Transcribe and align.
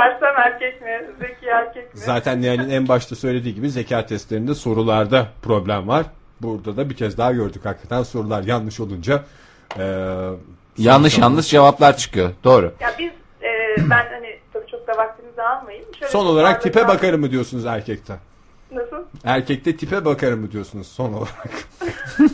Sersem 0.00 0.36
erkek 0.36 0.82
mi? 0.82 1.00
Zeki 1.20 1.46
erkek 1.46 1.94
mi? 1.94 2.00
Zaten 2.00 2.40
Nihal'in 2.42 2.70
en 2.70 2.88
başta 2.88 3.16
söylediği 3.16 3.54
gibi 3.54 3.70
zeka 3.70 4.06
testlerinde 4.06 4.54
sorularda 4.54 5.26
problem 5.42 5.88
var. 5.88 6.06
Burada 6.42 6.76
da 6.76 6.90
bir 6.90 6.96
kez 6.96 7.18
daha 7.18 7.32
gördük 7.32 7.64
hakikaten 7.64 8.02
sorular 8.02 8.42
yanlış 8.42 8.80
olunca. 8.80 9.22
E, 9.78 10.06
Yanlış 10.78 11.18
yanlış 11.18 11.48
cevaplar 11.50 11.96
çıkıyor. 11.96 12.30
Doğru. 12.44 12.74
Ya 12.80 12.94
biz 12.98 13.10
e, 13.42 13.50
ben 13.90 14.06
hani 14.12 14.38
tabii 14.52 14.66
çok 14.70 14.86
da 14.88 14.96
vaktinizi 14.96 15.42
almayayım. 15.42 15.86
Şöyle 15.98 16.12
Son 16.12 16.26
olarak 16.26 16.62
tipe 16.62 16.88
bakarım 16.88 17.20
mı 17.20 17.30
diyorsunuz 17.30 17.66
erkekte? 17.66 18.14
Nasıl? 18.72 18.96
Erkekte 19.24 19.76
tipe 19.76 20.04
bakarım 20.04 20.40
mı 20.40 20.52
diyorsunuz 20.52 20.86
son 20.88 21.12
olarak? 21.12 21.50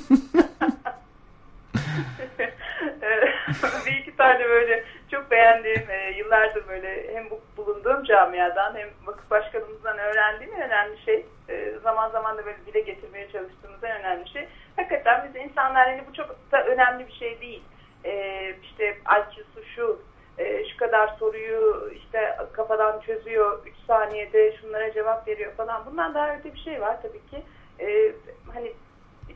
Bir 3.87 4.06
tane 4.17 4.49
böyle 4.49 4.85
çok 5.11 5.31
beğendiğim 5.31 5.91
e, 5.91 6.11
yıllardır 6.11 6.69
böyle 6.69 7.15
hem 7.15 7.31
bu 7.31 7.41
bulunduğum 7.57 8.05
camiadan 8.05 8.77
hem 8.77 8.89
vakıf 9.05 9.31
başkanımızdan 9.31 9.99
öğrendiğim 9.99 10.55
en 10.55 10.63
önemli 10.63 11.05
şey 11.05 11.27
e, 11.49 11.73
zaman 11.83 12.11
zaman 12.11 12.39
da 12.39 12.47
böyle 12.47 12.67
dile 12.67 12.81
getirmeye 12.81 13.29
çalıştığımız 13.33 13.85
en 13.85 14.01
önemli 14.01 14.29
şey 14.29 14.49
hakikaten 14.77 15.29
biz 15.29 15.43
insanlar 15.43 15.89
hani 15.89 16.03
bu 16.11 16.15
çok 16.15 16.53
da 16.53 16.65
önemli 16.65 17.07
bir 17.07 17.13
şey 17.13 17.41
değil. 17.41 17.63
E, 18.05 18.55
işte 18.63 18.91
IQ'su 18.91 19.65
şu 19.77 20.01
e, 20.39 20.65
şu 20.65 20.77
kadar 20.77 21.09
soruyu 21.09 21.91
işte 21.95 22.37
kafadan 22.53 23.01
çözüyor 23.01 23.67
3 23.67 23.75
saniyede 23.87 24.57
şunlara 24.57 24.93
cevap 24.93 25.29
veriyor 25.29 25.53
falan. 25.53 25.87
Bundan 25.87 26.15
daha 26.15 26.37
öte 26.37 26.55
bir 26.55 26.59
şey 26.59 26.81
var 26.81 27.03
tabii 27.03 27.27
ki. 27.27 27.43
E, 27.81 28.13
hani 28.55 28.73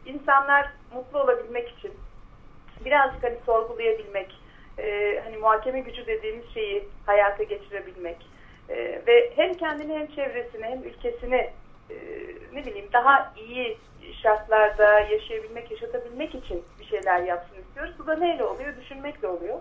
insanlar 0.06 0.72
mutlu 0.94 1.20
olabilmek 1.20 1.68
için 1.68 1.92
birazcık 2.84 3.22
hani 3.24 3.36
sorgulayabilmek, 3.46 4.39
e, 4.82 5.20
hani 5.24 5.36
muhakeme 5.36 5.80
gücü 5.80 6.06
dediğimiz 6.06 6.54
şeyi 6.54 6.88
hayata 7.06 7.42
geçirebilmek 7.42 8.16
e, 8.68 8.76
ve 9.06 9.32
hem 9.36 9.54
kendini 9.54 9.98
hem 9.98 10.06
çevresini 10.06 10.64
hem 10.64 10.82
ülkesini 10.84 11.50
e, 11.90 11.96
ne 12.52 12.66
bileyim 12.66 12.88
daha 12.92 13.32
iyi 13.36 13.78
şartlarda 14.22 15.00
yaşayabilmek, 15.00 15.70
yaşatabilmek 15.70 16.34
için 16.34 16.64
bir 16.80 16.84
şeyler 16.84 17.22
yapsın 17.22 17.56
istiyoruz. 17.68 17.94
Bu 17.98 18.06
da 18.06 18.16
neyle 18.16 18.44
oluyor? 18.44 18.76
Düşünmekle 18.76 19.28
oluyor. 19.28 19.58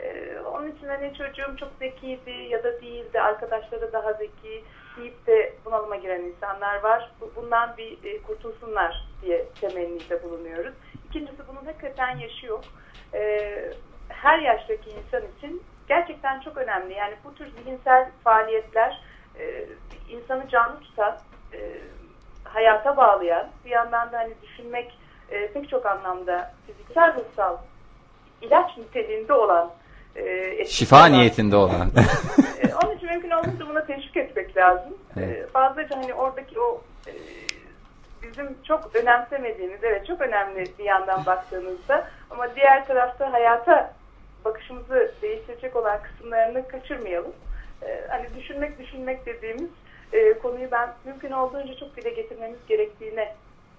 E, 0.00 0.38
onun 0.40 0.70
için 0.72 0.86
hani 0.88 1.14
çocuğum 1.14 1.56
çok 1.60 1.68
zekiydi 1.78 2.30
ya 2.30 2.64
da 2.64 2.80
değildi, 2.82 3.20
arkadaşları 3.20 3.92
daha 3.92 4.12
zeki 4.12 4.64
deyip 4.96 5.26
de 5.26 5.52
bunalıma 5.64 5.96
giren 5.96 6.20
insanlar 6.22 6.82
var. 6.82 7.10
Bu- 7.20 7.32
Bundan 7.36 7.76
bir 7.76 7.98
e, 8.04 8.22
kurtulsunlar 8.22 9.04
diye 9.22 9.44
temennide 9.60 10.22
bulunuyoruz. 10.22 10.74
İkincisi 11.10 11.48
bunun 11.48 11.64
hakikaten 11.66 12.18
yaşı 12.18 12.46
yok. 12.46 12.64
Ee, 13.14 13.70
her 14.22 14.38
yaştaki 14.38 14.90
insan 14.90 15.22
için 15.38 15.62
gerçekten 15.88 16.40
çok 16.40 16.56
önemli. 16.56 16.94
Yani 16.94 17.14
bu 17.24 17.34
tür 17.34 17.46
zihinsel 17.50 18.08
faaliyetler 18.24 19.00
e, 19.40 19.64
insanı 20.08 20.48
canlı 20.48 20.80
tutan, 20.80 21.18
e, 21.52 21.58
hayata 22.44 22.96
bağlayan, 22.96 23.48
bir 23.64 23.70
yandan 23.70 24.12
da 24.12 24.18
hani 24.18 24.32
düşünmek 24.42 24.98
e, 25.30 25.52
pek 25.52 25.68
çok 25.68 25.86
anlamda 25.86 26.52
fiziksel, 26.66 27.14
ruhsal, 27.14 27.56
ilaç 28.42 28.76
niteliğinde 28.76 29.32
olan 29.32 29.70
e, 30.16 30.64
Şifa 30.64 30.96
olan- 30.96 31.12
niyetinde 31.12 31.56
olan. 31.56 31.90
e, 32.62 32.74
onun 32.84 32.96
için 32.96 33.08
mümkün 33.10 33.30
olduğunca 33.30 33.68
buna 33.68 33.84
teşvik 33.84 34.16
etmek 34.16 34.56
lazım. 34.56 34.96
E, 35.16 35.46
fazlaca 35.52 35.96
hani 35.96 36.14
oradaki 36.14 36.60
o 36.60 36.80
e, 37.06 37.12
bizim 38.22 38.62
çok 38.62 38.96
önemsemediğimiz, 38.96 39.84
evet 39.84 40.06
çok 40.06 40.20
önemli 40.20 40.64
bir 40.78 40.84
yandan 40.84 41.26
baktığınızda 41.26 42.08
ama 42.30 42.54
diğer 42.56 42.86
tarafta 42.86 43.32
hayata 43.32 43.94
bakışımızı 44.44 45.12
değiştirecek 45.22 45.76
olan 45.76 45.98
kısımlarını 46.02 46.68
kaçırmayalım. 46.68 47.32
E, 47.82 47.86
hani 48.10 48.26
düşünmek 48.38 48.78
düşünmek 48.78 49.26
dediğimiz 49.26 49.70
e, 50.12 50.38
konuyu 50.38 50.70
ben 50.72 50.94
mümkün 51.04 51.30
olduğunca 51.30 51.74
çok 51.80 51.96
dile 51.96 52.10
getirmemiz 52.10 52.58
gerektiğine 52.68 53.34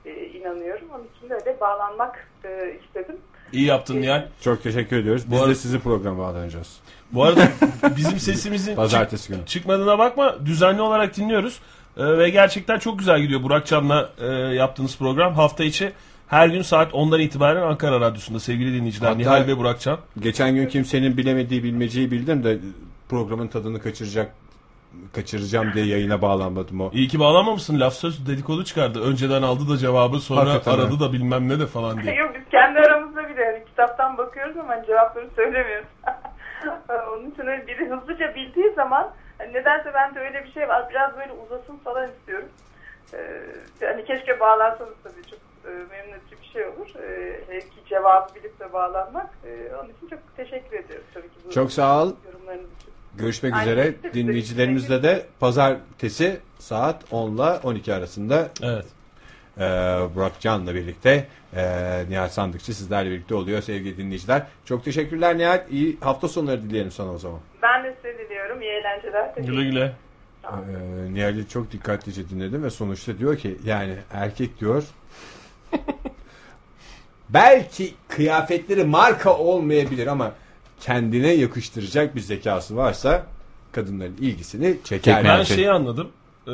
e, 0.06 0.26
inanıyorum. 0.26 0.88
Onun 0.96 1.08
için 1.18 1.30
de 1.30 1.34
öyle 1.34 1.60
bağlanmak 1.60 2.28
e, 2.44 2.76
istedim. 2.86 3.16
İyi 3.54 3.66
yaptın 3.66 4.02
Nihal. 4.02 4.28
Çok 4.42 4.64
teşekkür 4.64 4.98
ediyoruz. 4.98 5.24
Biz 5.26 5.32
Bu 5.32 5.38
arada- 5.38 5.50
de 5.50 5.56
sizi 5.56 5.80
programa 5.80 6.18
bağlanacağız. 6.24 6.80
Bu 7.12 7.24
arada 7.24 7.42
bizim 7.98 8.20
sesimizin 8.20 8.76
Pazartesi 8.76 9.34
günü. 9.34 9.46
çıkmadığına 9.46 10.00
bakma. 10.00 10.46
Düzenli 10.46 10.82
olarak 10.82 11.16
dinliyoruz. 11.18 11.60
Ee, 11.98 12.18
ve 12.18 12.30
gerçekten 12.30 12.80
çok 12.80 13.00
güzel 13.00 13.20
gidiyor 13.22 13.44
Burak 13.44 13.66
Can'la 13.66 14.10
e, 14.22 14.26
yaptığınız 14.56 14.98
program. 14.98 15.34
Hafta 15.34 15.64
içi 15.64 15.92
her 16.30 16.48
gün 16.48 16.62
saat 16.62 16.92
10'dan 16.94 17.20
itibaren 17.20 17.62
Ankara 17.62 18.00
Radyosu'nda 18.02 18.40
sevgili 18.40 18.74
dinleyiciler. 18.74 19.08
Hatta- 19.08 19.18
Nihal 19.20 19.48
ve 19.48 19.58
Burak 19.58 19.80
Can. 19.80 19.98
Geçen 20.20 20.56
gün 20.56 20.68
kimsenin 20.68 21.18
bilemediği 21.18 21.64
bilmeceyi 21.64 22.12
bildim 22.12 22.44
de 22.44 22.58
programın 23.10 23.48
tadını 23.48 23.82
kaçıracak 23.82 24.32
kaçıracağım 25.16 25.74
diye 25.74 25.86
yayına 25.86 26.22
bağlanmadım 26.22 26.82
o. 26.82 26.90
İyi 26.94 27.08
ki 27.08 27.20
bağlanmamışsın. 27.20 27.80
Laf 27.80 27.94
söz 27.94 28.28
dedikodu 28.28 28.64
çıkardı. 28.64 29.02
Önceden 29.04 29.42
aldı 29.42 29.70
da 29.70 29.78
cevabı 29.78 30.20
sonra 30.20 30.40
Hakikaten 30.40 30.72
aradı 30.72 30.86
öyle. 30.92 31.00
da 31.00 31.14
bilmem 31.14 31.50
ne 31.50 31.60
de 31.60 31.68
falan 31.68 32.02
diye. 32.04 32.16
Yok 32.16 32.32
biz 32.36 32.50
kendi 32.52 32.80
aramızda 32.80 33.30
bile 33.30 33.46
hani 33.46 33.66
kitaptan 33.66 34.18
bakıyoruz 34.18 34.58
ama 34.58 34.86
cevapları 34.86 35.30
söylemiyoruz. 35.36 35.88
Onun 37.18 37.32
için 37.32 37.46
öyle 37.48 37.68
biri 37.68 37.90
hızlıca 37.90 38.36
bildiği 38.36 38.74
zaman 38.76 39.10
hani 39.38 39.54
nedense 39.54 39.94
bende 39.94 40.20
öyle 40.20 40.44
bir 40.46 40.52
şey 40.52 40.68
var. 40.68 40.88
Biraz 40.90 41.18
böyle 41.18 41.32
uzasın 41.46 41.78
falan 41.84 42.10
istiyorum. 42.10 42.50
Ee, 43.14 43.18
hani 43.86 44.06
keşke 44.06 44.40
bağlansanız 44.40 44.94
tabii 45.04 45.19
e, 45.70 45.72
memnun 45.72 46.18
edici 46.18 46.42
bir 46.42 46.48
şey 46.54 46.66
olur. 46.66 46.90
Ee, 47.04 47.40
hele 47.48 47.60
ki 47.60 47.76
cevabı 47.90 48.36
bilip 48.36 48.60
de 48.60 48.74
bağlanmak. 48.74 49.30
Ee, 49.46 49.76
onun 49.76 49.90
için 49.90 50.08
çok 50.10 50.20
teşekkür 50.38 50.78
ediyoruz 50.80 51.06
tabii 51.14 51.28
ki. 51.28 51.34
Bu 51.46 51.52
Çok 51.52 51.72
sağ 51.72 52.04
ol. 52.04 52.14
Yorumlarınız 52.26 52.66
için. 52.82 52.94
Görüşmek 53.18 53.54
Aynı 53.54 53.64
üzere. 53.72 53.84
şekilde. 53.86 54.14
Dinleyicilerimizle 54.14 55.04
de 55.04 55.26
pazartesi 55.40 56.40
saat 56.60 57.04
10 57.12 57.36
ile 57.36 57.42
12 57.64 57.94
arasında 57.94 58.50
Evet. 58.64 58.86
e, 59.58 59.62
Burak 60.16 60.40
Can'la 60.40 60.76
birlikte 60.76 61.28
e, 61.56 61.64
Nihal 62.10 62.30
Sandıkçı 62.30 62.76
sizlerle 62.76 63.10
birlikte 63.10 63.36
oluyor 63.36 63.62
sevgili 63.62 63.98
dinleyiciler. 63.98 64.44
Çok 64.66 64.84
teşekkürler 64.86 65.38
Nihal. 65.38 65.62
İyi 65.70 65.98
hafta 66.02 66.28
sonları 66.28 66.62
dileyelim 66.64 66.92
sana 66.92 67.12
o 67.14 67.18
zaman. 67.18 67.40
Ben 67.62 67.84
de 67.84 67.96
size 68.02 68.18
diliyorum. 68.20 68.62
İyi 68.62 68.72
eğlenceler. 68.72 69.34
Güle 69.38 69.64
güle. 69.64 69.92
Ee, 70.44 71.14
Nihal'i 71.14 71.48
çok 71.48 71.72
dikkatlice 71.72 72.30
dinledim 72.30 72.64
ve 72.64 72.70
sonuçta 72.70 73.18
diyor 73.18 73.38
ki 73.38 73.58
yani 73.66 73.96
erkek 74.14 74.60
diyor 74.60 74.84
belki 77.30 77.94
kıyafetleri 78.08 78.84
marka 78.84 79.38
olmayabilir 79.38 80.08
ama 80.08 80.32
kendine 80.80 81.28
yakıştıracak 81.28 82.16
bir 82.16 82.22
zekası 82.22 82.76
varsa 82.76 83.26
kadınların 83.72 84.18
ilgisini 84.22 84.78
çeker. 84.84 85.16
Ben 85.16 85.24
Gerçek. 85.24 85.56
şeyi 85.56 85.72
anladım. 85.72 86.10
Ee, 86.48 86.52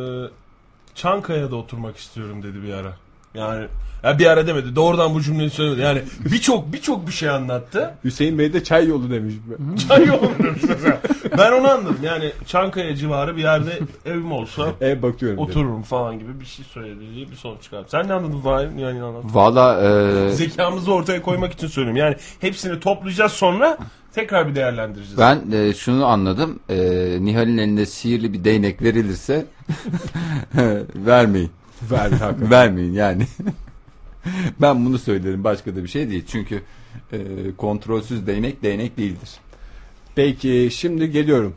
Çankaya'da 0.95 1.55
oturmak 1.55 1.97
istiyorum 1.97 2.43
dedi 2.43 2.63
bir 2.63 2.73
ara. 2.73 2.93
Yani 3.33 3.67
ya 4.03 4.19
bir 4.19 4.25
ara 4.25 4.47
demedi. 4.47 4.75
Doğrudan 4.75 5.13
bu 5.13 5.21
cümleyi 5.21 5.49
söylemedi. 5.49 5.81
Yani 5.81 6.01
birçok 6.31 6.73
birçok 6.73 7.07
bir 7.07 7.11
şey 7.11 7.29
anlattı. 7.29 7.93
Hüseyin 8.03 8.39
Bey 8.39 8.53
de 8.53 8.63
çay 8.63 8.87
yolu 8.87 9.09
demiş. 9.09 9.33
Çay 9.87 10.11
olmuyormuş 10.11 10.63
mesela. 10.63 11.01
Ben 11.37 11.51
onu 11.51 11.69
anladım. 11.71 11.97
Yani 12.03 12.31
Çankaya 12.47 12.95
civarı 12.95 13.37
bir 13.37 13.41
yerde 13.41 13.79
evim 14.05 14.31
olsa 14.31 14.67
E 14.81 15.01
bakıyorum. 15.01 15.37
dedi. 15.37 15.43
otururum 15.51 15.81
falan 15.83 16.19
gibi 16.19 16.39
bir 16.39 16.45
şey 16.45 16.65
söyledi 16.65 17.31
bir 17.31 17.35
sonuç 17.35 17.61
çıkardım. 17.63 17.87
Sen 17.89 18.07
ne 18.07 18.13
anladın 18.13 18.39
Fahir? 18.41 18.69
Yani 18.77 19.03
anladın. 19.03 19.29
Valla 19.33 19.81
e, 20.27 20.29
Zekamızı 20.31 20.93
ortaya 20.93 21.21
koymak 21.21 21.53
için 21.53 21.67
söylüyorum. 21.67 21.97
Yani 21.97 22.15
hepsini 22.39 22.79
toplayacağız 22.79 23.31
sonra 23.31 23.77
tekrar 24.13 24.47
bir 24.47 24.55
değerlendireceğiz. 24.55 25.17
ben 25.17 25.51
e, 25.51 25.73
şunu 25.73 26.05
anladım. 26.05 26.59
E, 26.69 26.77
Nihal'in 27.21 27.57
elinde 27.57 27.85
sihirli 27.85 28.33
bir 28.33 28.43
değnek 28.43 28.81
verilirse 28.81 29.45
vermeyin. 30.95 31.51
Ver, 31.91 31.97
hakikaten. 32.11 32.51
Vermeyin 32.51 32.93
yani. 32.93 33.27
ben 34.61 34.85
bunu 34.85 34.99
söylerim. 34.99 35.43
Başka 35.43 35.75
da 35.75 35.83
bir 35.83 35.87
şey 35.87 36.09
değil. 36.09 36.25
Çünkü 36.27 36.61
e, 37.13 37.17
kontrolsüz 37.57 38.27
değnek 38.27 38.63
değnek 38.63 38.97
değildir. 38.97 39.29
Peki 40.15 40.69
şimdi 40.71 41.11
geliyorum. 41.11 41.53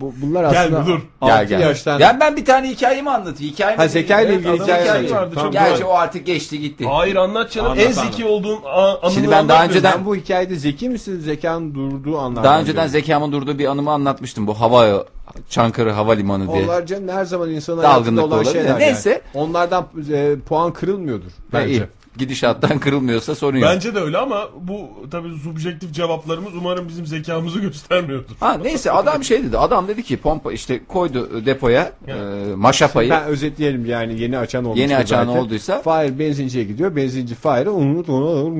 Bu, 0.00 0.14
bunlar 0.22 0.50
Gel 0.50 0.62
aslında 0.64 0.82
bir 0.82 0.86
dur. 0.86 1.00
6 1.20 1.32
Gel 1.36 1.46
gel. 1.48 1.60
yaştan 1.60 1.98
Ya 1.98 2.16
ben 2.20 2.36
bir 2.36 2.44
tane 2.44 2.70
hikayemi 2.70 3.10
anlatayım. 3.10 3.52
Hikayemi 3.52 3.76
Ha, 3.82 3.88
Zekai 3.88 4.24
ile 4.24 4.34
ilgili 4.34 4.48
adamın 4.48 4.64
hikaye 4.64 4.82
hikayesi 4.82 4.92
anlatacağım. 5.16 5.22
vardı, 5.22 5.34
Tamam. 5.34 5.52
çok 5.52 5.52
Gerçi 5.52 5.84
o 5.84 5.92
artık 5.94 6.26
geçti 6.26 6.60
gitti. 6.60 6.84
Hayır 6.86 7.16
anlat 7.16 7.50
canım. 7.52 7.70
Anlat, 7.70 7.84
en 7.84 7.90
anlat. 7.90 8.04
zeki 8.04 8.24
olduğun 8.24 8.58
a- 8.64 8.98
anını 8.98 9.10
Şimdi 9.14 9.30
ben 9.30 9.48
daha 9.48 9.58
anlat 9.58 9.70
önceden-. 9.70 9.92
Sen 9.92 10.06
bu 10.06 10.16
hikayede 10.16 10.56
zeki 10.56 10.88
misin? 10.88 11.20
Zekan 11.20 11.74
durduğu 11.74 12.18
anlardan 12.18 12.44
Daha 12.44 12.60
önceden 12.60 12.86
zekamın 12.86 13.32
durduğu 13.32 13.58
bir 13.58 13.66
anımı 13.66 13.90
anlatmıştım. 13.90 14.46
Bu 14.46 14.60
hava 14.60 15.04
Çankırı 15.50 15.90
Havalimanı 15.92 16.52
diye. 16.52 16.64
Onlar 16.64 16.86
canım 16.86 17.08
her 17.08 17.24
zaman 17.24 17.50
insanın 17.50 17.82
Dalgınlık 17.82 17.96
hayatında 18.06 18.24
olan 18.24 18.34
olabilir. 18.38 18.52
şeyler. 18.52 18.78
Neyse. 18.78 19.10
Yani. 19.10 19.20
Onlardan 19.34 19.86
e, 20.12 20.36
puan 20.48 20.72
kırılmıyordur 20.72 21.26
Ha, 21.30 21.30
bence. 21.52 21.72
iyi. 21.74 21.82
Gidişattan 22.18 22.78
kırılmıyorsa 22.80 23.34
sorun 23.34 23.56
yok. 23.58 23.68
Bence 23.74 23.94
de 23.94 23.98
öyle 24.00 24.18
ama 24.18 24.48
bu 24.60 24.88
tabii 25.10 25.28
subjektif 25.44 25.92
cevaplarımız 25.92 26.54
umarım 26.54 26.88
bizim 26.88 27.06
zekamızı 27.06 27.60
göstermiyordur. 27.60 28.34
Ha 28.40 28.54
neyse 28.62 28.90
adam 28.90 29.24
şey 29.24 29.44
dedi. 29.44 29.58
Adam 29.58 29.88
dedi 29.88 30.02
ki 30.02 30.16
pompa 30.16 30.52
işte 30.52 30.80
koydu 30.88 31.46
depoya 31.46 31.92
e, 32.08 32.14
maşapayı. 32.56 33.10
Ben 33.10 33.24
özetleyelim 33.24 33.86
yani 33.86 34.20
yeni 34.20 34.38
açan 34.38 34.64
olmuş. 34.64 34.78
Yeni 34.80 34.96
açan 34.96 35.28
olduysa- 35.28 35.82
Fahir 35.82 36.18
benzinciye 36.18 36.64
gidiyor. 36.64 36.96
Benzinci 36.96 37.34
Fahir'e 37.34 37.70
unut 37.70 38.08
onu 38.08 38.54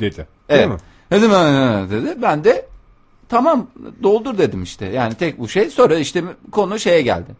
Değil 0.00 0.14
Evet. 0.48 0.68
mi? 0.68 0.76
"Ha, 1.10 1.38
ha," 1.38 1.86
dedi. 1.90 2.22
Ben 2.22 2.44
de 2.44 2.66
tamam 3.28 3.66
doldur 4.02 4.38
dedim 4.38 4.62
işte. 4.62 4.86
Yani 4.86 5.14
tek 5.14 5.38
bu 5.38 5.48
şey. 5.48 5.70
Sonra 5.70 5.98
işte 5.98 6.24
konu 6.50 6.78
şeye 6.78 7.02
geldi. 7.02 7.30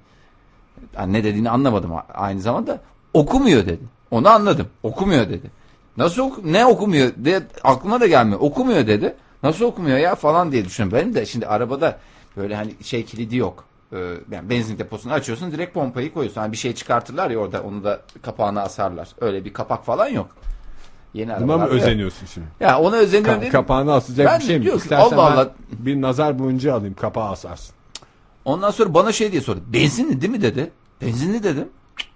Yani 0.96 1.12
ne 1.12 1.24
dediğini 1.24 1.50
anlamadım 1.50 1.90
aynı 2.14 2.40
zamanda. 2.40 2.80
Okumuyor 3.14 3.66
dedi. 3.66 3.82
Onu 4.12 4.28
anladım. 4.28 4.66
Okumuyor 4.82 5.28
dedi. 5.28 5.50
Nasıl 5.96 6.22
oku 6.22 6.40
ne 6.52 6.66
okumuyor 6.66 7.12
diye 7.24 7.42
aklıma 7.64 8.00
da 8.00 8.06
gelmiyor. 8.06 8.40
Okumuyor 8.40 8.86
dedi. 8.86 9.14
Nasıl 9.42 9.64
okumuyor 9.64 9.98
ya 9.98 10.14
falan 10.14 10.52
diye 10.52 10.64
düşünüyorum. 10.64 10.98
Benim 10.98 11.14
de 11.14 11.26
şimdi 11.26 11.46
arabada 11.46 11.98
böyle 12.36 12.56
hani 12.56 12.74
şey 12.82 13.04
kilidi 13.04 13.36
yok. 13.36 13.64
Ee, 13.92 13.96
yani 14.30 14.50
benzin 14.50 14.78
deposunu 14.78 15.12
açıyorsun 15.12 15.52
direkt 15.52 15.74
pompayı 15.74 16.12
koyuyorsun. 16.14 16.40
Hani 16.40 16.52
bir 16.52 16.56
şey 16.56 16.74
çıkartırlar 16.74 17.30
ya 17.30 17.38
orada 17.38 17.62
onu 17.62 17.84
da 17.84 18.00
kapağına 18.22 18.62
asarlar. 18.62 19.08
Öyle 19.20 19.44
bir 19.44 19.52
kapak 19.52 19.84
falan 19.84 20.08
yok. 20.08 20.28
Yeni 21.14 21.40
Buna 21.40 21.58
mı 21.58 21.66
özeniyorsun 21.66 22.26
şimdi? 22.26 22.46
Ya 22.60 22.80
ona 22.80 22.96
özeniyorum 22.96 23.38
Ka- 23.38 23.40
dedim. 23.40 23.52
kapağını 23.52 23.92
asacak 23.92 24.26
Ben 24.26 24.40
bir 24.40 24.44
şey 24.44 24.58
mi? 24.58 24.62
diyor 24.64 24.76
ki, 24.76 24.82
İstersen 24.82 25.16
Allah 25.16 25.32
Allah. 25.32 25.50
bir 25.72 26.00
nazar 26.00 26.38
boncuğu 26.38 26.74
alayım 26.74 26.94
kapağı 26.94 27.30
asarsın. 27.30 27.74
Ondan 28.44 28.70
sonra 28.70 28.94
bana 28.94 29.12
şey 29.12 29.32
diye 29.32 29.42
sordu. 29.42 29.60
Benzinli 29.66 30.20
değil 30.20 30.32
mi 30.32 30.42
dedi. 30.42 30.70
Benzinli 31.02 31.42
dedim. 31.42 31.68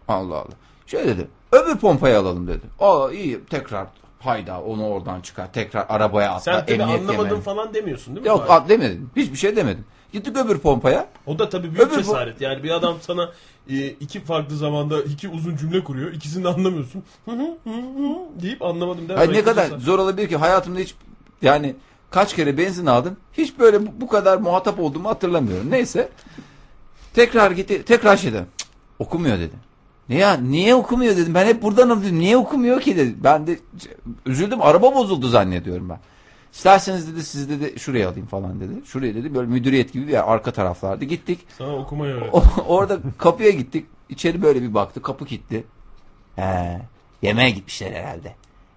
Allah 0.08 0.34
Allah. 0.37 0.54
Şöyle 0.87 1.06
dedi. 1.19 1.28
Öbür 1.52 1.76
pompayı 1.76 2.19
alalım 2.19 2.46
dedi. 2.46 2.60
Aa 2.81 3.10
iyi 3.12 3.44
tekrar 3.44 3.87
hayda 4.20 4.60
onu 4.60 4.87
oradan 4.87 5.20
çıkar. 5.20 5.52
Tekrar 5.52 5.87
arabaya 5.88 6.31
atla. 6.31 6.40
Sen 6.40 6.60
tabii 6.60 6.72
emniyet 6.72 7.00
anlamadın 7.00 7.28
kemeri. 7.28 7.43
falan 7.43 7.75
demiyorsun 7.75 8.14
değil 8.14 8.22
mi? 8.22 8.28
Yok 8.28 8.46
Fahir? 8.46 8.64
a- 8.64 8.69
demedim. 8.69 9.10
Hiçbir 9.16 9.37
şey 9.37 9.56
demedim. 9.56 9.84
Gittik 10.12 10.37
öbür 10.37 10.58
pompaya. 10.58 11.06
O 11.26 11.38
da 11.38 11.48
tabii 11.48 11.66
büyük 11.75 11.81
Öbür 11.81 11.96
bu- 11.96 12.02
cesaret. 12.02 12.40
Yani 12.40 12.62
bir 12.62 12.70
adam 12.70 12.96
sana 13.00 13.31
e, 13.70 13.87
iki 13.87 14.20
farklı 14.20 14.56
zamanda 14.56 15.02
iki 15.02 15.28
uzun 15.28 15.56
cümle 15.56 15.84
kuruyor. 15.84 16.12
İkisini 16.12 16.44
de 16.44 16.48
anlamıyorsun. 16.48 17.02
Hı 17.25 17.31
hı 17.31 17.37
hı 17.64 17.70
hı 17.70 18.43
deyip 18.43 18.62
anlamadım 18.62 19.08
demek. 19.08 19.20
Ay 19.28 19.32
ne 19.32 19.44
kadar 19.44 19.66
zor 19.78 19.98
olabilir 19.98 20.28
ki 20.28 20.37
hayatımda 20.37 20.78
hiç 20.81 20.94
yani 21.43 21.75
kaç 22.10 22.37
kere 22.37 22.58
benzin 22.58 22.87
aldım. 22.87 23.16
Hiç 23.32 23.58
böyle 23.58 23.87
bu, 23.87 23.90
bu 24.00 24.08
kadar 24.08 24.37
muhatap 24.38 24.81
olduğumu 24.81 25.08
hatırlamıyorum. 25.08 25.70
Neyse. 25.70 26.08
Tekrar 27.14 27.50
gitti. 27.50 27.82
Tekrar 27.84 28.16
şey 28.16 28.32
dedim. 28.32 28.46
"Cık, 28.58 28.69
okumuyor 28.98 29.38
dedi. 29.38 29.54
Ya 30.08 30.37
niye 30.37 30.75
okumuyor 30.75 31.17
dedim. 31.17 31.35
Ben 31.35 31.47
hep 31.47 31.62
buradan 31.62 31.91
alıyorum. 31.91 32.19
Niye 32.19 32.37
okumuyor 32.37 32.81
ki 32.81 32.97
dedi. 32.97 33.14
Ben 33.25 33.47
de 33.47 33.58
üzüldüm. 34.26 34.62
Araba 34.62 34.94
bozuldu 34.94 35.29
zannediyorum 35.29 35.88
ben. 35.88 35.99
İsterseniz 36.53 37.12
dedi 37.12 37.23
siz 37.23 37.50
dedi 37.50 37.79
şuraya 37.79 38.08
alayım 38.08 38.26
falan 38.26 38.61
dedi. 38.61 38.73
Şuraya 38.87 39.14
dedi 39.14 39.35
böyle 39.35 39.47
müdüriyet 39.47 39.93
gibi 39.93 40.06
bir 40.06 40.12
yer 40.12 40.25
arka 40.26 40.53
taraflarda. 40.53 41.05
Gittik. 41.05 41.41
Sana 41.58 41.76
okumayı 41.76 42.14
öğret. 42.14 42.35
Orada 42.67 42.99
kapıya 43.19 43.50
gittik. 43.50 43.87
İçeri 44.08 44.43
böyle 44.43 44.62
bir 44.62 44.75
baktı. 44.75 45.03
Kapı 45.03 45.25
kilitli. 45.25 45.64
He, 46.37 46.81
yemeğe 47.23 47.50
gitmişler 47.50 47.93
herhalde. 47.93 48.35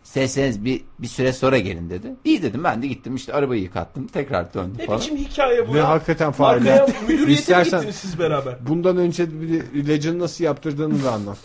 İsterseniz 0.10 0.66
bir, 0.66 0.82
bir 1.00 1.08
süre 1.08 1.34
sonra 1.34 1.58
gelin 1.58 1.90
dedi. 1.90 2.08
İyi 2.24 2.44
dedim 2.44 2.64
ben 2.64 2.82
de 2.84 2.88
gittim 2.88 3.16
işte 3.16 3.34
arabayı 3.34 3.62
yıkattım. 3.62 4.08
Tekrar 4.08 4.54
döndüm 4.54 4.76
Ne 4.80 4.86
falan. 4.86 5.00
biçim 5.00 5.18
hikaye 5.18 5.68
bu 5.68 5.74
Ve 5.74 5.78
ya? 5.78 5.90
hakikaten 5.90 6.32
Fahir. 6.32 6.58
Arkaya 6.58 6.88
müdüriyete 7.02 7.26
mi 7.26 7.32
İstersen- 7.34 7.78
gittiniz 7.80 7.96
siz 7.96 8.20
beraber? 8.20 8.56
Bundan 8.68 8.98
önce 8.98 9.42
bir 9.42 9.64
ilacını 9.74 10.20
nasıl 10.20 10.44
yaptırdığını 10.44 11.04
da 11.04 11.12
anlat. 11.12 11.38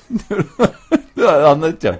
Anlatacağım. 1.46 1.96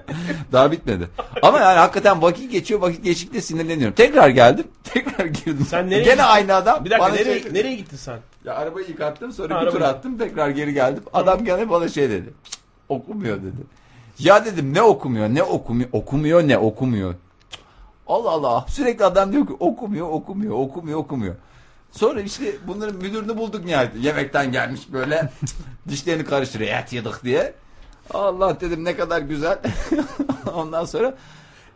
Daha 0.51 0.71
bitmedi. 0.71 1.07
Ama 1.41 1.59
yani 1.59 1.77
hakikaten 1.79 2.21
vakit 2.21 2.51
geçiyor. 2.51 2.81
Vakit 2.81 3.03
geçtikçe 3.03 3.41
sinirleniyorum. 3.41 3.95
Tekrar 3.95 4.29
geldim. 4.29 4.65
Tekrar 4.83 5.25
girdim. 5.25 5.65
Sen 5.69 5.85
nereye 5.85 6.03
Gene 6.03 6.13
gittin? 6.13 6.23
aynı 6.27 6.53
adam. 6.55 6.85
Bir 6.85 6.89
dakika 6.89 7.07
bana 7.07 7.15
nereye, 7.15 7.39
şey- 7.41 7.53
nereye 7.53 7.75
gittin 7.75 7.97
sen? 7.97 8.19
Ya 8.45 8.55
arabayı 8.55 8.87
yıkattım 8.87 9.31
sonra 9.31 9.55
Ha, 9.55 9.61
bir 9.65 9.71
tur 9.71 9.77
arabayı- 9.81 9.89
attım 9.93 10.17
tekrar 10.17 10.49
geri 10.49 10.73
geldim. 10.73 11.03
Adam 11.13 11.45
gene 11.45 11.69
bana 11.69 11.87
şey 11.89 12.09
dedi. 12.09 12.33
"Cık, 12.43 12.59
okumuyor 12.89 13.37
dedi. 13.37 13.55
Ya 14.19 14.45
dedim 14.45 14.73
ne 14.73 14.81
okumuyor 14.81 15.29
ne 15.29 15.43
okumuyor 15.43 15.89
okumuyor 15.91 16.47
ne 16.47 16.57
okumuyor. 16.57 17.15
Allah 18.07 18.29
Allah 18.29 18.65
sürekli 18.69 19.05
adam 19.05 19.31
diyor 19.31 19.47
ki 19.47 19.53
okumuyor 19.59 20.09
okumuyor 20.09 20.55
okumuyor 20.55 20.99
okumuyor. 20.99 21.35
Sonra 21.91 22.21
işte 22.21 22.55
bunların 22.67 22.95
müdürünü 22.95 23.37
bulduk 23.37 23.65
nihayet. 23.65 23.91
Yemekten 24.01 24.51
gelmiş 24.51 24.81
böyle 24.93 25.29
dişlerini 25.89 26.23
karıştırıyor 26.25 26.77
et 26.77 26.93
yedik 26.93 27.23
diye. 27.23 27.53
Allah 28.13 28.59
dedim 28.61 28.83
ne 28.85 28.95
kadar 28.95 29.21
güzel. 29.21 29.59
Ondan 30.55 30.85
sonra 30.85 31.17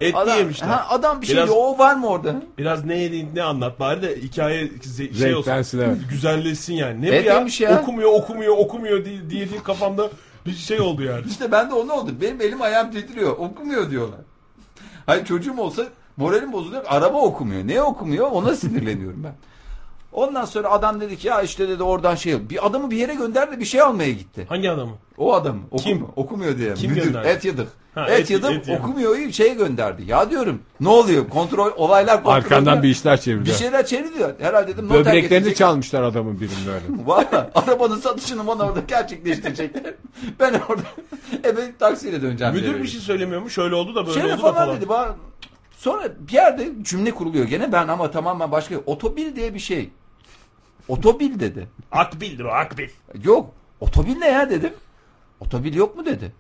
Et 0.02 0.16
adam, 0.16 0.38
yemişler. 0.38 0.68
ha, 0.68 0.86
adam 0.90 1.22
bir 1.22 1.26
şey 1.28 1.36
Biraz- 1.36 1.48
diyor 1.50 1.58
o 1.62 1.78
var 1.78 1.96
mı 1.96 2.08
orada? 2.08 2.36
Biraz 2.58 2.86
ne 2.86 2.98
yediğini 2.98 3.36
ne 3.36 3.44
anlat 3.44 3.80
bari 3.80 4.02
de 4.02 4.16
hikaye 4.22 4.70
şey 4.98 5.36
olsun. 5.36 5.50
Renklensin, 5.52 5.80
evet. 5.80 5.98
Güzelleşsin 6.10 6.74
yani. 6.74 7.02
Ne 7.02 7.08
Et 7.10 7.24
bu 7.26 7.28
ya? 7.28 7.36
yemiş 7.36 7.62
ya. 7.62 7.82
Okumuyor 7.82 8.12
okumuyor 8.14 8.58
okumuyor 8.58 9.06
diye, 9.06 9.30
diye 9.30 9.50
diye 9.50 9.64
kafamda 9.64 10.10
bir 10.46 10.54
şey 10.54 10.80
oldu 10.82 11.04
yani. 11.04 11.26
İşte 11.28 11.52
ben 11.52 11.70
de 11.70 11.74
o 11.74 11.88
ne 11.88 11.92
oldu? 11.92 12.12
Benim 12.22 12.42
elim 12.42 12.62
ayağım 12.62 12.92
titriyor. 12.92 13.32
Okumuyor 13.32 13.92
diyorlar. 13.92 14.20
Hayır 15.06 15.26
çocuğum 15.26 15.58
olsa 15.58 15.88
moralim 16.18 16.54
bozuluyor. 16.54 16.84
Araba 16.88 17.18
okumuyor. 17.22 17.68
Ne 17.68 17.82
okumuyor? 17.82 18.32
Ona 18.32 18.56
sinirleniyorum 18.56 19.24
ben. 19.24 19.34
Ondan 20.14 20.46
sonra 20.46 20.72
adam 20.72 21.02
dedi 21.02 21.18
ki 21.18 21.28
ya 21.28 21.42
işte 21.42 21.70
dedi 21.70 21.84
oradan 21.84 22.16
şey 22.16 22.50
bir 22.50 22.68
adamı 22.68 22.92
bir 22.92 22.98
yere 22.98 23.14
gönderdi 23.14 23.60
bir 23.60 23.66
şey 23.66 23.82
almaya 23.82 24.12
gitti. 24.12 24.46
Hangi 24.50 24.72
adamı? 24.72 24.92
O 25.18 25.34
adam 25.34 25.60
okumuyor, 25.72 26.00
Kim? 26.00 26.08
okumuyor 26.16 26.58
diye. 26.58 26.74
Kim 26.74 26.92
Müdür 26.92 27.04
gönderdi? 27.04 27.28
et 27.28 27.46
yedik. 27.46 27.68
Ha, 27.96 28.10
et, 28.10 28.20
et- 28.20 28.30
yedim 28.30 28.52
et 28.52 28.70
okumuyor 28.80 29.16
iyi 29.18 29.34
şeye 29.34 29.54
gönderdi. 29.54 30.04
Ya 30.08 30.30
diyorum 30.30 30.62
ne 30.80 30.90
oluyor? 30.90 31.30
Kontrol 31.30 31.72
olaylar 31.78 32.16
kontrol. 32.16 32.32
Arkandan 32.32 32.84
bir 32.84 32.90
işler 32.90 33.22
çeviriyor. 33.22 33.46
bir 33.46 33.52
şeyler 33.54 33.86
çeviriyor. 33.86 34.34
Herhalde 34.40 34.68
dedim 34.74 34.86
noter 34.86 35.00
Böbreklerini 35.00 35.22
getirecek. 35.30 35.58
çalmışlar 35.58 36.04
adamın 36.04 36.40
birinde 36.40 36.70
öyle. 36.70 36.86
Valla 37.06 37.52
arabanın 37.56 38.00
satışını 38.00 38.48
bana 38.48 38.64
orada 38.64 38.80
gerçekleştirecekler. 38.88 39.94
ben 40.40 40.54
orada 40.70 40.82
eve 41.44 41.78
taksiyle 41.80 42.22
döneceğim. 42.22 42.54
Müdür 42.54 42.84
bir 42.84 42.88
şey 42.88 43.02
söylemiyor 43.02 43.42
mu? 43.42 43.50
Şöyle 43.50 43.76
oldu 43.76 43.96
da 43.96 44.08
böyle 44.08 44.20
Şöyle 44.20 44.34
oldu 44.34 44.44
da 44.44 44.52
falan, 44.52 44.66
falan. 44.66 44.78
dedi. 44.78 44.90
Bana... 44.90 45.16
Sonra 45.78 46.04
bir 46.28 46.34
yerde 46.34 46.70
cümle 46.82 47.12
kuruluyor 47.12 47.46
gene 47.46 47.72
ben 47.72 47.88
ama 47.88 48.12
tamamen 48.12 48.52
başka. 48.52 48.76
Otobil 48.86 49.36
diye 49.36 49.54
bir 49.54 49.60
şey. 49.60 49.90
Otobil 50.90 51.40
dedi. 51.40 51.68
Akbil'dir 51.92 52.46
o 52.46 52.50
akbil. 52.50 52.90
Yok. 53.24 53.50
Otobil 53.80 54.18
ne 54.18 54.28
ya 54.28 54.50
dedim. 54.50 54.74
Otobil 55.40 55.76
yok 55.76 55.96
mu 55.98 56.06
dedi. 56.06 56.32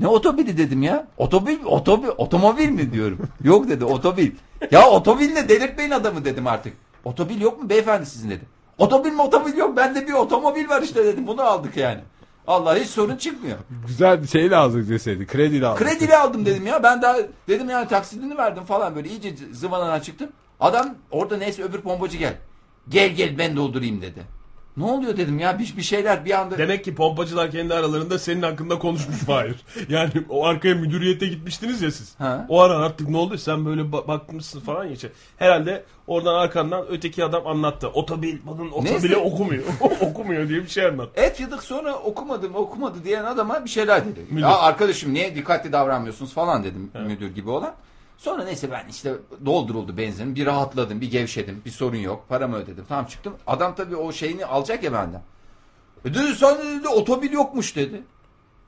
Ne 0.00 0.06
otobili 0.06 0.58
dedim 0.58 0.82
ya. 0.82 1.06
Otobil, 1.18 1.58
otobil, 1.64 2.08
otomobil 2.08 2.68
mi 2.68 2.92
diyorum. 2.92 3.18
yok 3.44 3.68
dedi 3.68 3.84
otobil. 3.84 4.32
Ya 4.70 4.88
otobil 4.88 5.32
ne 5.32 5.48
delirtmeyin 5.48 5.90
adamı 5.90 6.24
dedim 6.24 6.46
artık. 6.46 6.72
Otobil 7.04 7.40
yok 7.40 7.62
mu 7.62 7.68
beyefendi 7.68 8.06
sizin 8.06 8.30
dedi. 8.30 8.44
Otobil 8.78 9.12
mi 9.12 9.22
otobil 9.22 9.56
yok 9.56 9.76
bende 9.76 10.08
bir 10.08 10.12
otomobil 10.12 10.68
var 10.68 10.82
işte 10.82 11.04
dedim 11.04 11.26
bunu 11.26 11.42
aldık 11.42 11.76
yani. 11.76 12.00
Allah 12.46 12.76
hiç 12.76 12.88
sorun 12.88 13.16
çıkmıyor. 13.16 13.58
Güzel 13.86 14.22
bir 14.22 14.28
şey 14.28 14.50
lazım 14.50 14.88
deseydi. 14.88 15.26
Kredi 15.26 15.60
lazım. 15.60 15.86
Kredili 15.86 16.16
aldım 16.16 16.46
dedim 16.46 16.66
ya. 16.66 16.82
Ben 16.82 17.02
daha 17.02 17.16
dedim 17.48 17.70
yani 17.70 17.88
taksidini 17.88 18.38
verdim 18.38 18.64
falan 18.64 18.96
böyle 18.96 19.08
iyice 19.08 19.34
zıvanadan 19.52 20.00
çıktım. 20.00 20.28
Adam 20.60 20.94
orada 21.10 21.36
neyse 21.36 21.62
öbür 21.62 21.80
pompacı 21.80 22.16
gel. 22.16 22.34
Gel 22.88 23.08
gel 23.14 23.38
ben 23.38 23.56
doldurayım 23.56 24.02
dedi. 24.02 24.40
Ne 24.76 24.84
oluyor 24.84 25.16
dedim 25.16 25.38
ya 25.38 25.58
bir, 25.58 25.76
bir 25.76 25.82
şeyler 25.82 26.24
bir 26.24 26.40
anda. 26.40 26.58
Demek 26.58 26.84
ki 26.84 26.94
pompacılar 26.94 27.50
kendi 27.50 27.74
aralarında 27.74 28.18
senin 28.18 28.42
hakkında 28.42 28.78
konuşmuş 28.78 29.16
Fahir. 29.16 29.56
Yani 29.88 30.10
o 30.28 30.46
arkaya 30.46 30.74
müdüriyete 30.74 31.26
gitmiştiniz 31.26 31.82
ya 31.82 31.90
siz. 31.90 32.14
Ha. 32.18 32.46
O 32.48 32.60
ara 32.60 32.76
artık 32.76 33.08
ne 33.08 33.16
oldu 33.16 33.38
sen 33.38 33.66
böyle 33.66 33.80
ba- 33.80 34.08
bakmışsın 34.08 34.60
falan 34.60 34.84
ya. 34.84 34.90
işte. 34.92 35.12
Herhalde 35.36 35.84
oradan 36.06 36.34
arkandan 36.34 36.84
öteki 36.88 37.24
adam 37.24 37.46
anlattı. 37.46 37.88
Otobil 37.88 38.38
bunun 38.46 38.70
otobili 38.70 39.16
okumuyor. 39.26 39.62
okumuyor 40.00 40.48
diye 40.48 40.62
bir 40.62 40.68
şey 40.68 40.86
anlattı. 40.86 41.20
Et 41.20 41.40
yedik 41.40 41.62
sonra 41.62 41.94
okumadım 41.94 42.54
okumadı 42.54 43.04
diyen 43.04 43.24
adama 43.24 43.64
bir 43.64 43.70
şeyler 43.70 44.06
dedi. 44.06 44.20
Müdür. 44.30 44.42
Ya 44.42 44.58
arkadaşım 44.58 45.14
niye 45.14 45.34
dikkatli 45.34 45.72
davranmıyorsunuz 45.72 46.32
falan 46.32 46.64
dedim 46.64 46.90
müdür 47.06 47.34
gibi 47.34 47.50
olan. 47.50 47.74
Sonra 48.20 48.44
neyse 48.44 48.70
ben 48.70 48.88
işte 48.90 49.14
dolduruldu 49.44 49.96
benzin. 49.96 50.34
Bir 50.34 50.46
rahatladım, 50.46 51.00
bir 51.00 51.10
gevşedim. 51.10 51.62
Bir 51.64 51.70
sorun 51.70 51.96
yok. 51.96 52.28
Paramı 52.28 52.56
ödedim. 52.56 52.84
Tamam 52.88 53.04
çıktım. 53.04 53.34
Adam 53.46 53.74
tabii 53.74 53.96
o 53.96 54.12
şeyini 54.12 54.46
alacak 54.46 54.82
ya 54.82 54.92
benden. 54.92 55.22
E 56.04 56.14
dedi 56.14 56.34
sen 56.34 56.58
dedi 56.58 56.88
otobil 56.88 57.32
yokmuş 57.32 57.76
dedi. 57.76 58.02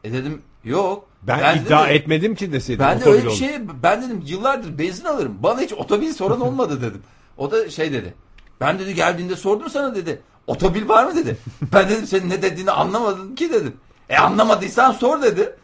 E 0.05 0.13
dedim 0.13 0.43
yok. 0.65 1.09
Ben, 1.23 1.57
iddia 1.57 1.85
dedim, 1.85 1.97
etmedim 1.97 2.35
ki 2.35 2.53
deseydim. 2.53 2.85
Ben 2.85 3.01
de 3.01 3.05
öyle 3.05 3.27
bir 3.27 3.31
şey 3.31 3.61
ben 3.83 4.03
dedim 4.03 4.23
yıllardır 4.27 4.79
benzin 4.79 5.05
alırım. 5.05 5.37
Bana 5.43 5.61
hiç 5.61 5.73
otobil 5.73 6.13
soran 6.13 6.41
olmadı 6.47 6.83
dedim. 6.83 7.03
O 7.37 7.51
da 7.51 7.71
şey 7.71 7.93
dedi. 7.93 8.15
Ben 8.61 8.79
dedi 8.79 8.95
geldiğinde 8.95 9.37
sordum 9.37 9.71
sana 9.71 9.95
dedi. 9.95 10.23
Otobil 10.47 10.89
var 10.89 11.05
mı 11.05 11.17
dedi. 11.17 11.37
Ben 11.73 11.89
dedim 11.89 12.07
senin 12.07 12.31
ne 12.31 12.43
dediğini 12.43 12.71
anlamadım 12.71 13.35
ki 13.35 13.53
dedim. 13.53 13.77
E 14.09 14.17
anlamadıysan 14.17 14.93
sor 14.93 15.23
dedi. 15.23 15.57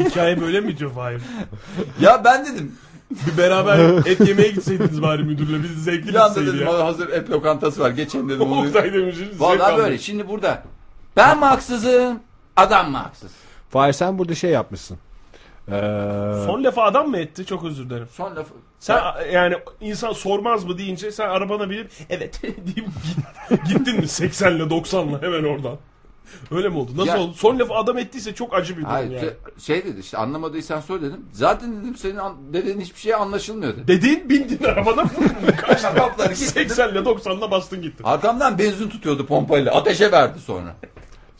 Hikaye 0.00 0.40
böyle 0.40 0.60
mi 0.60 0.78
diyor 0.78 0.92
Fahir? 0.92 1.20
Ya 2.00 2.24
ben 2.24 2.46
dedim. 2.46 2.72
Bir 3.10 3.38
beraber 3.38 3.78
et 4.06 4.28
yemeye 4.28 4.48
gitseydiniz 4.48 5.02
bari 5.02 5.22
müdürle. 5.22 5.62
Biz 5.62 5.84
zevkli 5.84 6.08
Bir 6.08 6.14
anda 6.14 6.28
gitseydi 6.28 6.56
dedim 6.56 6.66
ya. 6.66 6.84
hazır 6.86 7.08
et 7.08 7.30
lokantası 7.30 7.80
var. 7.80 7.90
Geçen 7.90 8.28
dedim 8.28 8.52
onu. 8.52 8.66
Oktay 8.68 8.92
demişsiniz. 8.92 9.40
Vallahi 9.40 9.76
böyle. 9.76 9.98
Şimdi 9.98 10.28
burada 10.28 10.62
ben 11.16 11.38
mi 11.38 11.44
haksızım? 11.44 12.20
Adam 12.56 12.90
mı 12.90 12.96
haksız? 12.98 13.30
Fahir 13.70 13.92
sen 13.92 14.18
burada 14.18 14.34
şey 14.34 14.50
yapmışsın. 14.50 14.98
Ee, 15.68 15.72
Son 16.46 16.64
lafa 16.64 16.82
adam 16.82 17.08
mı 17.10 17.18
etti? 17.18 17.46
Çok 17.46 17.64
özür 17.64 17.90
dilerim. 17.90 18.08
Son 18.12 18.36
lafı. 18.36 18.54
Sen 18.78 19.00
yani 19.32 19.54
insan 19.80 20.12
sormaz 20.12 20.64
mı 20.64 20.78
deyince 20.78 21.12
sen 21.12 21.28
arabana 21.28 21.70
binip 21.70 21.90
evet 22.10 22.42
deyip 22.42 22.58
git- 23.50 23.66
gittin 23.68 23.96
mi 23.96 24.02
80'le 24.06 24.62
90'la 24.62 25.22
hemen 25.22 25.44
oradan. 25.44 25.76
Öyle 26.50 26.68
mi 26.68 26.76
oldu? 26.78 26.90
Nasıl 26.96 27.08
Ya- 27.08 27.18
oldu? 27.18 27.34
Son 27.34 27.58
lafı 27.58 27.74
adam 27.74 27.98
ettiyse 27.98 28.34
çok 28.34 28.54
acı 28.54 28.72
bir 28.76 28.82
durum 28.82 28.90
Hayır, 28.92 29.10
yani. 29.10 29.20
te- 29.20 29.36
şey 29.60 29.84
dedi 29.84 30.00
işte 30.00 30.18
anlamadıysan 30.18 30.80
sor 30.80 31.02
dedim. 31.02 31.20
Zaten 31.32 31.82
dedim 31.82 31.96
senin 31.96 32.16
an- 32.16 32.36
dediğin 32.52 32.80
hiçbir 32.80 33.00
şey 33.00 33.14
anlaşılmıyor 33.14 33.76
dedi. 33.76 33.88
Dediğin 33.88 34.28
bindin 34.30 34.64
arabana 34.64 35.02
kaçtın. 35.60 35.94
Kapları 35.94 36.34
kilitledim. 36.34 36.68
80 36.68 36.88
ile 36.92 36.98
90'la 36.98 37.50
bastın 37.50 37.82
gittin. 37.82 38.04
Arkamdan 38.04 38.58
benzin 38.58 38.88
tutuyordu 38.88 39.26
pompayla. 39.26 39.74
Ateşe 39.74 40.12
verdi 40.12 40.38
sonra. 40.40 40.76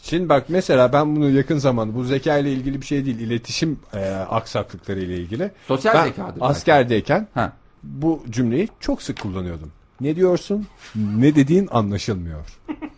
Şimdi 0.02 0.28
bak 0.28 0.44
mesela 0.48 0.92
ben 0.92 1.16
bunu 1.16 1.30
yakın 1.30 1.58
zamanda 1.58 1.94
bu 1.94 2.04
zeka 2.04 2.38
ile 2.38 2.52
ilgili 2.52 2.80
bir 2.80 2.86
şey 2.86 3.04
değil 3.06 3.18
iletişim 3.20 3.78
e, 3.94 4.10
aksaklıkları 4.10 5.00
ile 5.00 5.16
ilgili. 5.16 5.50
Sosyal 5.68 5.94
ben 5.94 6.04
zekadır 6.04 6.40
askerdeyken 6.40 7.28
Ha. 7.34 7.52
bu 7.82 8.22
cümleyi 8.30 8.68
çok 8.80 9.02
sık 9.02 9.20
kullanıyordum. 9.20 9.72
Ne 10.00 10.16
diyorsun? 10.16 10.66
Ne 10.94 11.34
dediğin 11.34 11.68
anlaşılmıyor. 11.70 12.40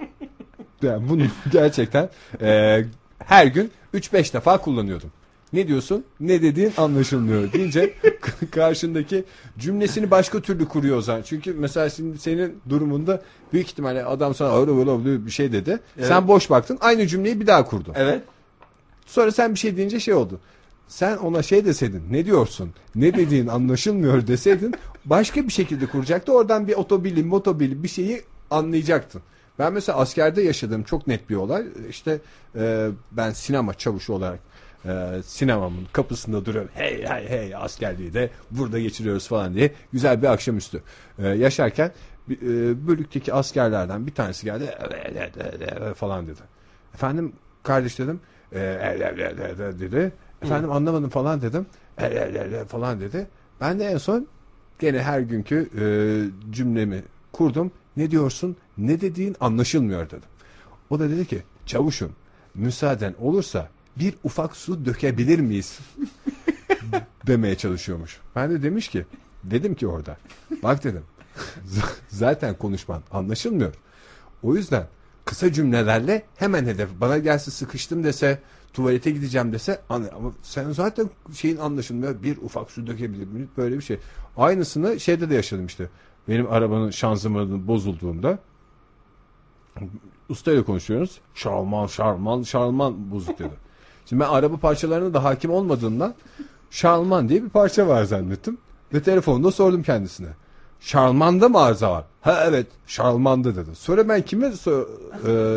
Yani 0.82 1.08
bunu 1.08 1.22
gerçekten 1.52 2.08
e, 2.40 2.84
her 3.18 3.46
gün 3.46 3.70
3-5 3.94 4.32
defa 4.32 4.58
kullanıyordum. 4.58 5.10
Ne 5.52 5.68
diyorsun? 5.68 6.04
Ne 6.20 6.42
dediğin 6.42 6.72
anlaşılmıyor 6.76 7.52
deyince 7.52 7.94
karşındaki 8.50 9.24
cümlesini 9.58 10.10
başka 10.10 10.40
türlü 10.40 10.68
kuruyor 10.68 10.96
o 10.96 11.02
zaman. 11.02 11.22
Çünkü 11.22 11.52
mesela 11.52 11.90
şimdi 11.90 12.18
senin 12.18 12.60
durumunda 12.68 13.22
büyük 13.52 13.66
ihtimalle 13.66 14.04
adam 14.04 14.34
sana 14.34 14.60
öyle 14.60 14.70
öyle 14.70 15.26
bir 15.26 15.30
şey 15.30 15.52
dedi. 15.52 15.80
Sen 16.02 16.28
boş 16.28 16.50
baktın 16.50 16.78
aynı 16.80 17.06
cümleyi 17.06 17.40
bir 17.40 17.46
daha 17.46 17.64
kurdun. 17.64 17.92
Evet. 17.96 18.22
Sonra 19.06 19.32
sen 19.32 19.54
bir 19.54 19.58
şey 19.58 19.76
deyince 19.76 20.00
şey 20.00 20.14
oldu. 20.14 20.40
Sen 20.88 21.16
ona 21.16 21.42
şey 21.42 21.64
deseydin 21.64 22.02
ne 22.10 22.26
diyorsun 22.26 22.70
ne 22.94 23.14
dediğin 23.14 23.46
anlaşılmıyor 23.46 24.26
deseydin 24.26 24.74
başka 25.04 25.44
bir 25.44 25.52
şekilde 25.52 25.86
kuracaktı. 25.86 26.32
Oradan 26.32 26.68
bir 26.68 26.74
otobilim 26.74 27.26
motobilim 27.26 27.82
bir 27.82 27.88
şeyi 27.88 28.22
anlayacaktın. 28.50 29.22
Ben 29.58 29.72
mesela 29.72 29.98
askerde 29.98 30.42
yaşadığım 30.42 30.82
çok 30.82 31.06
net 31.06 31.30
bir 31.30 31.36
olay. 31.36 31.64
İşte 31.88 32.18
e, 32.56 32.88
ben 33.12 33.30
sinema 33.30 33.74
çavuşu 33.74 34.12
olarak 34.12 34.38
e, 34.84 35.22
sinemamın 35.24 35.86
kapısında 35.92 36.44
duruyorum. 36.44 36.70
Hey 36.74 37.04
hey 37.06 37.28
hey 37.28 37.54
askerliği 37.54 38.14
de 38.14 38.30
burada 38.50 38.78
geçiriyoruz 38.80 39.28
falan 39.28 39.54
diye 39.54 39.72
güzel 39.92 40.22
bir 40.22 40.26
akşamüstü 40.26 40.82
e, 41.18 41.28
yaşarken 41.28 41.92
e, 42.30 42.86
bölükteki 42.88 43.32
askerlerden 43.32 44.06
bir 44.06 44.14
tanesi 44.14 44.44
geldi 44.44 44.64
falan 45.94 46.26
dedi. 46.26 46.40
Efendim 46.94 47.32
kardeş 47.62 47.98
dedim. 47.98 48.20
E, 48.52 48.58
dedi. 49.80 50.12
Efendim 50.42 50.72
anlamadım 50.72 51.10
falan 51.10 51.42
dedim. 51.42 51.66
falan 52.68 53.00
dedi. 53.00 53.26
Ben 53.60 53.78
de 53.78 53.84
en 53.84 53.98
son 53.98 54.26
gene 54.78 55.02
her 55.02 55.20
günkü 55.20 55.68
e, 55.80 55.84
cümlemi 56.52 57.02
kurdum. 57.32 57.72
Ne 57.98 58.10
diyorsun? 58.10 58.56
Ne 58.78 59.00
dediğin 59.00 59.36
anlaşılmıyor 59.40 60.06
dedim. 60.06 60.28
O 60.90 60.98
da 60.98 61.10
dedi 61.10 61.26
ki 61.26 61.42
çavuşum 61.66 62.12
müsaaden 62.54 63.14
olursa 63.20 63.68
bir 63.96 64.14
ufak 64.24 64.56
su 64.56 64.84
dökebilir 64.84 65.38
miyiz? 65.38 65.78
demeye 67.26 67.54
çalışıyormuş. 67.56 68.20
Ben 68.36 68.50
de 68.50 68.62
demiş 68.62 68.88
ki 68.88 69.06
dedim 69.44 69.74
ki 69.74 69.86
orada 69.86 70.16
bak 70.62 70.84
dedim 70.84 71.02
zaten 72.08 72.54
konuşman 72.54 73.02
anlaşılmıyor. 73.10 73.74
O 74.42 74.54
yüzden 74.54 74.86
kısa 75.24 75.52
cümlelerle 75.52 76.22
hemen 76.36 76.66
hedef 76.66 76.88
bana 77.00 77.18
gelse 77.18 77.50
sıkıştım 77.50 78.04
dese 78.04 78.38
tuvalete 78.72 79.10
gideceğim 79.10 79.52
dese 79.52 79.80
ama 79.88 80.32
sen 80.42 80.72
zaten 80.72 81.10
şeyin 81.34 81.56
anlaşılmıyor 81.56 82.22
bir 82.22 82.36
ufak 82.36 82.70
su 82.70 82.86
dökebilir 82.86 83.26
miyiz 83.26 83.48
böyle 83.56 83.76
bir 83.76 83.82
şey. 83.82 83.98
Aynısını 84.36 85.00
şeyde 85.00 85.30
de 85.30 85.34
yaşadım 85.34 85.66
işte. 85.66 85.88
Benim 86.28 86.52
arabanın 86.52 86.90
şanzımanı 86.90 87.66
bozulduğunda 87.66 88.38
ustayla 90.28 90.64
konuşuyoruz. 90.64 91.20
Şarman, 91.34 91.86
şarman, 91.86 92.42
şarman 92.42 93.10
bozuk 93.10 93.38
dedi. 93.38 93.54
Şimdi 94.06 94.22
ben 94.22 94.28
araba 94.28 94.56
parçalarına 94.56 95.14
da 95.14 95.24
hakim 95.24 95.50
olmadığından 95.50 96.14
şarman 96.70 97.28
diye 97.28 97.44
bir 97.44 97.48
parça 97.48 97.88
var 97.88 98.04
zannettim. 98.04 98.58
Ve 98.94 99.02
telefonda 99.02 99.50
sordum 99.50 99.82
kendisine. 99.82 100.28
Şarmanda 100.80 101.48
mı 101.48 101.60
arıza 101.60 101.90
var? 101.90 102.04
Ha 102.20 102.44
evet 102.46 102.66
şarmanda 102.86 103.56
dedi. 103.56 103.74
Sonra 103.74 104.08
ben 104.08 104.22
kime 104.22 104.46
so- 104.46 104.86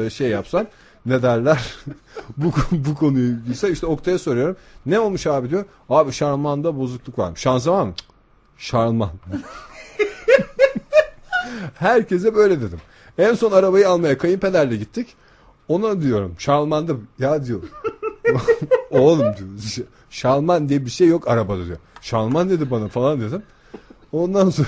e, 0.05 0.09
şey 0.09 0.29
yapsam 0.29 0.65
ne 1.05 1.21
derler 1.21 1.75
bu, 2.37 2.51
bu 2.71 2.95
konuyu 2.95 3.35
ise 3.51 3.71
işte 3.71 3.85
Oktay'a 3.85 4.19
soruyorum. 4.19 4.55
Ne 4.85 4.99
olmuş 4.99 5.27
abi 5.27 5.49
diyor. 5.49 5.65
Abi 5.89 6.11
şarmanda 6.11 6.77
bozukluk 6.77 7.19
var. 7.19 7.31
Şanzıman 7.35 7.87
mı? 7.87 7.93
Cık, 7.97 8.07
Şarman. 8.57 9.09
Herkese 11.73 12.35
böyle 12.35 12.61
dedim. 12.61 12.79
En 13.17 13.33
son 13.33 13.51
arabayı 13.51 13.89
almaya 13.89 14.17
kayınpederle 14.17 14.75
gittik. 14.75 15.07
Ona 15.67 16.01
diyorum 16.01 16.35
Şalman'da 16.37 16.93
ya 17.19 17.45
diyor. 17.45 17.61
Oğlum 18.91 19.19
diyor. 19.19 19.87
Şalman 20.09 20.69
diye 20.69 20.85
bir 20.85 20.89
şey 20.89 21.07
yok 21.07 21.27
arabada 21.27 21.65
diyor. 21.65 21.77
Şalman 22.01 22.49
dedi 22.49 22.71
bana 22.71 22.87
falan 22.87 23.21
dedim. 23.21 23.43
Ondan 24.11 24.49
sonra 24.49 24.67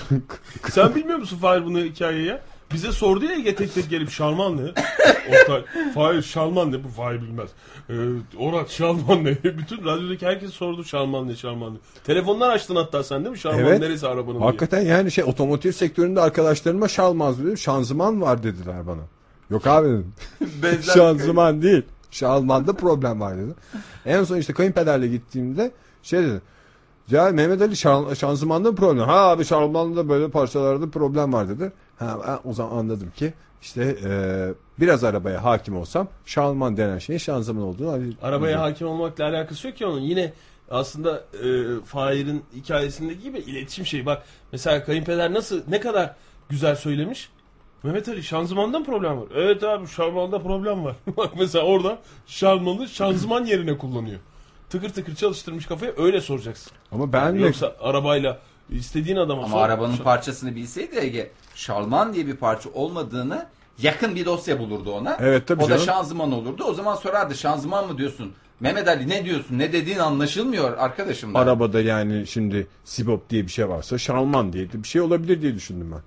Sen 0.72 0.96
bilmiyor 0.96 1.20
musun 1.20 1.38
Fahir 1.38 1.66
bunu 1.66 1.80
hikayeyi 1.80 2.26
ya? 2.28 2.42
Bize 2.74 2.92
sordu 2.92 3.26
ya 3.26 3.36
Ege 3.36 3.56
tek 3.56 3.74
tek 3.74 3.90
gelip 3.90 4.10
Şalman 4.10 4.58
ne? 4.58 4.62
Oktay, 5.42 5.64
Fahir 5.94 6.22
Şalman 6.22 6.72
ne? 6.72 6.84
Bu 6.84 6.88
Fahir 6.88 7.22
bilmez. 7.22 7.50
Ee, 7.90 7.94
Orat 8.38 8.70
Şalman 8.70 9.24
ne? 9.24 9.30
Bütün 9.44 9.86
radyodaki 9.86 10.26
herkes 10.26 10.52
sordu 10.52 10.84
Şalman 10.84 11.28
ne 11.28 11.36
Şalman 11.36 11.74
ne? 11.74 11.78
Telefondan 12.04 12.50
açtın 12.50 12.76
hatta 12.76 13.04
sen 13.04 13.20
değil 13.24 13.32
mi? 13.32 13.38
Şalman 13.40 13.60
Evet. 13.60 13.80
neresi 13.80 14.08
arabanın 14.08 14.40
diye. 14.40 14.46
hakikaten 14.46 14.82
yani 14.82 15.12
şey 15.12 15.24
otomotiv 15.24 15.72
sektöründe 15.72 16.22
arkadaşlarıma 16.22 16.88
şalmaz 16.88 17.40
dedim. 17.44 17.58
Şanzıman 17.58 18.22
var 18.22 18.44
dediler 18.44 18.88
bana. 18.88 19.02
Yok 19.50 19.68
abi 19.68 19.88
dedim. 19.88 20.14
Şanzıman 20.94 21.62
değil. 21.62 21.84
Şalmanda 22.12 22.74
problem 22.74 23.22
var 23.22 23.38
dedi. 23.38 23.52
En 24.06 24.24
son 24.24 24.38
işte 24.38 24.54
kayınpederle 24.54 25.08
gittiğimde 25.08 25.72
şey 26.04 26.24
dedi. 26.24 26.42
Ya 27.12 27.30
Mehmet 27.30 27.62
Ali 27.62 27.76
şan, 27.76 28.14
şanzımanda 28.14 28.72
mı 28.72 28.76
problem? 28.76 29.08
Ha 29.08 29.30
abi 29.30 29.46
şanzımanda 29.46 30.10
böyle 30.10 30.30
parçalarda 30.30 30.90
problem 30.90 31.34
var 31.34 31.50
dedi. 31.50 31.72
Ha 32.00 32.40
o 32.46 32.54
zaman 32.54 32.78
anladım 32.78 33.12
ki 33.16 33.34
işte 33.62 33.98
e, 34.06 34.12
biraz 34.80 35.04
arabaya 35.04 35.44
hakim 35.44 35.78
olsam 35.78 36.08
şanzıman 36.26 36.78
denen 36.78 36.98
şeyin 36.98 37.20
şanzıman 37.20 37.64
olduğunu 37.64 38.14
Arabaya 38.22 38.62
hakim 38.62 38.88
olmakla 38.88 39.26
alakası 39.26 39.68
yok 39.68 39.78
ki 39.78 39.86
onun. 39.86 40.02
Yine 40.02 40.34
aslında 40.72 41.24
e, 41.44 41.80
Fahir'in 41.86 42.44
hikayesindeki 42.56 43.22
gibi 43.22 43.38
iletişim 43.38 43.86
şeyi. 43.86 44.06
Bak 44.06 44.24
mesela 44.52 44.84
kayınpeder 44.84 45.34
nasıl 45.34 45.62
ne 45.68 45.80
kadar 45.80 46.16
güzel 46.50 46.76
söylemiş. 46.76 47.30
Mehmet 47.84 48.10
Ali 48.10 48.24
şanzımanda 48.24 48.80
mı 48.80 48.86
problem 48.86 49.18
var? 49.18 49.28
Evet 49.36 49.64
abi 49.64 49.88
şanzımanda 49.88 50.40
problem 50.40 50.84
var. 50.84 50.96
Bak 51.18 51.32
mesela 51.40 51.66
orada 51.66 51.98
şanzımanı 52.28 52.88
şanzıman 52.88 53.46
yerine 53.46 53.78
kullanıyor. 53.78 54.20
Tıkır 54.74 54.90
tıkır 54.90 55.16
çalıştırmış 55.16 55.66
kafayı 55.66 55.94
öyle 55.98 56.22
soracaksın. 56.22 56.72
Ama 56.92 57.14
ben 57.14 57.36
de 57.40 57.42
Yoksa 57.42 57.76
arabayla 57.82 58.40
istediğin 58.70 59.18
adama 59.18 59.44
Ama 59.44 59.52
sor. 59.58 59.62
arabanın 59.66 59.96
Şa- 59.96 60.04
parçasını 60.04 60.56
bilseydi 60.56 60.96
Ege 61.00 61.32
Şalman 61.56 62.14
diye 62.14 62.28
bir 62.28 62.36
parça 62.36 62.70
olmadığını 62.70 63.46
yakın 63.82 64.16
bir 64.16 64.26
dosya 64.26 64.60
bulurdu 64.60 64.92
ona. 64.92 65.18
Evet, 65.20 65.48
tabii 65.48 65.64
o 65.64 65.66
da 65.66 65.70
canım. 65.70 65.84
şanzıman 65.86 66.32
olurdu. 66.32 66.64
O 66.64 66.74
zaman 66.74 66.96
sorardı 66.96 67.36
şanzıman 67.36 67.88
mı 67.92 67.98
diyorsun? 67.98 68.32
Mehmet 68.60 68.88
Ali 68.88 69.10
ne 69.10 69.26
diyorsun? 69.26 69.60
Ne 69.60 69.74
dediğin 69.74 70.00
anlaşılmıyor 70.00 70.78
arkadaşım. 70.78 71.34
da. 71.34 71.40
arabada 71.40 71.82
yani 71.82 72.28
şimdi 72.28 72.68
Sibop 72.84 73.30
diye 73.30 73.44
bir 73.44 73.52
şey 73.52 73.70
varsa 73.70 73.98
Şalman 73.98 74.54
diye 74.54 74.68
bir 74.74 74.88
şey 74.88 75.02
olabilir 75.02 75.42
diye 75.42 75.56
düşündüm 75.56 75.92
ben. 75.96 76.02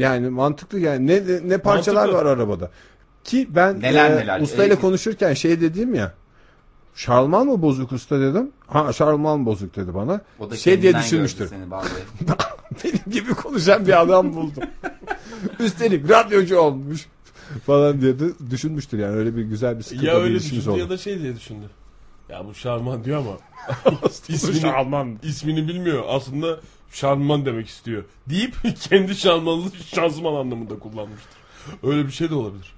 Yani 0.00 0.28
mantıklı 0.30 0.78
yani 0.80 1.06
ne 1.06 1.48
ne 1.48 1.58
parçalar 1.58 2.00
Mantıklı. 2.08 2.18
var 2.24 2.26
arabada. 2.36 2.70
Ki 3.24 3.48
ben 3.50 3.80
Neler 3.80 4.10
e, 4.10 4.16
neler. 4.16 4.40
ustayla 4.40 4.76
Ee, 4.76 4.80
konuşurken 4.80 5.34
şey 5.34 5.60
dediğim 5.60 5.94
ya. 5.94 6.14
Şarman 6.94 7.46
mı 7.46 7.62
bozuk 7.62 7.92
usta 7.92 8.20
dedim. 8.20 8.50
Ha 8.66 8.92
şarman 8.92 9.46
bozuk 9.46 9.76
dedi 9.76 9.94
bana. 9.94 10.20
O 10.38 10.50
da 10.50 10.56
Şey 10.56 10.82
diye 10.82 10.94
düşünmüştür. 10.96 11.50
Benim 12.84 13.00
gibi 13.10 13.34
konuşan 13.34 13.86
bir 13.86 14.00
adam 14.02 14.34
buldum. 14.34 14.62
Üstelik 15.60 16.10
radyocu 16.10 16.58
olmuş 16.58 17.06
falan 17.66 18.00
diye 18.00 18.18
de 18.20 18.24
düşünmüştür 18.50 18.98
yani 18.98 19.16
öyle 19.16 19.36
bir 19.36 19.42
güzel 19.42 19.78
bir 19.78 19.82
sıkıntı 19.82 20.06
ya 20.06 20.14
öyle 20.14 20.34
düşündü 20.34 20.70
oldu. 20.70 20.78
ya 20.78 20.90
da 20.90 20.98
şey 20.98 21.18
diye 21.18 21.36
düşündü. 21.36 21.66
Ya 22.28 22.46
bu 22.46 22.54
Şarman 22.54 23.04
diyor 23.04 23.18
ama 23.18 23.36
ismini, 24.28 24.60
Şarman. 24.60 25.18
ismini 25.22 25.68
bilmiyor. 25.68 26.04
Aslında 26.08 26.60
Şarman 26.92 27.46
demek 27.46 27.68
istiyor. 27.68 28.04
Deyip 28.28 28.54
kendi 28.80 29.14
Şarmanlı 29.14 29.70
şanzıman 29.94 30.34
anlamında 30.34 30.78
kullanmıştır. 30.78 31.30
Öyle 31.82 32.06
bir 32.06 32.12
şey 32.12 32.30
de 32.30 32.34
olabilir. 32.34 32.72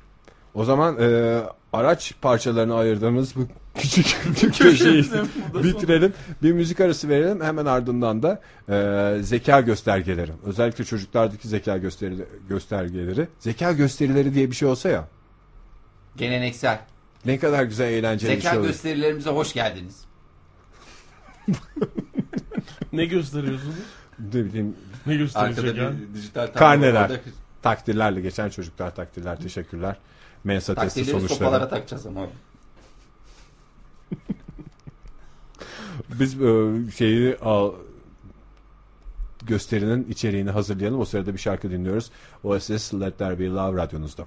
O 0.55 0.65
zaman 0.65 0.97
e, 1.01 1.41
araç 1.73 2.15
parçalarını 2.23 2.75
ayırdığımız 2.75 3.37
bu 3.37 3.47
küçük 3.75 4.55
köşeyi 4.59 5.05
bitirelim. 5.55 6.13
Bir 6.43 6.53
müzik 6.53 6.81
arası 6.81 7.09
verelim. 7.09 7.41
Hemen 7.41 7.67
ardından 7.67 8.23
da 8.23 8.41
e, 8.69 9.23
zeka 9.23 9.61
göstergeleri. 9.61 10.31
Özellikle 10.47 10.85
çocuklardaki 10.85 11.49
zeka 11.49 11.79
gösterileri, 11.79 12.27
göstergeleri. 12.49 13.29
Zeka 13.39 13.73
gösterileri 13.73 14.35
diye 14.35 14.51
bir 14.51 14.57
şey 14.57 14.69
olsa 14.69 14.89
ya. 14.89 15.09
Geleneksel. 16.17 16.81
Ne 17.25 17.39
kadar 17.39 17.63
güzel 17.63 17.93
eğlenceli 17.93 18.35
zeka 18.35 18.45
bir 18.45 18.51
şey 18.51 18.59
olur. 18.59 18.67
gösterilerimize 18.67 19.31
hoş 19.31 19.53
geldiniz. 19.53 20.05
ne 22.93 23.05
gösteriyorsunuz? 23.05 23.75
Ne 24.19 24.45
bileyim. 24.45 24.77
Ne 25.07 25.17
gösterecek 25.17 25.65
Arkada 25.65 25.83
yani? 25.83 25.97
dijital 26.15 26.47
Karneler. 26.47 27.11
Takdirlerle 27.63 28.21
geçen 28.21 28.49
çocuklar 28.49 28.95
takdirler. 28.95 29.41
Teşekkürler 29.41 29.97
mensa 30.45 30.75
testi 30.75 31.05
sonuçları. 31.05 31.39
sopalara 31.39 31.69
takacağız 31.69 32.07
ama. 32.07 32.27
Biz 36.21 36.43
e, 36.43 36.73
şeyi 36.97 37.37
al, 37.37 37.73
gösterinin 39.43 40.07
içeriğini 40.11 40.51
hazırlayalım. 40.51 41.01
O 41.01 41.05
sırada 41.05 41.33
bir 41.33 41.39
şarkı 41.39 41.71
dinliyoruz. 41.71 42.11
OSS 42.45 42.95
Let 42.95 43.19
There 43.19 43.39
Be 43.39 43.47
Love 43.47 43.77
radyonuzda. 43.77 44.27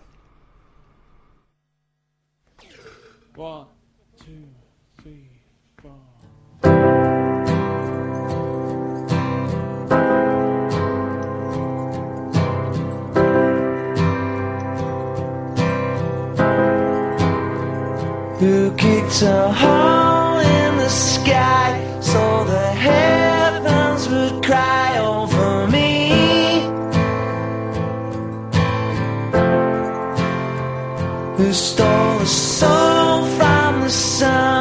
One. 3.38 3.75
who 18.46 18.72
kicked 18.76 19.24
a 19.24 19.52
hole 19.62 20.38
in 20.38 20.78
the 20.78 20.90
sky 20.90 21.68
so 22.00 22.44
the 22.44 22.68
heavens 22.88 24.08
would 24.08 24.46
cry 24.46 25.00
over 25.00 25.68
me. 25.76 25.92
Who 31.38 31.52
stole 31.54 32.20
the 32.20 32.26
soul 32.28 33.26
from 33.38 33.82
the 33.82 33.90
sun? 33.90 34.55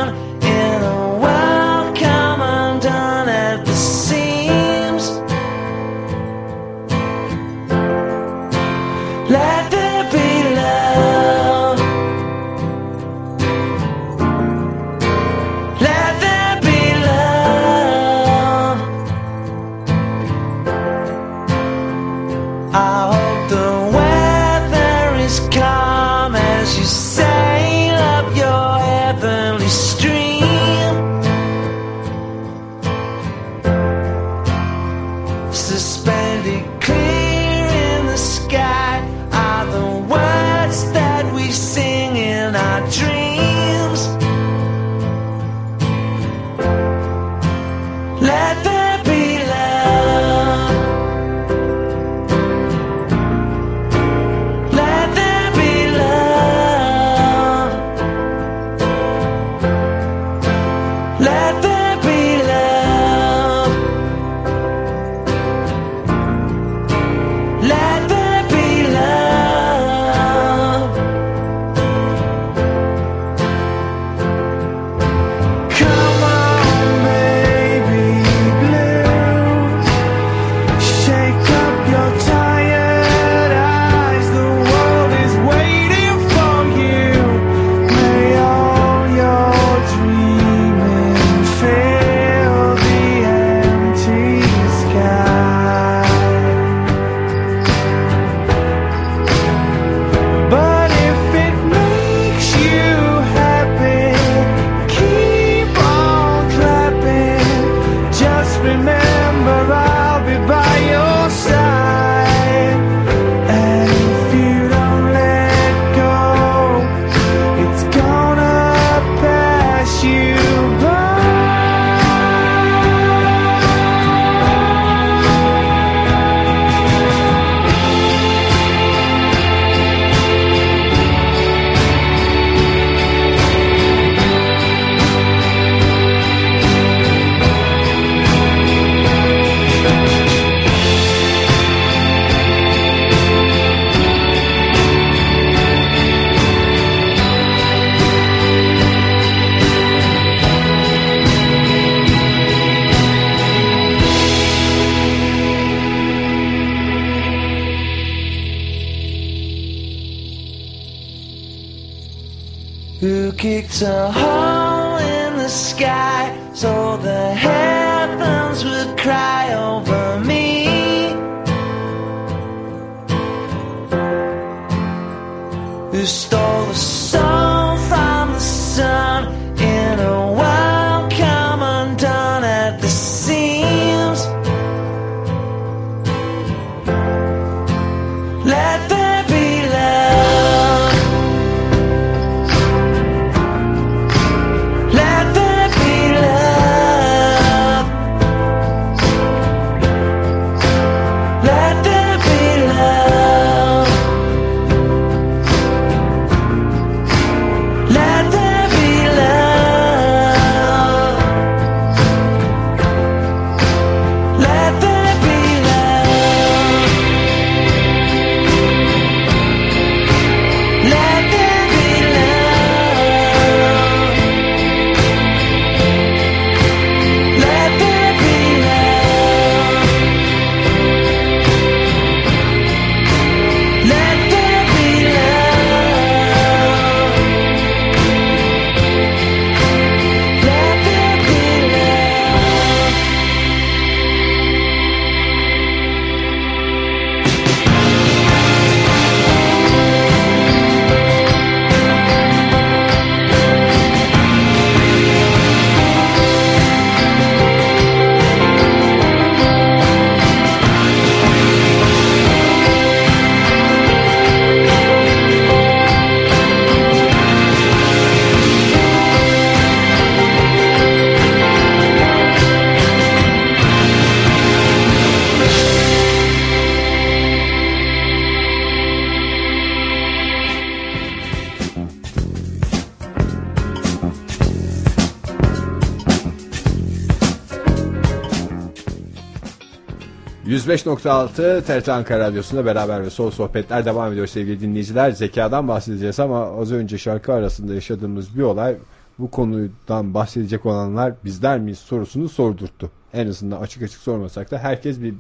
105.6 290.65 291.63
TRT 291.63 291.89
Ankara 291.89 292.19
Radyosu'nda 292.19 292.67
beraber 292.67 293.03
ve 293.05 293.11
sol 293.11 293.31
sohbetler 293.31 293.85
devam 293.85 294.13
ediyor 294.13 294.27
sevgili 294.27 294.61
dinleyiciler. 294.61 295.11
Zekadan 295.11 295.69
bahsedeceğiz 295.69 296.21
ama 296.21 296.61
az 296.61 296.73
önce 296.73 296.99
şarkı 296.99 297.33
arasında 297.33 297.75
yaşadığımız 297.75 298.39
bir 298.39 298.43
olay 298.43 298.77
bu 299.19 299.31
konudan 299.31 300.15
bahsedecek 300.15 300.67
olanlar 300.67 301.15
bizler 301.25 301.59
miyiz 301.59 301.79
sorusunu 301.79 302.29
sordurttu. 302.29 302.91
En 303.13 303.29
azından 303.29 303.61
açık 303.61 303.83
açık 303.83 304.01
sormasak 304.01 304.51
da 304.51 304.59
herkes 304.59 305.03
bir 305.03 305.15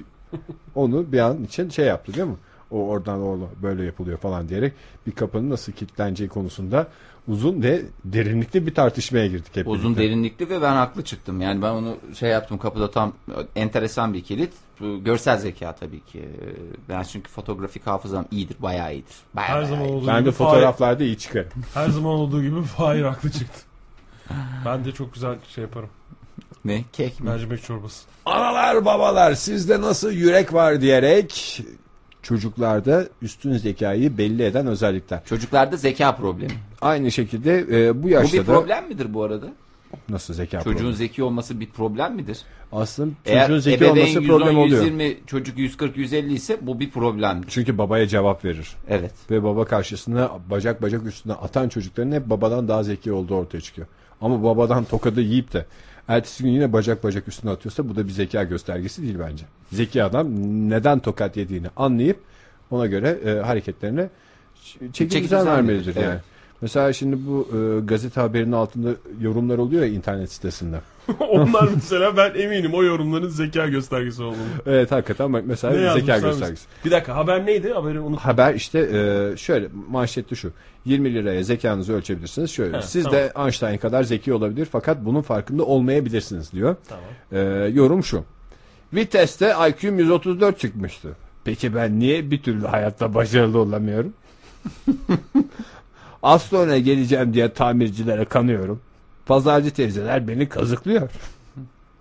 onu 0.74 1.12
bir 1.12 1.18
an 1.18 1.44
için 1.44 1.68
şey 1.68 1.86
yaptı 1.86 2.14
değil 2.14 2.26
mi? 2.26 2.36
O 2.70 2.78
oradan 2.86 3.22
o 3.22 3.38
böyle 3.62 3.84
yapılıyor 3.84 4.18
falan 4.18 4.48
diyerek 4.48 4.72
bir 5.06 5.12
kapının 5.12 5.50
nasıl 5.50 5.72
kilitleneceği 5.72 6.28
konusunda 6.28 6.86
uzun 7.28 7.62
ve 7.62 7.82
derinlikli 8.04 8.66
bir 8.66 8.74
tartışmaya 8.74 9.26
girdik 9.26 9.56
hep 9.56 9.68
Uzun 9.68 9.84
birlikte. 9.96 10.02
derinlikli 10.08 10.48
ve 10.50 10.62
ben 10.62 10.72
haklı 10.74 11.04
çıktım. 11.04 11.40
Yani 11.40 11.62
ben 11.62 11.70
onu 11.70 11.96
şey 12.18 12.30
yaptım 12.30 12.58
kapıda 12.58 12.90
tam 12.90 13.12
enteresan 13.56 14.14
bir 14.14 14.24
kilit. 14.24 14.52
Görsel 15.04 15.38
zeka 15.38 15.74
tabii 15.74 16.00
ki. 16.00 16.28
Ben 16.88 17.02
çünkü 17.02 17.30
fotoğrafik 17.30 17.86
hafızam 17.86 18.24
iyidir, 18.30 18.56
bayağı 18.58 18.92
iyidir. 18.94 19.14
Bayağı, 19.34 19.48
Her 19.48 19.54
bayağı 19.56 19.68
zaman 19.68 19.84
iyidir. 19.84 19.94
olduğu 19.96 20.06
Ben 20.06 20.20
gibi 20.20 20.26
de 20.26 20.30
Fahir- 20.34 20.50
fotoğraflarda 20.50 21.04
iyi 21.04 21.18
çıkarım. 21.18 21.50
her 21.74 21.88
zaman 21.88 22.12
olduğu 22.12 22.42
gibi 22.42 22.62
Fahir 22.62 23.02
haklı 23.02 23.30
çıktı. 23.30 23.60
Ben 24.66 24.84
de 24.84 24.92
çok 24.92 25.14
güzel 25.14 25.36
şey 25.48 25.62
yaparım. 25.62 25.88
Ne? 26.64 26.84
Kek 26.92 27.20
mi? 27.20 27.30
Mercimek 27.30 27.62
çorbası. 27.62 28.04
Analar 28.26 28.84
babalar 28.84 29.34
sizde 29.34 29.80
nasıl 29.80 30.12
yürek 30.12 30.52
var 30.54 30.80
diyerek 30.80 31.62
çocuklarda 32.24 33.06
üstün 33.22 33.52
zekayı 33.56 34.18
belli 34.18 34.42
eden 34.42 34.66
özellikler. 34.66 35.24
Çocuklarda 35.24 35.76
zeka 35.76 36.16
problemi. 36.16 36.52
Aynı 36.80 37.10
şekilde 37.10 37.58
e, 37.58 37.98
bu 37.98 38.02
Bu 38.02 38.08
yaşta 38.08 38.32
bir 38.38 38.46
da 38.46 38.52
problem 38.52 38.88
midir 38.88 39.14
bu 39.14 39.22
arada? 39.22 39.46
nasıl 40.08 40.34
zeka 40.34 40.58
Çocuğun 40.58 40.76
problemi? 40.76 40.96
zeki 40.96 41.22
olması 41.22 41.60
bir 41.60 41.66
problem 41.70 42.14
midir? 42.14 42.38
Aslında 42.72 43.14
Eğer 43.26 43.46
çocuğun 43.46 43.58
zeki 43.60 43.76
ebeveyn 43.76 43.92
olması 43.96 44.20
110, 44.20 44.26
problem 44.38 44.58
oluyor. 44.58 44.82
120, 44.84 45.16
çocuk 45.26 45.58
140, 45.58 45.96
150 45.96 46.34
ise 46.34 46.58
bu 46.60 46.80
bir 46.80 46.90
problemdir. 46.90 47.48
Çünkü 47.50 47.78
babaya 47.78 48.06
cevap 48.06 48.44
verir. 48.44 48.68
Evet. 48.88 49.12
Ve 49.30 49.42
baba 49.44 49.64
karşısına 49.64 50.30
bacak 50.50 50.82
bacak 50.82 51.06
üstüne 51.06 51.32
atan 51.32 51.68
çocukların 51.68 52.12
hep 52.12 52.30
babadan 52.30 52.68
daha 52.68 52.82
zeki 52.82 53.12
olduğu 53.12 53.34
ortaya 53.36 53.60
çıkıyor. 53.60 53.86
Ama 54.20 54.42
babadan 54.44 54.84
tokadı 54.84 55.20
yiyip 55.20 55.52
de 55.52 55.66
ertesi 56.08 56.42
gün 56.42 56.50
yine 56.50 56.72
bacak 56.72 57.04
bacak 57.04 57.28
üstüne 57.28 57.50
atıyorsa 57.50 57.88
bu 57.88 57.96
da 57.96 58.06
bir 58.06 58.12
zeka 58.12 58.44
göstergesi 58.44 59.02
değil 59.02 59.16
bence. 59.18 59.44
Zeki 59.72 60.02
adam 60.02 60.26
neden 60.70 60.98
tokat 60.98 61.36
yediğini 61.36 61.66
anlayıp 61.76 62.18
ona 62.70 62.86
göre 62.86 63.18
e, 63.24 63.30
hareketlerine 63.30 64.08
çeki 64.92 65.22
düzen 65.22 65.46
vermelidir 65.46 65.96
yani. 65.96 66.06
evet. 66.06 66.20
Mesela 66.60 66.92
şimdi 66.92 67.26
bu 67.26 67.48
e, 67.52 67.80
gazete 67.80 68.20
haberinin 68.20 68.52
altında 68.52 68.90
yorumlar 69.20 69.58
oluyor 69.58 69.82
ya 69.82 69.88
internet 69.88 70.32
sitesinde. 70.32 70.80
Onlar 71.18 71.68
mesela 71.74 72.16
ben 72.16 72.34
eminim 72.34 72.74
o 72.74 72.82
yorumların 72.82 73.28
zeka 73.28 73.66
göstergesi 73.66 74.22
olduğunu. 74.22 74.38
Evet 74.66 74.92
hakikaten 74.92 75.32
bak 75.32 75.42
mesela 75.46 75.72
Ne 75.72 75.78
zeka 75.78 76.12
yazmışlar 76.12 76.30
göstergesi. 76.30 76.66
Bir 76.84 76.90
dakika 76.90 77.16
haber 77.16 77.46
neydi? 77.46 77.72
Haberi 77.72 78.00
unut. 78.00 78.20
Haber 78.20 78.54
işte 78.54 78.78
e, 78.78 79.36
şöyle 79.36 79.68
manşette 79.88 80.34
şu 80.34 80.52
20 80.84 81.14
liraya 81.14 81.42
zekanızı 81.42 81.92
ölçebilirsiniz 81.92 82.50
şöyle 82.50 82.76
He, 82.76 82.82
siz 82.82 83.04
de 83.04 83.32
Einstein 83.38 83.78
kadar 83.78 84.02
zeki 84.02 84.32
olabilir 84.32 84.68
fakat 84.72 85.04
bunun 85.04 85.22
farkında 85.22 85.64
olmayabilirsiniz 85.64 86.52
diyor. 86.52 86.76
Tamam. 86.88 87.04
E, 87.32 87.38
yorum 87.68 88.04
şu 88.04 88.24
viteste 88.94 89.54
IQ'm 89.68 89.98
134 89.98 90.60
çıkmıştı. 90.60 91.08
Peki 91.44 91.74
ben 91.74 92.00
niye 92.00 92.30
bir 92.30 92.42
türlü 92.42 92.66
hayatta 92.66 93.14
başarılı 93.14 93.58
olamıyorum? 93.58 94.12
Az 96.22 96.42
sonra 96.42 96.78
geleceğim 96.78 97.34
diye 97.34 97.52
tamircilere 97.52 98.24
kanıyorum. 98.24 98.80
Pazarcı 99.26 99.70
teyzeler 99.70 100.28
beni 100.28 100.48
kazıklıyor. 100.48 101.10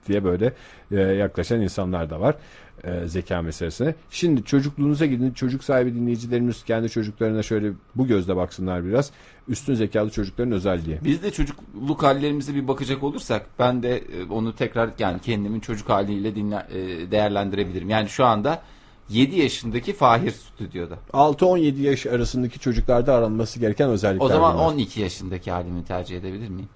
diye 0.07 0.23
böyle 0.23 0.53
e, 0.91 0.95
yaklaşan 0.95 1.61
insanlar 1.61 2.09
da 2.09 2.19
var 2.19 2.35
e, 2.83 3.07
zeka 3.07 3.41
meselesine. 3.41 3.95
Şimdi 4.09 4.43
çocukluğunuza 4.43 5.05
gidin. 5.05 5.31
Çocuk 5.31 5.63
sahibi 5.63 5.95
dinleyicilerimiz 5.95 6.63
kendi 6.63 6.89
çocuklarına 6.89 7.43
şöyle 7.43 7.71
bu 7.95 8.07
gözle 8.07 8.35
baksınlar 8.35 8.85
biraz. 8.85 9.11
Üstün 9.47 9.73
zekalı 9.73 10.09
çocukların 10.09 10.53
özelliği. 10.53 10.99
Biz 11.03 11.23
de 11.23 11.31
çocukluk 11.31 12.03
hallerimize 12.03 12.55
bir 12.55 12.67
bakacak 12.67 13.03
olursak 13.03 13.45
ben 13.59 13.83
de 13.83 13.97
e, 13.97 14.23
onu 14.29 14.55
tekrar 14.55 14.89
yani 14.99 15.21
kendimin 15.21 15.59
çocuk 15.59 15.89
haliyle 15.89 16.35
dinle, 16.35 16.55
e, 16.55 17.11
değerlendirebilirim. 17.11 17.89
Yani 17.89 18.09
şu 18.09 18.25
anda 18.25 18.61
7 19.09 19.39
yaşındaki 19.39 19.93
Fahir 19.93 20.31
stüdyoda. 20.31 20.97
6-17 21.13 21.81
yaş 21.81 22.05
arasındaki 22.05 22.59
çocuklarda 22.59 23.13
aranması 23.13 23.59
gereken 23.59 23.89
özellikler. 23.89 24.25
O 24.25 24.29
zaman 24.29 24.55
bunlar. 24.55 24.65
12 24.65 25.01
yaşındaki 25.01 25.51
halimi 25.51 25.85
tercih 25.85 26.17
edebilir 26.17 26.49
miyim? 26.49 26.69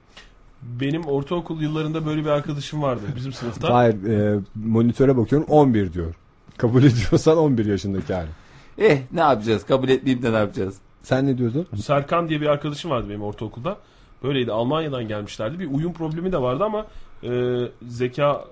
Benim 0.67 1.05
ortaokul 1.05 1.61
yıllarında 1.61 2.05
böyle 2.05 2.21
bir 2.21 2.29
arkadaşım 2.29 2.81
vardı 2.81 3.01
bizim 3.15 3.33
sınıfta. 3.33 3.73
Hayır 3.73 4.03
e, 4.03 4.39
monitöre 4.55 5.17
bakıyorum 5.17 5.47
11 5.49 5.93
diyor. 5.93 6.15
Kabul 6.57 6.83
ediyorsan 6.83 7.37
11 7.37 7.65
yaşındaki 7.65 8.13
hali. 8.13 8.29
Eh 8.77 9.01
ne 9.11 9.19
yapacağız? 9.19 9.65
Kabul 9.65 9.89
etmeyeyim 9.89 10.23
de 10.23 10.33
ne 10.33 10.37
yapacağız? 10.37 10.77
Sen 11.03 11.27
ne 11.27 11.37
diyordun? 11.37 11.67
Serkan 11.75 12.29
diye 12.29 12.41
bir 12.41 12.47
arkadaşım 12.47 12.91
vardı 12.91 13.09
benim 13.09 13.23
ortaokulda. 13.23 13.77
Böyleydi. 14.23 14.51
Almanya'dan 14.51 15.07
gelmişlerdi. 15.07 15.59
Bir 15.59 15.71
uyum 15.71 15.93
problemi 15.93 16.31
de 16.31 16.41
vardı 16.41 16.63
ama 16.63 16.85
e, 17.23 17.61
zeka 17.87 18.45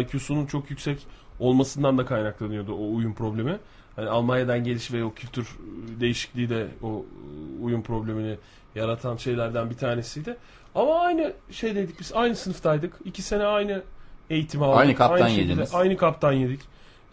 IQ'sunun 0.00 0.46
çok 0.46 0.70
yüksek 0.70 1.06
olmasından 1.38 1.98
da 1.98 2.06
kaynaklanıyordu 2.06 2.72
o 2.72 2.94
uyum 2.94 3.14
problemi. 3.14 3.58
Yani 3.96 4.08
Almanya'dan 4.08 4.64
geliş 4.64 4.92
ve 4.92 5.04
o 5.04 5.12
kültür 5.14 5.44
e, 5.46 6.00
değişikliği 6.00 6.50
de 6.50 6.68
o 6.82 6.88
e, 6.88 7.62
uyum 7.62 7.82
problemini 7.82 8.36
yaratan 8.74 9.16
şeylerden 9.16 9.70
bir 9.70 9.76
tanesiydi. 9.76 10.36
Ama 10.74 11.00
aynı 11.00 11.32
şeydeydik 11.50 12.00
biz. 12.00 12.12
Aynı 12.14 12.36
sınıftaydık. 12.36 12.94
İki 13.04 13.22
sene 13.22 13.44
aynı 13.44 13.82
eğitimi 14.30 14.64
aldık. 14.64 14.78
Aynı 14.78 14.94
kaptan 14.94 15.28
şekilde 15.28 15.52
yediniz. 15.52 15.74
Aynı 15.74 15.96
kaptan 15.96 16.32
yedik. 16.32 16.60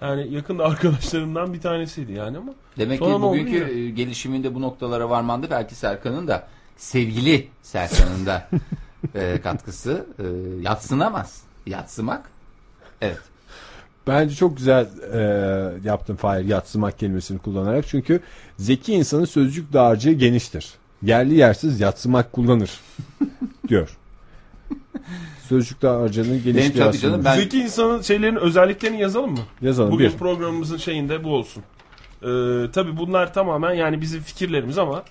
Yani 0.02 0.34
yakın 0.34 0.60
arkadaşlarımdan 0.70 1.54
bir 1.54 1.62
tanesiydi 1.62 2.12
yani 2.12 2.38
ama. 2.38 2.54
Demek 2.78 3.00
ki 3.00 3.06
bugünkü 3.06 3.46
bilmiyorum. 3.46 3.78
e, 3.78 3.90
gelişiminde 3.90 4.56
bu 4.56 4.62
noktalara 4.62 5.10
varmandı 5.10 5.48
belki 5.50 5.76
Serkan'ın 5.76 6.28
da 6.28 6.48
sevgili 6.78 7.48
Serkan'ın 7.62 8.26
da 8.26 8.50
e, 9.16 9.42
katkısı 9.42 10.06
e, 10.20 10.24
yatsınamaz. 10.62 11.44
Yatsımak. 11.66 12.30
Evet. 13.02 13.22
Bence 14.08 14.36
çok 14.36 14.58
güzel 14.58 14.88
e, 15.14 15.20
yaptın 15.84 16.16
Fahir 16.16 16.46
yatsımak 16.46 17.00
kelimesini 17.00 17.40
kullanarak. 17.40 17.88
Çünkü 17.88 18.20
zeki 18.58 18.94
insanın 18.94 19.26
sözcük 19.26 19.74
dağarcığı 19.74 20.12
geniştir. 20.12 20.74
Yerli 21.06 21.36
yersiz 21.36 21.80
yatsımak 21.80 22.32
kullanır 22.34 22.72
diyor. 23.68 23.98
Sözcük 25.50 25.82
dağarcığının 25.82 26.30
Benim 26.32 26.44
genişliği 26.44 26.72
tabii 26.74 26.84
aslında. 26.90 27.02
canım 27.02 27.26
ben 27.26 27.36
Zeki 27.36 27.60
insanın 27.60 28.02
şeylerin 28.02 28.36
özelliklerini 28.36 29.02
yazalım 29.02 29.32
mı? 29.32 29.40
Yazalım 29.62 29.92
Bugün 29.92 30.12
bir. 30.12 30.18
programımızın 30.18 30.78
şeyinde 30.78 31.24
bu 31.24 31.36
olsun. 31.36 31.64
Ee, 32.22 32.28
tabii 32.74 32.98
bunlar 32.98 33.34
tamamen 33.34 33.74
yani 33.74 34.02
bizim 34.02 34.22
fikirlerimiz 34.22 34.78
ama 34.78 35.04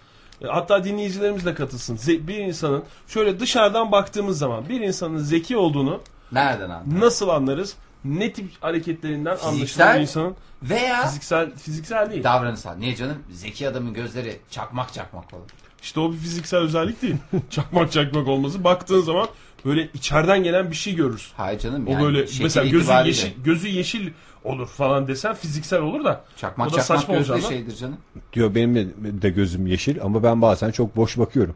e, 0.45 0.47
hatta 0.47 0.85
dinleyicilerimiz 0.85 1.47
de 1.47 1.55
katılsın. 1.55 1.97
Ze- 1.97 2.27
bir 2.29 2.37
insanın 2.37 2.83
şöyle 3.09 3.41
dışarıdan 3.41 3.93
baktığımız 3.93 4.39
zaman 4.39 4.69
bir 4.69 4.81
insanın 4.81 5.19
zeki 5.19 5.57
olduğunu 5.57 6.01
nereden 6.33 6.71
anladın? 6.71 7.01
nasıl 7.01 7.29
anlarız? 7.29 7.75
Ne 8.05 8.33
tip 8.33 8.51
hareketlerinden 8.61 9.37
bir 9.53 10.01
insanın 10.01 10.37
Veya 10.63 11.07
fiziksel 11.07 11.51
fiziksel 11.57 12.11
değil. 12.11 12.25
davranışsal. 12.25 12.77
Niye 12.77 12.97
canım? 12.97 13.19
Zeki 13.31 13.69
adamın 13.69 13.95
gözleri 13.95 14.37
çakmak 14.51 14.93
çakmak 14.93 15.35
olur. 15.35 15.43
İşte 15.83 16.01
o 16.01 16.13
bir 16.13 16.17
fiziksel 16.19 16.61
özellik 16.61 17.03
değil. 17.03 17.17
çakmak 17.51 17.93
çakmak 17.93 18.29
olması. 18.29 18.65
Baktığın 18.65 19.01
zaman 19.01 19.29
böyle 19.65 19.89
içeriden 19.95 20.43
gelen 20.43 20.71
bir 20.71 20.77
şey 20.77 20.95
görürsün. 20.95 21.33
Hayır 21.37 21.59
canım 21.59 21.87
O 21.87 21.91
yani 21.91 22.05
böyle 22.05 22.27
mesela 22.43 22.67
gözü 22.67 22.79
itibariyle. 22.85 23.09
yeşil, 23.09 23.31
gözü 23.45 23.69
yeşil 23.69 24.11
olur 24.45 24.67
falan 24.67 25.09
desen 25.09 25.35
fiziksel 25.35 25.81
olur 25.81 26.05
da. 26.05 26.25
Çakmak 26.37 26.69
o 26.69 26.73
da 26.73 26.77
çakmak 26.77 26.99
saçma 27.01 27.15
olacağından. 27.17 27.49
şeydir 27.49 27.77
canım. 27.77 27.97
Diyor 28.33 28.55
benim 28.55 28.75
de 29.23 29.31
gözüm 29.31 29.67
yeşil 29.67 30.03
ama 30.03 30.23
ben 30.23 30.43
bazen 30.43 30.71
çok 30.71 30.97
boş 30.97 31.19
bakıyorum. 31.19 31.55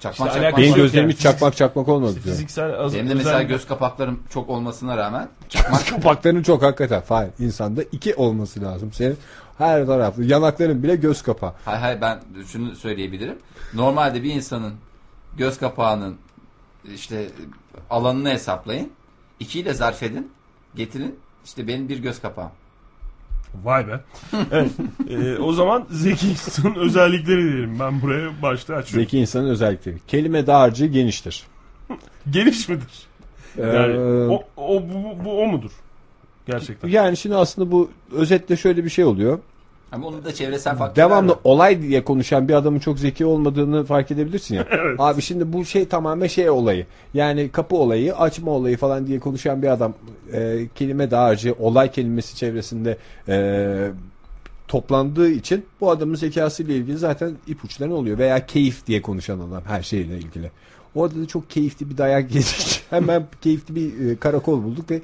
Çakmak 0.00 0.12
İşte 0.14 0.24
çakmak. 0.24 0.44
alakası 0.44 0.56
Benim 0.62 0.68
yok 0.68 0.76
gözlerim 0.76 1.04
yani. 1.08 1.12
hiç 1.14 1.22
çakmak 1.22 1.56
çakmak 1.56 1.88
olmadı 1.88 2.10
İşte 2.10 2.24
diyor. 2.24 2.34
fiziksel 2.34 2.74
az, 2.80 2.94
Benim 2.94 3.08
de 3.10 3.14
mesela 3.14 3.36
özel- 3.36 3.48
göz 3.48 3.66
kapaklarım 3.66 4.22
çok 4.30 4.48
olmasına 4.50 4.96
rağmen 4.96 5.28
çakmak 5.48 5.86
Kapakların 5.90 6.42
çok 6.42 6.62
hakikaten. 6.62 7.02
Hayır 7.08 7.30
insanda 7.38 7.82
iki 7.82 8.14
olması 8.14 8.62
lazım. 8.62 8.92
Senin 8.92 9.16
her 9.58 9.86
taraflı 9.86 10.24
yanakların 10.24 10.82
bile 10.82 10.96
göz 10.96 11.22
kapağı. 11.22 11.52
Hayır 11.64 11.80
hayır 11.80 12.00
ben 12.00 12.20
şunu 12.46 12.76
söyleyebilirim. 12.76 13.38
Normalde 13.74 14.22
bir 14.22 14.34
insanın 14.34 14.74
göz 15.36 15.58
kapağının 15.58 16.16
işte 16.94 17.28
alanını 17.90 18.30
hesaplayın. 18.30 18.90
İkiyle 19.40 19.74
zarf 19.74 20.02
edin. 20.02 20.32
Getirin. 20.74 21.18
İşte 21.44 21.68
benim 21.68 21.88
bir 21.88 21.98
göz 21.98 22.20
kapağım. 22.22 22.50
Vay 23.64 23.88
be. 23.88 24.00
evet. 24.52 24.70
Ee, 25.10 25.38
o 25.38 25.52
zaman 25.52 25.86
zeki 25.90 26.28
insanın 26.30 26.74
özellikleri 26.80 27.42
diyelim. 27.52 27.80
Ben 27.80 28.02
buraya 28.02 28.42
başta 28.42 28.74
açıyorum. 28.74 29.04
Zeki 29.04 29.18
insanın 29.18 29.48
özellikleri. 29.48 29.96
Kelime 30.08 30.46
dağarcığı 30.46 30.86
geniştir. 30.86 31.42
Geniş 32.30 32.68
midir? 32.68 33.06
Yani 33.58 33.92
Ee, 33.94 34.28
o, 34.28 34.42
o 34.56 34.82
bu, 34.82 35.24
bu 35.24 35.42
o 35.42 35.46
mudur? 35.46 35.70
Gerçekten. 36.46 36.88
Yani 36.88 37.16
şimdi 37.16 37.36
aslında 37.36 37.70
bu 37.72 37.90
özetle 38.12 38.56
şöyle 38.56 38.84
bir 38.84 38.90
şey 38.90 39.04
oluyor. 39.04 39.38
Ama 39.92 40.06
onun 40.06 40.24
da 40.24 40.34
çevresel 40.34 40.76
faktörler 40.76 41.08
devamlı 41.08 41.32
var. 41.32 41.38
olay 41.44 41.82
diye 41.82 42.04
konuşan 42.04 42.48
bir 42.48 42.54
adamın 42.54 42.78
çok 42.78 42.98
zeki 42.98 43.26
olmadığını 43.26 43.84
fark 43.84 44.10
edebilirsin 44.10 44.54
ya. 44.54 44.66
Abi 44.98 45.22
şimdi 45.22 45.52
bu 45.52 45.64
şey 45.64 45.88
tamamen 45.88 46.26
şey 46.26 46.50
olayı. 46.50 46.86
Yani 47.14 47.48
kapı 47.48 47.76
olayı, 47.76 48.16
açma 48.16 48.50
olayı 48.50 48.76
falan 48.76 49.06
diye 49.06 49.20
konuşan 49.20 49.62
bir 49.62 49.68
adam 49.68 49.94
e, 50.32 50.68
kelime 50.74 51.10
dağarcığı 51.10 51.54
olay 51.58 51.90
kelimesi 51.90 52.36
çevresinde 52.36 52.98
e, 53.28 53.88
toplandığı 54.68 55.30
için 55.30 55.64
bu 55.80 55.90
adamın 55.90 56.14
zekası 56.14 56.62
ile 56.62 56.76
ilgili 56.76 56.98
zaten 56.98 57.32
ipuçları 57.46 57.94
oluyor. 57.94 58.18
Veya 58.18 58.46
keyif 58.46 58.86
diye 58.86 59.02
konuşan 59.02 59.40
adam 59.40 59.62
her 59.66 59.82
şeyle 59.82 60.18
ilgili. 60.18 60.50
Orada 60.94 61.20
da 61.20 61.26
çok 61.26 61.50
keyifli 61.50 61.90
bir 61.90 61.98
dayak 61.98 62.34
yedik. 62.34 62.82
Hemen 62.90 63.26
keyifli 63.40 63.74
bir 63.74 64.10
e, 64.10 64.16
karakol 64.16 64.62
bulduk 64.62 64.90
ve 64.90 65.00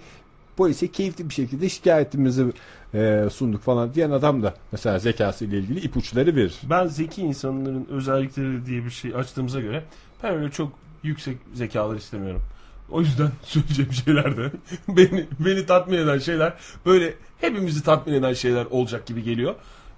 polise 0.56 0.88
keyifli 0.88 1.28
bir 1.28 1.34
şekilde 1.34 1.68
şikayetimizi 1.68 2.46
e, 2.94 3.28
sunduk 3.32 3.62
falan 3.62 3.94
diyen 3.94 4.10
adam 4.10 4.42
da 4.42 4.54
mesela 4.72 4.98
zekası 4.98 5.44
ile 5.44 5.58
ilgili 5.58 5.80
ipuçları 5.80 6.36
verir. 6.36 6.60
Ben 6.70 6.86
zeki 6.86 7.22
insanların 7.22 7.86
özellikleri 7.90 8.66
diye 8.66 8.84
bir 8.84 8.90
şey 8.90 9.14
açtığımıza 9.14 9.60
göre 9.60 9.84
ben 10.22 10.34
öyle 10.34 10.50
çok 10.50 10.72
yüksek 11.02 11.38
zekalar 11.54 11.96
istemiyorum. 11.96 12.42
O 12.90 13.00
yüzden 13.00 13.30
söyleyeceğim 13.42 13.92
şeyler 13.92 14.36
de 14.36 14.50
beni, 14.88 15.26
beni 15.40 15.66
tatmin 15.66 15.98
eden 15.98 16.18
şeyler 16.18 16.54
böyle 16.86 17.14
hepimizi 17.40 17.82
tatmin 17.82 18.14
eden 18.14 18.32
şeyler 18.32 18.64
olacak 18.64 19.06
gibi 19.06 19.22
geliyor. 19.22 19.54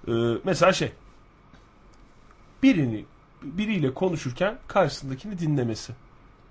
Ee, 0.07 0.11
mesela 0.43 0.73
şey 0.73 0.91
birini 2.63 3.05
biriyle 3.43 3.93
konuşurken 3.93 4.57
karşısındakini 4.67 5.39
dinlemesi. 5.39 5.93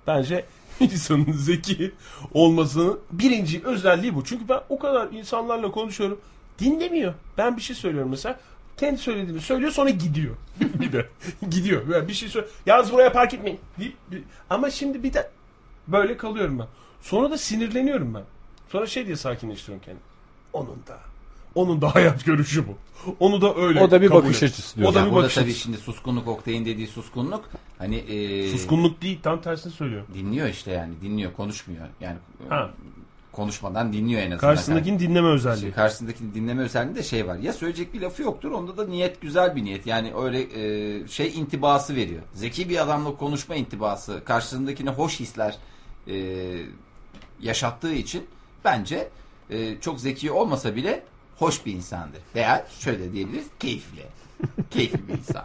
Bence 0.06 0.44
insanın 0.80 1.32
zeki 1.32 1.92
olmasının 2.34 3.00
birinci 3.12 3.64
özelliği 3.64 4.14
bu. 4.14 4.24
Çünkü 4.24 4.48
ben 4.48 4.60
o 4.68 4.78
kadar 4.78 5.08
insanlarla 5.12 5.70
konuşuyorum. 5.70 6.20
Dinlemiyor. 6.58 7.14
Ben 7.38 7.56
bir 7.56 7.62
şey 7.62 7.76
söylüyorum 7.76 8.10
mesela. 8.10 8.40
Kendi 8.76 8.98
söylediğini 8.98 9.40
söylüyor 9.40 9.70
sonra 9.72 9.90
gidiyor. 9.90 10.34
bir 10.60 10.92
de 10.92 11.08
gidiyor. 11.50 11.88
Yani 11.94 12.08
bir 12.08 12.14
şey 12.14 12.28
söyle. 12.28 12.46
Yalnız 12.66 12.92
buraya 12.92 13.12
park 13.12 13.34
etmeyin. 13.34 13.60
deyip 13.78 13.96
Ama 14.50 14.70
şimdi 14.70 15.02
bir 15.02 15.12
de 15.12 15.30
böyle 15.88 16.16
kalıyorum 16.16 16.58
ben. 16.58 16.66
Sonra 17.02 17.30
da 17.30 17.38
sinirleniyorum 17.38 18.14
ben. 18.14 18.22
Sonra 18.68 18.86
şey 18.86 19.06
diye 19.06 19.16
sakinleştiriyorum 19.16 19.84
kendimi. 19.84 20.02
Onun 20.52 20.78
da. 20.88 20.98
Onun 21.54 21.80
da 21.80 21.94
hayat 21.94 22.24
görüşü 22.24 22.64
bu. 22.68 22.74
Onu 23.20 23.40
da 23.40 23.54
öyle 23.56 23.80
O 23.82 23.90
da 23.90 24.02
bir 24.02 24.08
kabul 24.08 24.22
bakış 24.24 24.42
et. 24.42 24.50
açısı 24.50 24.76
O 24.76 24.78
diyor. 24.80 24.94
da 24.94 24.98
Ya 25.00 25.06
bir 25.06 25.14
bakış 25.14 25.34
tabii 25.34 25.44
açısı. 25.44 25.60
şimdi 25.60 25.76
suskunluk 25.78 26.28
Oktay'ın 26.28 26.64
dediği 26.66 26.86
suskunluk 26.86 27.44
hani 27.78 27.96
e, 27.96 28.48
Suskunluk 28.50 29.02
değil 29.02 29.18
tam 29.22 29.40
tersini 29.42 29.72
söylüyor. 29.72 30.02
dinliyor 30.14 30.48
işte 30.48 30.70
yani 30.70 30.94
dinliyor 31.02 31.32
konuşmuyor 31.32 31.86
yani 32.00 32.16
Ha. 32.48 32.70
Konuşmadan 33.34 33.92
dinliyor 33.92 34.20
en 34.20 34.26
azından. 34.26 34.38
Karşısındakini 34.38 34.98
dinleme 34.98 35.28
özelliği. 35.28 35.60
Şimdi 35.60 35.74
karşısındakini 35.74 36.34
dinleme 36.34 36.62
özelliğinde 36.62 37.02
şey 37.02 37.26
var. 37.26 37.36
Ya 37.36 37.52
söyleyecek 37.52 37.94
bir 37.94 38.00
lafı 38.00 38.22
yoktur. 38.22 38.50
Onda 38.50 38.76
da 38.76 38.86
niyet 38.86 39.20
güzel 39.20 39.56
bir 39.56 39.64
niyet. 39.64 39.86
Yani 39.86 40.12
öyle 40.14 40.40
e, 40.40 41.08
şey 41.08 41.38
intibası 41.38 41.96
veriyor. 41.96 42.22
Zeki 42.34 42.68
bir 42.68 42.82
adamla 42.82 43.16
konuşma 43.16 43.54
intibası. 43.54 44.22
Karşısındakine 44.24 44.90
hoş 44.90 45.20
hisler 45.20 45.58
e, 46.08 46.16
yaşattığı 47.40 47.92
için 47.92 48.26
bence 48.64 49.08
e, 49.50 49.80
çok 49.80 50.00
zeki 50.00 50.30
olmasa 50.30 50.76
bile 50.76 51.02
hoş 51.36 51.66
bir 51.66 51.72
insandır. 51.72 52.20
Veya 52.34 52.66
şöyle 52.78 53.12
diyebiliriz 53.12 53.46
keyifli. 53.60 54.02
Keyifli 54.70 55.08
bir 55.08 55.12
insan. 55.12 55.44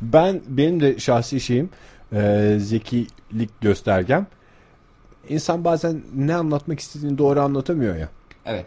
Ben 0.00 0.42
benim 0.48 0.80
de 0.80 0.98
şahsi 0.98 1.40
şeyim 1.40 1.70
e, 2.12 2.56
zekilik 2.60 3.60
göstergem. 3.60 4.26
İnsan 5.28 5.64
bazen 5.64 6.02
ne 6.16 6.34
anlatmak 6.34 6.80
istediğini 6.80 7.18
doğru 7.18 7.40
anlatamıyor 7.40 7.96
ya. 7.96 8.08
Evet. 8.46 8.66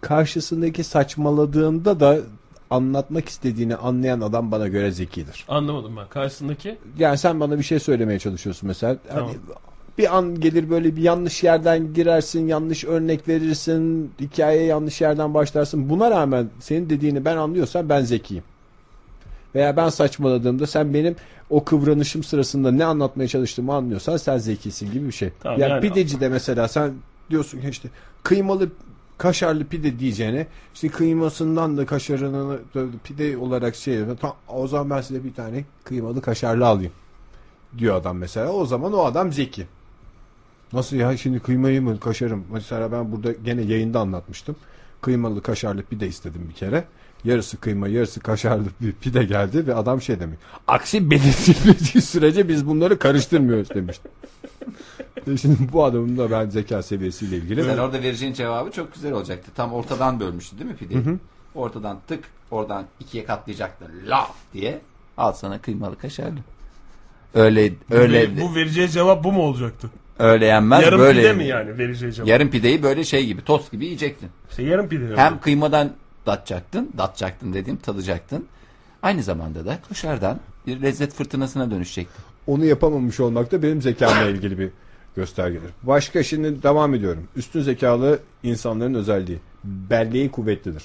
Karşısındaki 0.00 0.84
saçmaladığında 0.84 2.00
da 2.00 2.18
anlatmak 2.70 3.28
istediğini 3.28 3.76
anlayan 3.76 4.20
adam 4.20 4.52
bana 4.52 4.68
göre 4.68 4.90
zekidir. 4.90 5.44
Anlamadım 5.48 5.96
ben. 5.96 6.08
Karşısındaki 6.08 6.78
Yani 6.98 7.18
sen 7.18 7.40
bana 7.40 7.58
bir 7.58 7.62
şey 7.62 7.78
söylemeye 7.78 8.18
çalışıyorsun 8.18 8.66
mesela. 8.66 8.96
Tamam. 9.08 9.26
Hani 9.26 9.36
bir 9.98 10.16
an 10.16 10.40
gelir 10.40 10.70
böyle 10.70 10.96
bir 10.96 11.02
yanlış 11.02 11.42
yerden 11.42 11.94
girersin, 11.94 12.46
yanlış 12.46 12.84
örnek 12.84 13.28
verirsin, 13.28 14.12
hikayeye 14.20 14.64
yanlış 14.64 15.00
yerden 15.00 15.34
başlarsın. 15.34 15.90
Buna 15.90 16.10
rağmen 16.10 16.48
senin 16.60 16.90
dediğini 16.90 17.24
ben 17.24 17.36
anlıyorsam 17.36 17.88
ben 17.88 18.02
zekiyim. 18.02 18.44
Veya 19.54 19.76
ben 19.76 19.88
saçmaladığımda 19.88 20.66
sen 20.66 20.94
benim 20.94 21.16
o 21.50 21.64
kıvranışım 21.64 22.22
sırasında 22.24 22.70
ne 22.70 22.84
anlatmaya 22.84 23.28
çalıştığımı 23.28 23.74
anlıyorsan 23.74 24.16
sen 24.16 24.38
zekisin 24.38 24.92
gibi 24.92 25.06
bir 25.06 25.12
şey. 25.12 25.30
Tamam, 25.40 25.60
yani, 25.60 25.70
yani- 25.70 25.80
pideci 25.80 26.20
de 26.20 26.28
mesela 26.28 26.68
sen 26.68 26.92
diyorsun 27.30 27.60
ki 27.60 27.68
işte 27.68 27.88
kıymalı 28.22 28.68
kaşarlı 29.18 29.64
pide 29.64 29.98
diyeceğine 29.98 30.46
işte 30.74 30.88
kıymasından 30.88 31.76
da 31.76 31.86
kaşarını 31.86 32.58
pide 33.04 33.36
olarak 33.36 33.76
şey 33.76 33.98
tamam, 34.20 34.36
o 34.48 34.68
zaman 34.68 34.90
ben 34.90 35.00
size 35.00 35.24
bir 35.24 35.34
tane 35.34 35.64
kıymalı 35.84 36.22
kaşarlı 36.22 36.66
alayım 36.66 36.92
diyor 37.78 37.96
adam 37.96 38.18
mesela. 38.18 38.52
O 38.52 38.66
zaman 38.66 38.92
o 38.92 39.04
adam 39.04 39.32
zeki. 39.32 39.66
Nasıl 40.72 40.96
ya 40.96 41.16
şimdi 41.16 41.40
kıymayı 41.40 41.82
mı 41.82 42.00
kaşarım? 42.00 42.44
Mesela 42.52 42.92
ben 42.92 43.12
burada 43.12 43.32
gene 43.32 43.62
yayında 43.62 44.00
anlatmıştım. 44.00 44.56
Kıymalı 45.00 45.42
kaşarlı 45.42 45.82
pide 45.82 46.06
istedim 46.06 46.46
bir 46.48 46.54
kere. 46.54 46.84
Yarısı 47.24 47.56
kıyma 47.56 47.88
yarısı 47.88 48.20
kaşarlı 48.20 48.64
bir 48.80 48.92
pide 48.92 49.24
geldi 49.24 49.66
ve 49.66 49.74
adam 49.74 50.02
şey 50.02 50.20
demiş. 50.20 50.38
Aksi 50.66 51.10
belirtilmediği 51.10 52.02
sürece 52.02 52.48
biz 52.48 52.66
bunları 52.66 52.98
karıştırmıyoruz 52.98 53.70
demişti. 53.70 54.08
E 55.26 55.36
Şimdi 55.36 55.72
bu 55.72 55.84
adamın 55.84 56.18
da 56.18 56.30
ben 56.30 56.50
zeka 56.50 56.82
seviyesiyle 56.82 57.36
ilgili. 57.36 57.64
Sen 57.64 57.78
orada 57.78 58.02
vereceğin 58.02 58.32
cevabı 58.32 58.70
çok 58.70 58.94
güzel 58.94 59.12
olacaktı. 59.12 59.50
Tam 59.56 59.72
ortadan 59.72 60.20
bölmüştü 60.20 60.58
değil 60.58 60.70
mi 60.70 60.76
pideyi? 60.76 61.00
Ortadan 61.54 61.98
tık 62.08 62.24
oradan 62.50 62.84
ikiye 63.00 63.24
katlayacaktı. 63.24 63.84
Laf 64.06 64.30
diye. 64.52 64.80
Al 65.16 65.32
sana 65.32 65.58
kıymalı 65.58 65.98
kaşarlı. 65.98 66.38
Öyle 67.34 67.72
öyle 67.90 68.40
bu 68.40 68.54
vereceği 68.54 68.88
cevap 68.88 69.24
bu 69.24 69.32
mu 69.32 69.42
olacaktı? 69.42 69.90
öyle 70.18 70.46
yenmez 70.46 70.82
yarım 70.82 71.00
böyle. 71.00 71.20
pide 71.20 71.32
mi 71.32 71.46
yani 71.46 71.78
vereceği 71.78 72.12
cevap? 72.12 72.28
Yarım 72.28 72.50
pideyi 72.50 72.82
böyle 72.82 73.04
şey 73.04 73.26
gibi 73.26 73.44
tost 73.44 73.72
gibi 73.72 73.84
yiyecektin. 73.84 74.28
İşte 74.50 74.62
yarım 74.62 74.88
pide. 74.88 75.16
Hem 75.16 75.40
kıymadan 75.40 75.92
datacaktın, 76.26 76.90
datacaktın 76.98 77.54
dediğim 77.54 77.78
tadacaktın. 77.78 78.46
Aynı 79.02 79.22
zamanda 79.22 79.66
da 79.66 79.78
kaşardan 79.88 80.40
bir 80.66 80.82
lezzet 80.82 81.14
fırtınasına 81.14 81.70
dönüşecektin. 81.70 82.24
Onu 82.46 82.64
yapamamış 82.64 83.20
olmak 83.20 83.52
da 83.52 83.62
benim 83.62 83.82
zekamla 83.82 84.24
ilgili 84.24 84.58
bir 84.58 84.70
göstergedir. 85.16 85.70
Başka 85.82 86.22
şimdi 86.22 86.62
devam 86.62 86.94
ediyorum. 86.94 87.28
Üstün 87.36 87.60
zekalı 87.62 88.18
insanların 88.42 88.94
özelliği. 88.94 89.38
Belleği 89.64 90.30
kuvvetlidir. 90.30 90.84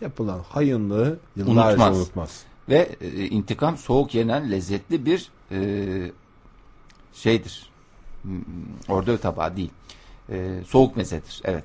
Yapılan 0.00 0.40
hayınlığı 0.48 1.18
yıllarca 1.36 1.68
Unutmaz. 1.70 1.98
unutmaz. 1.98 2.42
Ve 2.68 2.88
e, 3.00 3.24
intikam 3.26 3.76
soğuk 3.76 4.14
yenen 4.14 4.50
lezzetli 4.50 5.06
bir 5.06 5.30
e, 5.52 6.10
şeydir. 7.14 7.70
Hmm, 8.22 8.40
Orada 8.88 9.16
tabağı 9.18 9.56
değil. 9.56 9.70
E, 10.30 10.60
soğuk 10.66 10.96
mezedir. 10.96 11.40
Evet. 11.44 11.64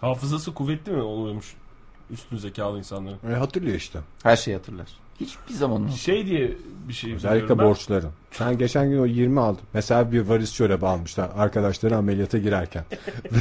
Hafızası 0.00 0.54
kuvvetli 0.54 0.92
mi 0.92 1.02
oluyormuş 1.02 1.54
üstün 2.10 2.36
zekalı 2.36 2.78
insanların? 2.78 3.18
E, 3.30 3.34
hatırlıyor 3.34 3.76
işte. 3.76 3.98
Her 4.22 4.36
şeyi 4.36 4.56
hatırlar. 4.56 4.86
Hiçbir 5.20 5.54
zaman 5.54 5.80
unutmaz. 5.80 6.00
Şey 6.00 6.26
diye 6.26 6.52
bir 6.88 6.92
şey 6.92 7.14
Özellikle 7.14 7.58
ben. 7.58 7.66
borçların. 7.66 8.10
Sen 8.30 8.58
geçen 8.58 8.90
gün 8.90 8.98
o 8.98 9.06
20 9.06 9.40
aldın. 9.40 9.60
Mesela 9.74 10.12
bir 10.12 10.20
varis 10.20 10.54
çorabı 10.54 10.86
almışlar. 10.88 11.30
Arkadaşları 11.36 11.96
ameliyata 11.96 12.38
girerken. 12.38 12.84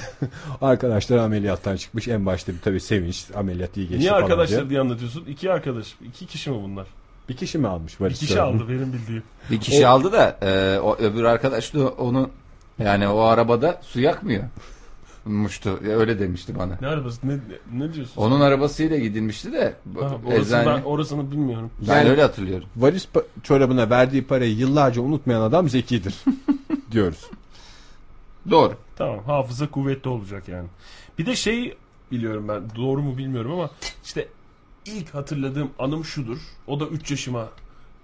Arkadaşları 0.62 1.22
ameliyattan 1.24 1.76
çıkmış. 1.76 2.08
En 2.08 2.26
başta 2.26 2.54
bir 2.54 2.60
tabii 2.60 2.80
sevinç. 2.80 3.26
Ameliyat 3.36 3.78
iyi 3.78 3.88
geçti 3.88 4.00
Niye 4.00 4.10
falan 4.10 4.22
arkadaşlar 4.22 4.60
diye. 4.60 4.70
diye 4.70 4.80
anlatıyorsun? 4.80 5.26
İki 5.26 5.52
arkadaş. 5.52 5.96
iki 6.08 6.26
kişi 6.26 6.50
mi 6.50 6.64
bunlar? 6.64 6.88
Bir 7.30 7.36
kişi 7.38 7.58
mi 7.58 7.68
almış 7.68 8.00
Bir 8.00 8.06
varis 8.06 8.20
kişi 8.20 8.34
çorabını? 8.34 8.62
aldı 8.64 8.70
benim 8.70 8.94
bildiğim. 8.94 9.24
Bir 9.52 9.60
kişi 9.60 9.88
aldı 9.88 10.12
da 10.12 10.38
e, 10.42 10.80
o 10.80 10.96
öbür 10.98 11.24
arkadaş 11.24 11.74
da 11.74 11.88
onu 11.90 12.30
yani 12.80 13.08
o 13.08 13.20
arabada 13.20 13.80
su 13.82 14.00
yakmıyor. 14.02 14.44
Muştu. 15.26 15.80
Öyle 15.88 16.20
demişti 16.20 16.60
bana. 16.60 16.78
Ne 16.82 16.88
arabası? 16.88 17.28
Ne, 17.28 17.38
ne, 17.74 17.94
diyorsun? 17.94 18.22
Onun 18.22 18.42
arabasıyla 18.42 18.98
gidilmişti 18.98 19.52
de 19.52 19.76
Ha, 20.00 20.18
orasını, 20.26 20.34
eczane. 20.46 20.66
ben, 20.66 20.82
orasını 20.84 21.32
bilmiyorum. 21.32 21.72
Ben 21.88 21.96
Yani- 21.96 22.10
öyle 22.10 22.22
hatırlıyorum. 22.22 22.68
Varis 22.76 23.08
pa- 23.16 23.24
çorabına 23.44 23.90
verdiği 23.90 24.24
parayı 24.24 24.56
yıllarca 24.56 25.02
unutmayan 25.02 25.42
adam 25.42 25.70
zekidir. 25.70 26.16
diyoruz. 26.92 27.26
Doğru. 28.52 28.74
Tamam 28.96 29.20
hafıza 29.26 29.68
kuvvetli 29.72 30.10
olacak 30.10 30.48
yani. 30.48 30.68
Bir 31.20 31.26
de 31.26 31.36
şey 31.36 31.78
biliyorum 32.12 32.48
ben 32.48 32.62
doğru 32.76 33.02
mu 33.02 33.18
bilmiyorum 33.18 33.52
ama 33.52 33.70
işte 34.06 34.28
ilk 34.86 35.14
hatırladığım 35.14 35.70
anım 35.80 36.06
şudur. 36.06 36.38
O 36.68 36.80
da 36.80 36.86
3 36.86 37.12
yaşıma 37.12 37.50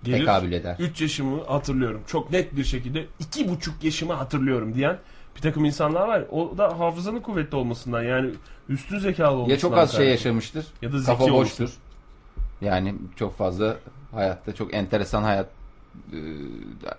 gelir. 0.04 0.20
Tekabül 0.20 0.52
eder. 0.52 0.76
3 0.80 1.02
yaşımı 1.02 1.44
hatırlıyorum. 1.44 2.02
Çok 2.08 2.32
net 2.32 2.56
bir 2.56 2.64
şekilde 2.64 3.06
2,5 3.20 3.70
yaşımı 3.84 4.14
hatırlıyorum 4.14 4.76
diyen 4.76 4.98
bir 5.36 5.42
takım 5.42 5.66
insanlar 5.66 6.08
var. 6.08 6.24
O 6.32 6.58
da 6.58 6.80
hafızanın 6.80 7.20
kuvvetli 7.20 7.56
olmasından 7.56 8.04
yani 8.04 8.32
üstün 8.70 9.00
zekalı 9.00 9.32
olmasından. 9.32 9.54
Ya 9.54 9.60
çok 9.60 9.78
az 9.78 9.96
şey 9.96 10.10
yaşamıştır. 10.10 10.66
Ya 10.82 10.94
da 10.94 11.00
zeki 11.00 11.18
Kafa 11.18 11.32
boştur. 11.32 11.74
Yani 12.62 12.96
çok 13.16 13.38
fazla 13.38 13.76
hayatta 14.12 14.56
çok 14.56 14.74
enteresan 14.74 15.24
hayat 15.24 15.48
e, 16.14 16.18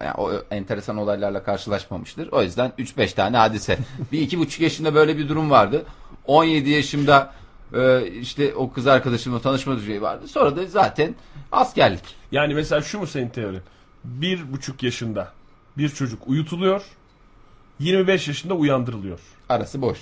yani 0.00 0.14
o 0.18 0.32
enteresan 0.50 0.96
olaylarla 0.96 1.42
karşılaşmamıştır. 1.42 2.28
O 2.32 2.42
yüzden 2.42 2.72
3-5 2.78 3.14
tane 3.14 3.36
hadise. 3.36 3.78
bir 4.12 4.20
iki 4.20 4.38
buçuk 4.38 4.60
yaşında 4.60 4.94
böyle 4.94 5.18
bir 5.18 5.28
durum 5.28 5.50
vardı. 5.50 5.84
17 6.26 6.70
yaşımda 6.70 7.32
Ee, 7.74 8.06
işte 8.20 8.54
o 8.54 8.72
kız 8.72 8.86
arkadaşımla 8.86 9.40
tanışma 9.40 9.76
düzeyi 9.76 10.02
vardı. 10.02 10.28
Sonra 10.28 10.56
da 10.56 10.66
zaten 10.66 11.14
askerlik. 11.52 12.04
Yani 12.32 12.54
mesela 12.54 12.82
şu 12.82 12.98
mu 12.98 13.06
senin 13.06 13.28
teorin? 13.28 13.62
Bir 14.04 14.52
buçuk 14.52 14.82
yaşında 14.82 15.32
bir 15.78 15.88
çocuk 15.88 16.28
uyutuluyor. 16.28 16.82
25 17.82 18.28
yaşında 18.28 18.54
uyandırılıyor. 18.54 19.18
Arası 19.48 19.82
boş. 19.82 19.98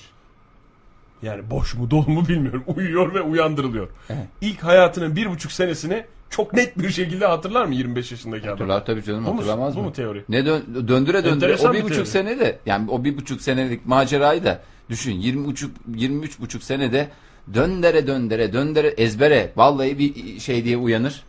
Yani 1.22 1.50
boş 1.50 1.74
mu 1.74 1.90
dolu 1.90 2.08
mu 2.10 2.28
bilmiyorum. 2.28 2.64
Uyuyor 2.76 3.14
ve 3.14 3.20
uyandırılıyor. 3.20 3.88
Evet. 4.10 4.24
İlk 4.40 4.64
hayatının 4.64 5.16
bir 5.16 5.30
buçuk 5.30 5.52
senesini 5.52 6.04
çok 6.30 6.52
net 6.52 6.78
bir 6.78 6.90
şekilde 6.90 7.26
hatırlar 7.26 7.64
mı 7.64 7.74
25 7.74 8.10
yaşındaki 8.10 8.42
adam? 8.42 8.52
Hatırlar 8.52 8.86
tabii 8.86 9.02
canım 9.04 9.24
Bu 9.26 9.28
mu, 9.30 9.36
hatırlamaz 9.36 9.76
bu 9.76 9.80
mı? 9.80 9.84
mu 9.86 9.92
teori? 9.92 10.24
Ne 10.28 10.46
dön- 10.46 10.64
döndüre 10.74 11.24
döndüre 11.24 11.28
Enteresan 11.30 11.70
o 11.70 11.72
bir 11.72 11.78
bir 11.78 11.84
buçuk 11.84 11.94
teori. 11.96 12.08
sene 12.08 12.38
de 12.40 12.58
yani 12.66 12.90
o 12.90 13.04
bir 13.04 13.16
buçuk 13.16 13.40
senelik 13.40 13.86
macerayı 13.86 14.44
da 14.44 14.62
düşün 14.90 15.12
20 15.12 15.44
buçuk 15.46 15.70
23 15.94 16.40
buçuk 16.40 16.62
senede 16.62 17.08
döndere 17.54 18.06
döndere 18.06 18.52
döndere 18.52 18.88
ezbere 18.88 19.52
vallahi 19.56 19.98
bir 19.98 20.40
şey 20.40 20.64
diye 20.64 20.76
uyanır. 20.76 21.22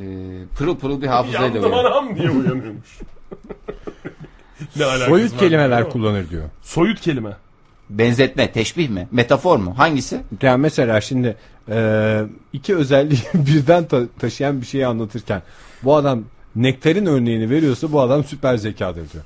Ee, 0.00 0.04
pırıl 0.58 0.76
pırıl 0.76 1.02
bir 1.02 1.06
hafızayla 1.16 1.46
Yandım 1.46 1.64
uyanır. 1.72 1.84
anam 1.90 2.16
diye 2.16 2.30
uyanıyormuş. 2.30 2.98
ne 4.76 4.84
alakası 4.84 5.10
Soyut 5.10 5.32
var 5.32 5.38
kelimeler 5.38 5.68
bilmiyorum 5.70 5.92
kullanır 5.92 6.30
diyor. 6.30 6.42
Soyut 6.62 7.00
kelime. 7.00 7.30
Benzetme, 7.90 8.52
teşbih 8.52 8.88
mi? 8.88 9.08
Metafor 9.10 9.58
mu? 9.58 9.74
Hangisi? 9.78 10.20
Yani 10.42 10.60
mesela 10.60 11.00
şimdi 11.00 11.36
e, 11.70 12.20
iki 12.52 12.76
özelliği 12.76 13.20
birden 13.34 13.84
ta- 13.84 14.06
taşıyan 14.18 14.60
bir 14.60 14.66
şeyi 14.66 14.86
anlatırken 14.86 15.42
bu 15.82 15.96
adam 15.96 16.22
nektarin 16.56 17.06
örneğini 17.06 17.50
veriyorsa 17.50 17.92
bu 17.92 18.00
adam 18.00 18.24
süper 18.24 18.56
zekadır 18.56 19.10
diyor. 19.12 19.24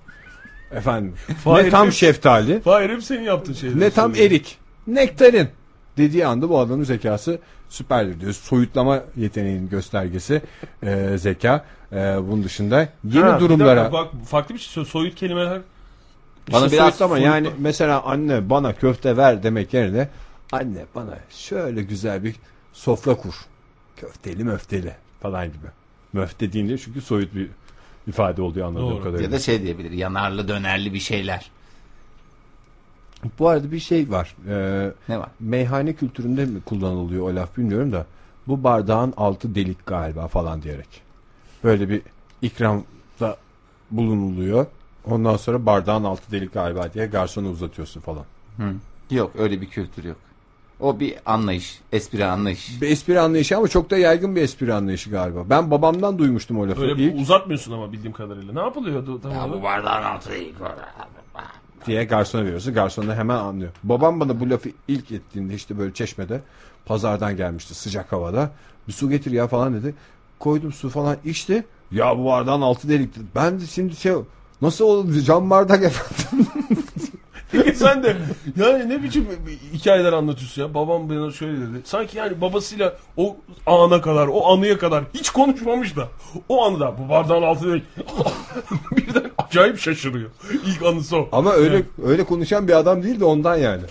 Efendim 0.72 1.14
Fahir 1.44 1.64
ne 1.64 1.70
tam 1.70 1.86
hep- 1.86 1.92
şeftali 1.94 2.60
Hayır 2.64 2.90
hep 2.90 3.02
senin 3.04 3.22
yaptığın 3.22 3.52
şeyler. 3.52 3.80
ne 3.80 3.90
tam 3.90 4.14
erik. 4.14 4.56
Nektarin 4.86 5.48
dediği 5.96 6.26
anda 6.26 6.48
bu 6.48 6.58
adamın 6.58 6.84
zekası 6.84 7.38
süperdir 7.68 8.20
diyor. 8.20 8.32
Soyutlama 8.32 9.00
yeteneğinin 9.16 9.68
göstergesi 9.68 10.42
e, 10.82 11.18
zeka. 11.18 11.64
E, 11.92 11.96
bunun 11.96 12.44
dışında 12.44 12.88
yeni 13.04 13.24
Ha, 13.24 13.36
bir 13.36 13.40
durumlara 13.40 13.76
dakika, 13.80 13.92
bak 13.92 14.10
farklı 14.26 14.54
bir 14.54 14.60
şey. 14.60 14.84
Soyut 14.84 15.14
kelimeler. 15.14 15.60
Bana 16.52 16.64
İşte 16.64 16.76
biraz 16.76 16.88
soyutlama 16.88 17.14
soyutla- 17.18 17.24
yani 17.24 17.50
mesela 17.58 18.02
anne 18.02 18.50
bana 18.50 18.72
köfte 18.72 19.16
ver 19.16 19.42
demek 19.42 19.74
yerine 19.74 20.08
anne 20.52 20.84
bana 20.94 21.18
şöyle 21.30 21.82
güzel 21.82 22.24
bir 22.24 22.34
sofra 22.72 23.14
kur. 23.14 23.34
Köfteli 23.96 24.44
möfteli 24.44 24.92
falan 25.20 25.46
gibi. 25.46 25.66
Möfte 26.12 26.52
deyince 26.52 26.78
çünkü 26.78 27.00
soyut 27.00 27.34
bir 27.34 27.48
ifade 28.08 28.42
oluyor 28.42 28.66
anladığım 28.68 28.90
Doğru. 28.90 29.02
kadarıyla. 29.02 29.24
ya 29.24 29.32
da 29.32 29.38
şey 29.38 29.62
diyebilir. 29.62 29.90
Yanarlı 29.90 30.48
dönerli 30.48 30.94
bir 30.94 30.98
şeyler. 30.98 31.50
Bu 33.38 33.48
arada 33.48 33.72
bir 33.72 33.78
şey 33.80 34.10
var. 34.10 34.36
Ee, 34.48 34.90
Ne 35.08 35.18
var? 35.18 35.28
meyhane 35.40 35.92
kültüründe 35.92 36.44
mi 36.44 36.60
kullanılıyor 36.60 37.30
o 37.30 37.34
laf 37.36 37.56
bilmiyorum 37.56 37.92
da 37.92 38.06
bu 38.48 38.64
bardağın 38.64 39.14
altı 39.16 39.54
delik 39.54 39.86
galiba 39.86 40.28
falan 40.28 40.62
diyerek. 40.62 41.02
Böyle 41.64 41.88
bir 41.88 42.02
ikramda 42.42 43.36
bulunuluyor. 43.90 44.66
Ondan 45.04 45.36
sonra 45.36 45.66
bardağın 45.66 46.04
altı 46.04 46.32
delik 46.32 46.52
galiba 46.54 46.92
diye 46.92 47.06
garsona 47.06 47.48
uzatıyorsun 47.48 48.00
falan. 48.00 48.24
Hı. 48.56 48.72
Yok 49.14 49.32
öyle 49.38 49.60
bir 49.60 49.66
kültür 49.68 50.04
yok. 50.04 50.16
O 50.80 51.00
bir 51.00 51.14
anlayış. 51.26 51.80
Espri 51.92 52.24
anlayış. 52.24 52.80
Bir 52.82 52.90
espri 52.90 53.20
anlayışı 53.20 53.56
ama 53.56 53.68
çok 53.68 53.90
da 53.90 53.96
yaygın 53.98 54.36
bir 54.36 54.42
espri 54.42 54.74
anlayışı 54.74 55.10
galiba. 55.10 55.50
Ben 55.50 55.70
babamdan 55.70 56.18
duymuştum 56.18 56.58
o 56.58 56.68
lafı. 56.68 56.80
Öyle 56.82 57.02
İlk 57.02 57.20
uzatmıyorsun 57.20 57.72
ama 57.72 57.92
bildiğim 57.92 58.12
kadarıyla. 58.12 58.52
Ne 58.54 58.60
yapılıyordu 58.60 59.20
tam 59.20 59.32
Ya 59.32 59.38
olarak? 59.44 59.52
bu 59.58 59.62
bardağın 59.62 60.02
altı 60.02 60.30
değil. 60.30 60.54
Diye 61.86 62.04
garsona 62.04 62.44
veriyorsun. 62.44 62.74
Garson 62.74 63.08
da 63.08 63.14
hemen 63.14 63.36
anlıyor. 63.36 63.72
Babam 63.82 64.20
bana 64.20 64.40
bu 64.40 64.50
lafı 64.50 64.68
ilk 64.88 65.12
ettiğinde 65.12 65.54
işte 65.54 65.78
böyle 65.78 65.94
çeşmede 65.94 66.40
pazardan 66.86 67.36
gelmişti 67.36 67.74
sıcak 67.74 68.12
havada. 68.12 68.50
Bir 68.88 68.92
su 68.92 69.10
getir 69.10 69.30
ya 69.30 69.48
falan 69.48 69.74
dedi. 69.74 69.94
Koydum 70.38 70.72
su 70.72 70.90
falan 70.90 71.16
içti. 71.24 71.64
Ya 71.90 72.18
bu 72.18 72.24
bardağın 72.24 72.60
altı 72.60 72.88
delikti. 72.88 73.20
Ben 73.34 73.60
de 73.60 73.66
şimdi 73.66 73.96
şey 73.96 74.12
nasıl 74.62 74.84
oldu 74.84 75.20
cam 75.20 75.50
bardak 75.50 75.82
efendim. 75.82 76.46
Peki 77.52 77.74
sen 77.76 78.02
de 78.02 78.16
yani 78.56 78.88
ne 78.88 79.02
biçim 79.02 79.28
hikayeler 79.72 80.12
anlatıyorsun 80.12 80.62
ya. 80.62 80.74
Babam 80.74 81.10
bana 81.10 81.30
şöyle 81.30 81.60
dedi. 81.60 81.80
Sanki 81.84 82.18
yani 82.18 82.40
babasıyla 82.40 82.96
o 83.16 83.36
ana 83.66 84.00
kadar, 84.00 84.28
o 84.28 84.46
anıya 84.46 84.78
kadar 84.78 85.04
hiç 85.14 85.30
konuşmamış 85.30 85.96
da. 85.96 86.08
O 86.48 86.64
anıda 86.64 86.98
bu 86.98 87.08
bardağın 87.08 87.42
altı 87.42 87.72
değil. 87.72 87.84
Birden 88.96 89.25
acayip 89.56 89.78
şaşırıyor. 89.78 90.30
İlk 90.66 90.82
anısı 90.82 91.16
o. 91.16 91.28
Ama 91.32 91.52
öyle 91.52 91.82
öyle 92.04 92.24
konuşan 92.24 92.68
bir 92.68 92.72
adam 92.72 93.02
değil 93.02 93.20
de 93.20 93.24
ondan 93.24 93.56
yani. 93.56 93.82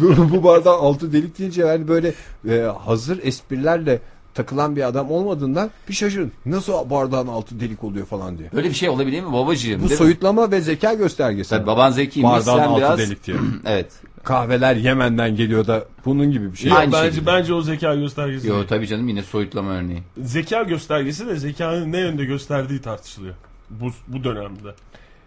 bu, 0.00 0.30
bu 0.30 0.44
bardağın 0.44 0.78
altı 0.78 1.12
delik 1.12 1.38
deyince 1.38 1.62
yani 1.62 1.88
böyle 1.88 2.14
e, 2.48 2.58
hazır 2.84 3.18
esprilerle 3.22 4.00
takılan 4.34 4.76
bir 4.76 4.82
adam 4.88 5.10
olmadığından 5.10 5.70
bir 5.88 5.94
şaşırın. 5.94 6.32
Nasıl 6.46 6.90
bardağın 6.90 7.26
altı 7.26 7.60
delik 7.60 7.84
oluyor 7.84 8.06
falan 8.06 8.38
diye. 8.38 8.52
Böyle 8.52 8.68
bir 8.68 8.74
şey 8.74 8.88
olabilir 8.88 9.20
mi 9.22 9.32
babacığım? 9.32 9.74
Bu 9.76 9.80
Değil 9.80 9.90
mi? 9.90 9.96
soyutlama 9.96 10.50
ve 10.50 10.60
zeka 10.60 10.94
göstergesi. 10.94 11.50
Tabii 11.50 11.66
baban 11.66 11.90
zekiymiş 11.90 12.32
Bardağın 12.32 12.58
altı 12.58 12.80
biraz... 12.80 12.98
delik 12.98 13.26
diye. 13.26 13.36
evet. 13.66 13.92
Kahveler 14.24 14.76
Yemen'den 14.76 15.36
geliyor 15.36 15.66
da 15.66 15.84
bunun 16.04 16.30
gibi 16.32 16.52
bir 16.52 16.56
şey. 16.56 16.70
Yok, 16.70 16.78
Aynı 16.78 16.92
bence 16.92 17.10
şekilde. 17.10 17.26
bence 17.26 17.54
o 17.54 17.62
zeka 17.62 17.94
göstergesi. 17.94 18.48
Yo 18.48 18.54
değil. 18.54 18.66
tabii 18.68 18.86
canım 18.86 19.08
yine 19.08 19.22
soyutlama 19.22 19.70
örneği. 19.72 20.02
Zeka 20.18 20.62
göstergesi 20.62 21.26
de 21.26 21.36
zekanın 21.36 21.92
ne 21.92 21.98
yönde 21.98 22.24
gösterdiği 22.24 22.80
tartışılıyor. 22.80 23.34
Bu, 23.70 23.90
bu 24.08 24.24
dönemde. 24.24 24.74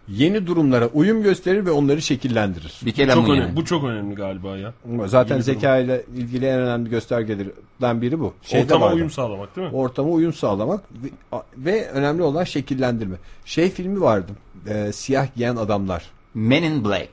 Yeni 0.08 0.48
durumlara 0.48 0.88
uyum 0.88 1.24
gösterir 1.24 1.66
ve 1.66 1.72
onları 1.72 2.02
şekillendirir. 2.02 2.80
Bir 2.86 2.92
kelam 2.92 3.20
Çok 3.20 3.30
yani. 3.30 3.40
önemli, 3.42 3.56
bu 3.56 3.66
çok 3.66 3.84
önemli 3.84 4.16
galiba 4.16 4.58
ya. 4.58 4.74
Zaten 5.06 5.36
Yeni 5.36 5.46
durum. 5.46 5.54
zeka 5.56 5.78
ile 5.78 6.04
ilgili 6.16 6.46
en 6.46 6.60
önemli 6.60 6.90
göstergelerden 6.90 8.02
biri 8.02 8.20
bu. 8.20 8.34
Şeyde 8.42 8.64
Ortama 8.66 8.86
vardı. 8.86 8.96
uyum 8.96 9.10
sağlamak 9.10 9.56
değil 9.56 9.68
mi? 9.68 9.74
Ortama 9.76 10.10
uyum 10.10 10.34
sağlamak 10.34 10.84
ve, 11.04 11.10
ve 11.58 11.90
önemli 11.90 12.24
olan 12.24 12.44
şekillendirme. 12.44 13.16
Şey 13.46 13.70
filmi 13.72 14.02
vardı. 14.02 14.32
e, 14.68 14.92
siyah 14.92 15.28
giyen 15.36 15.56
adamlar. 15.56 16.06
Men 16.34 16.64
in 16.64 16.86
Black. 16.86 17.10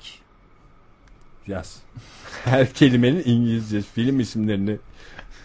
Yaz. 1.46 1.76
Her 2.44 2.72
kelimenin 2.72 3.22
İngilizce 3.24 3.80
film 3.82 4.20
isimlerini 4.20 4.76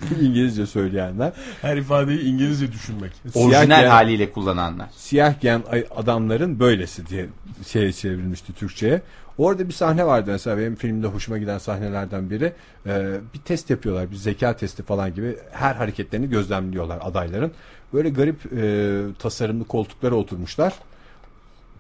İngilizce 0.22 0.66
söyleyenler. 0.66 1.34
Her 1.62 1.78
ifadeyi 1.78 2.20
İngilizce 2.20 2.72
düşünmek. 2.72 3.12
Orijinal 3.36 3.66
giyen- 3.66 3.88
haliyle 3.90 4.32
kullananlar. 4.32 4.88
siyah 4.96 5.42
giyen 5.42 5.64
adamların 5.96 6.60
böylesi 6.60 7.08
diye 7.08 7.26
şey 7.68 7.92
çevrilmişti 7.94 8.54
Türkçe'ye. 8.54 9.02
Orada 9.38 9.68
bir 9.68 9.74
sahne 9.74 10.06
vardı 10.06 10.32
mesela 10.32 10.58
benim 10.58 10.76
filmde 10.76 11.08
hoşuma 11.08 11.38
giden 11.38 11.58
sahnelerden 11.58 12.30
biri. 12.30 12.54
Ee, 12.88 13.12
bir 13.34 13.40
test 13.40 13.70
yapıyorlar 13.70 14.12
bir 14.12 14.16
zeka 14.16 14.56
testi 14.56 14.84
falan 14.84 15.14
gibi 15.16 15.38
her 15.52 15.76
hareketlerini 15.76 16.30
gözlemliyorlar 16.30 17.00
adayların. 17.02 17.52
Böyle 17.94 18.10
garip 18.10 18.54
e, 18.58 19.02
tasarımlı 19.20 19.64
koltuklara 19.66 20.16
oturmuşlar. 20.16 20.74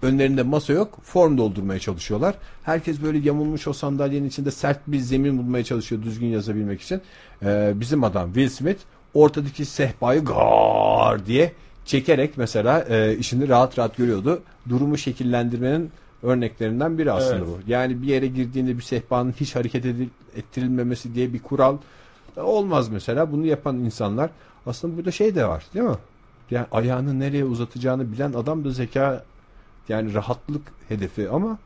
Önlerinde 0.01 0.43
masa 0.43 0.73
yok. 0.73 0.99
Form 1.03 1.38
doldurmaya 1.38 1.79
çalışıyorlar. 1.79 2.36
Herkes 2.63 3.01
böyle 3.01 3.17
yamulmuş 3.17 3.67
o 3.67 3.73
sandalyenin 3.73 4.27
içinde 4.27 4.51
sert 4.51 4.79
bir 4.88 4.99
zemin 4.99 5.38
bulmaya 5.38 5.63
çalışıyor 5.63 6.03
düzgün 6.03 6.27
yazabilmek 6.27 6.81
için. 6.81 7.01
Ee, 7.43 7.73
bizim 7.75 8.03
adam 8.03 8.34
Will 8.34 8.49
Smith 8.49 8.79
ortadaki 9.13 9.65
sehpayı 9.65 10.25
gar 10.25 11.25
diye 11.25 11.51
çekerek 11.86 12.38
mesela 12.38 12.81
e, 12.89 13.17
işini 13.17 13.49
rahat 13.49 13.79
rahat 13.79 13.97
görüyordu. 13.97 14.41
Durumu 14.69 14.97
şekillendirmenin 14.97 15.91
örneklerinden 16.24 16.97
biri 16.97 17.11
aslında 17.11 17.36
Evet. 17.36 17.47
bu. 17.47 17.59
Yani 17.72 18.01
bir 18.01 18.07
yere 18.07 18.28
girdiğinde 18.28 18.78
bir 18.78 18.84
sehpanın 18.84 19.32
hiç 19.39 19.55
hareket 19.55 19.86
edil- 19.86 20.09
ettirilmemesi 20.36 21.15
diye 21.15 21.34
bir 21.34 21.39
kural 21.39 21.78
e, 22.38 22.41
olmaz 22.41 22.89
mesela. 22.89 23.32
Bunu 23.32 23.45
yapan 23.45 23.78
insanlar 23.78 24.30
aslında 24.65 24.97
burada 24.97 25.11
şey 25.11 25.36
de 25.36 25.45
var 25.47 25.65
değil 25.74 25.86
mi? 25.86 25.95
Yani 26.51 26.65
ayağını 26.72 27.19
nereye 27.19 27.45
uzatacağını 27.45 28.11
bilen 28.11 28.34
adam 28.34 28.65
da 28.65 28.69
zeka 28.69 29.24
yani 29.89 30.13
rahatlık 30.13 30.61
hedefi 30.89 31.29
ama 31.29 31.57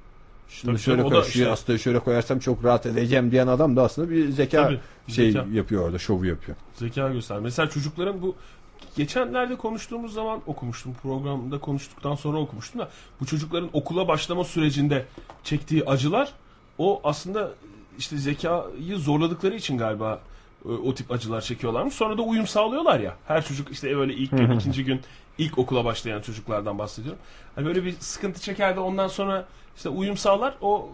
şunu 0.49 0.71
Tabii 0.71 0.81
şöyle 0.81 0.97
canım, 0.97 1.11
o 1.11 1.15
koy, 1.15 1.21
da 1.21 1.25
şu 1.31 1.53
işte- 1.53 1.77
şöyle 1.77 1.99
koyarsam 1.99 2.39
çok 2.39 2.63
rahat 2.63 2.85
edeceğim 2.85 3.31
diyen 3.31 3.47
adam 3.47 3.75
da 3.75 3.83
aslında 3.83 4.09
bir 4.09 4.29
zeka 4.29 4.63
Tabii, 4.63 4.79
şey 5.07 5.31
zeka. 5.31 5.45
yapıyor 5.53 5.83
orada 5.85 5.97
şovu 5.97 6.25
yapıyor. 6.25 6.57
Zeka 6.75 7.09
göster. 7.09 7.39
Mesela 7.39 7.69
çocukların 7.69 8.21
bu 8.21 8.35
geçenlerde 8.95 9.55
konuştuğumuz 9.55 10.13
zaman 10.13 10.39
okumuştum. 10.47 10.93
Programda 11.01 11.59
konuştuktan 11.59 12.15
sonra 12.15 12.37
okumuştum 12.37 12.81
da 12.81 12.89
bu 13.21 13.25
çocukların 13.25 13.69
okula 13.73 14.07
başlama 14.07 14.43
sürecinde 14.43 15.05
çektiği 15.43 15.85
acılar 15.85 16.33
o 16.77 17.01
aslında 17.03 17.51
işte 17.97 18.17
zekayı 18.17 18.97
zorladıkları 18.97 19.55
için 19.55 19.77
galiba 19.77 20.19
o 20.65 20.93
tip 20.93 21.11
acılar 21.11 21.41
çekiyorlarmış. 21.41 21.93
Sonra 21.93 22.17
da 22.17 22.21
uyum 22.21 22.47
sağlıyorlar 22.47 22.99
ya. 22.99 23.15
Her 23.27 23.45
çocuk 23.45 23.71
işte 23.71 23.97
böyle 23.97 24.13
ilk 24.13 24.31
gün, 24.31 24.51
ikinci 24.51 24.85
gün 24.85 25.01
ilk 25.37 25.57
okula 25.57 25.85
başlayan 25.85 26.21
çocuklardan 26.21 26.79
bahsediyorum. 26.79 27.19
Hani 27.55 27.65
böyle 27.65 27.85
bir 27.85 27.95
sıkıntı 27.99 28.41
çeker 28.41 28.75
de 28.75 28.79
ondan 28.79 29.07
sonra 29.07 29.45
işte 29.75 29.89
uyum 29.89 30.17
sağlar. 30.17 30.55
O 30.61 30.89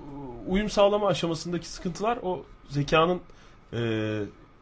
uyum 0.48 0.70
sağlama 0.70 1.08
aşamasındaki 1.08 1.68
sıkıntılar 1.68 2.18
o 2.24 2.44
zekanın 2.70 3.22
e, 3.74 3.80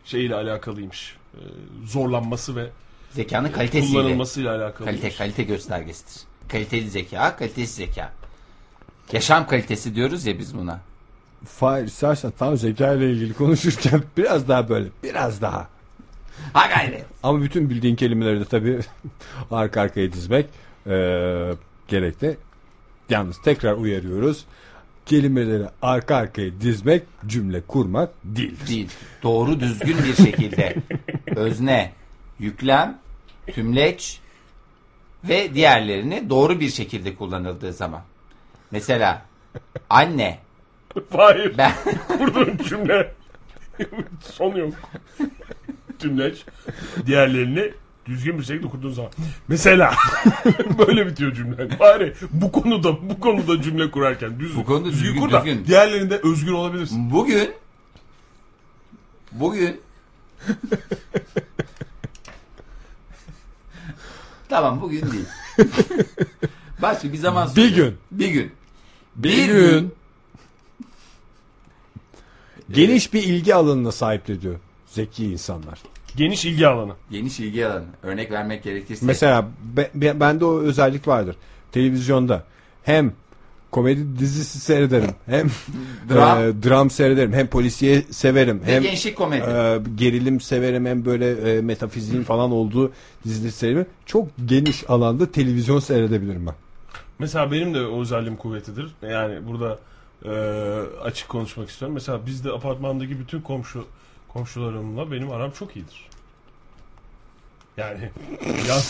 şeyiyle 0.06 0.36
alakalıymış. 0.36 1.16
E, 1.34 1.40
zorlanması 1.86 2.56
ve 2.56 2.70
Zekanın 3.12 3.52
kalitesiyle. 3.52 4.00
kullanılmasıyla 4.02 4.56
alakalı. 4.56 4.88
Kalite 4.88 5.10
kalite 5.16 5.44
göstergesidir. 5.44 6.24
Kaliteli 6.48 6.90
zeka, 6.90 7.36
kalitesiz 7.36 7.76
zeka. 7.76 8.14
Yaşam 9.12 9.48
kalitesi 9.48 9.96
diyoruz 9.96 10.26
ya 10.26 10.40
biz 10.40 10.58
buna. 10.58 10.80
Fahir 11.46 11.84
istersen 11.86 12.32
tam 12.40 12.58
zeka 12.58 12.94
ile 12.94 13.12
ilgili 13.12 13.34
konuşurken 13.34 14.04
biraz 14.18 14.48
daha 14.48 14.70
böyle 14.70 14.88
biraz 15.04 15.42
daha. 15.42 15.68
Ha 16.54 16.68
gayret. 16.68 17.06
Ama 17.24 17.42
bütün 17.42 17.70
bildiğin 17.70 17.96
kelimeleri 17.96 18.40
de 18.40 18.46
tabii 18.46 18.80
arka 19.52 19.82
arkaya 19.82 20.14
dizmek 20.14 20.46
eee 20.86 21.54
gerekli. 21.88 22.38
Yalnız 23.10 23.42
tekrar 23.42 23.74
uyarıyoruz. 23.74 24.46
Kelimeleri 25.06 25.64
arka 25.82 26.16
arkaya 26.16 26.62
dizmek 26.62 27.04
cümle 27.28 27.62
kurmak 27.62 28.10
değildir. 28.24 28.68
Değil. 28.68 28.90
Doğru 29.24 29.60
düzgün 29.60 29.98
bir 29.98 30.16
şekilde 30.26 30.76
özne, 31.36 31.94
yüklem, 32.40 32.98
tümleç 33.54 34.20
ve 35.24 35.54
diğerlerini 35.54 36.30
doğru 36.30 36.60
bir 36.60 36.70
şekilde 36.70 37.16
kullanıldığı 37.16 37.74
zaman. 37.74 38.02
Mesela 38.72 39.22
anne 39.90 40.40
Hayır. 41.18 41.54
ben 41.58 41.74
Kurduğun 42.08 42.58
cümle. 42.70 43.14
Son 44.22 44.56
yok. 44.56 44.74
Tümleç. 46.00 46.46
Diğerlerini 47.06 47.72
düzgün 48.06 48.40
bir 48.40 48.44
şekilde 48.44 48.68
kurduğun 48.70 48.92
zaman. 48.94 49.12
Mesela 49.48 49.94
böyle 50.88 51.08
bitiyor 51.08 51.34
cümle. 51.34 51.80
Bari 51.80 52.14
bu 52.32 52.52
konuda 52.52 53.10
bu 53.10 53.20
konuda 53.20 53.62
cümle 53.62 53.92
kurarken 53.92 54.40
düz, 54.40 54.56
Bu 54.58 54.66
konuda 54.66 54.90
düzgün, 54.90 55.20
kur 55.22 55.32
da 55.32 55.46
düzgün. 55.46 55.66
diğerlerinde 55.66 56.20
özgür 56.24 56.52
olabilirsin. 56.52 57.12
bugün 57.12 57.52
bugün 59.32 59.82
Tamam 64.50 64.82
bugün 64.82 65.02
değil. 65.12 65.26
Başka 66.82 67.14
bir 67.14 67.18
zaman 67.18 67.48
Bir 67.48 67.54
söyle. 67.62 67.76
gün. 67.76 67.98
Bir 68.12 68.28
gün. 68.28 68.52
Bir 69.16 69.46
gün. 69.46 69.94
Geniş 72.74 73.14
bir 73.14 73.24
ilgi 73.24 73.56
alanına 73.56 73.92
sahip 73.92 74.28
diyor 74.42 74.56
zeki 74.88 75.26
insanlar. 75.26 75.80
Geniş 76.16 76.46
ilgi 76.46 76.68
alanı. 76.68 76.94
Geniş 77.12 77.40
ilgi 77.40 77.68
alanı. 77.68 77.84
Örnek 78.04 78.32
vermek 78.32 78.64
gerekirse. 78.64 79.06
Mesela 79.06 79.48
be, 79.78 79.90
be- 79.96 80.20
bende 80.20 80.46
o 80.46 80.60
özellik 80.60 81.08
vardır. 81.08 81.36
Televizyonda 81.72 82.44
hem 82.84 83.14
komedi 83.72 84.20
dizisi 84.20 84.60
seyrederim 84.60 85.10
hem 85.26 85.48
Dram. 86.10 86.44
e, 86.44 86.64
dram 86.64 86.90
seyrederim 86.90 87.34
hem 87.34 87.48
polisiye 87.48 88.02
severim 88.02 88.62
Ve 88.68 88.76
hem 88.76 88.84
gençlik 88.84 89.16
komedi. 89.18 89.44
e, 89.50 89.80
gerilim 89.96 90.42
severim 90.42 90.86
hem 90.86 91.06
böyle 91.06 91.32
e, 91.58 91.62
metafiziğin 91.62 92.24
falan 92.24 92.52
olduğu 92.52 92.92
dizileri 93.26 93.52
severim. 93.52 93.86
Çok 94.06 94.28
geniş 94.46 94.90
alanda 94.90 95.32
televizyon 95.32 95.80
seyredebilirim 95.80 96.48
ben. 96.48 96.56
Mesela 97.20 97.52
benim 97.52 97.74
de 97.74 97.86
o 97.86 98.02
özelliğim 98.02 98.36
kuvvetidir. 98.36 98.96
Yani 99.02 99.48
burada 99.48 99.80
e, 100.26 100.30
açık 101.04 101.30
konuşmak 101.30 101.70
istiyorum. 101.70 101.94
Mesela 101.94 102.26
bizde 102.26 102.52
apartmandaki 102.52 103.20
bütün 103.20 103.42
komşu 103.42 103.88
komşularımla 104.30 105.12
benim 105.12 105.32
aram 105.32 105.52
çok 105.52 105.76
iyidir. 105.76 106.10
Yani 107.78 108.10
yan, 108.68 108.82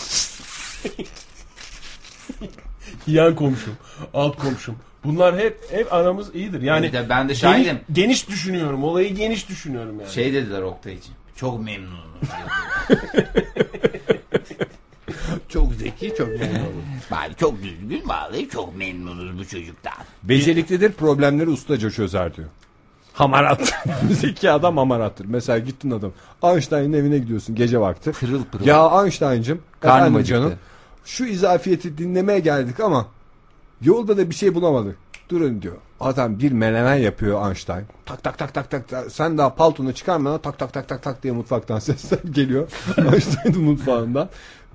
yan 3.06 3.34
komşum, 3.34 3.76
alt 4.14 4.36
komşum. 4.36 4.76
Bunlar 5.04 5.38
hep 5.38 5.60
hep 5.70 5.92
aramız 5.92 6.34
iyidir. 6.34 6.62
Yani 6.62 6.86
Bir 6.86 6.92
de 6.92 7.08
ben 7.08 7.28
de 7.28 7.34
şahidim. 7.34 7.64
geniş, 7.72 7.82
geniş 7.92 8.28
düşünüyorum. 8.28 8.84
Olayı 8.84 9.14
geniş 9.14 9.48
düşünüyorum 9.48 10.00
yani. 10.00 10.12
Şey 10.12 10.32
dediler 10.32 10.62
Oktay 10.62 10.94
için. 10.94 11.12
Çok 11.36 11.60
memnunum. 11.64 12.00
Çok 15.54 15.74
zeki 15.74 16.14
çok 16.18 16.28
Bari 17.10 17.34
çok 17.36 17.62
düzgün 17.62 18.02
vallahi 18.08 18.48
çok 18.48 18.76
memnunuz 18.76 19.38
bu 19.38 19.44
çocuktan. 19.44 19.92
Beceriklidir 20.22 20.92
problemleri 20.92 21.50
ustaca 21.50 21.90
çözer 21.90 22.36
diyor. 22.36 22.48
Hamarat. 23.12 23.74
zeki 24.10 24.50
adam 24.50 24.76
hamarattır. 24.76 25.24
Mesela 25.24 25.58
gittin 25.58 25.90
adam 25.90 26.12
Einstein'ın 26.42 26.92
evine 26.92 27.18
gidiyorsun 27.18 27.54
gece 27.54 27.80
vakti. 27.80 28.12
Pırıl 28.12 28.44
pırıl. 28.44 28.66
Ya 28.66 29.02
Einstein'cım 29.02 29.62
Karnım 29.80 30.22
canım 30.22 30.54
şu 31.04 31.24
izafiyeti 31.24 31.98
dinlemeye 31.98 32.40
geldik 32.40 32.80
ama 32.80 33.06
yolda 33.82 34.16
da 34.16 34.30
bir 34.30 34.34
şey 34.34 34.54
bulamadık. 34.54 34.96
Durun 35.28 35.62
diyor. 35.62 35.76
Adam 36.00 36.38
bir 36.38 36.52
menemen 36.52 36.94
yapıyor 36.94 37.46
Einstein. 37.48 37.84
Tak 38.06 38.24
tak 38.24 38.38
tak 38.38 38.54
tak 38.54 38.70
tak. 38.70 38.88
tak. 38.88 39.12
Sen 39.12 39.38
daha 39.38 39.54
paltonu 39.54 39.92
çıkarmadan 39.92 40.40
tak 40.40 40.58
tak 40.58 40.72
tak 40.72 40.88
tak 40.88 41.02
tak 41.02 41.22
diye 41.22 41.32
mutfaktan 41.32 41.78
sesler 41.88 42.18
geliyor. 42.30 42.68
Einstein'ın 42.98 43.62
mutfağından. 43.62 44.28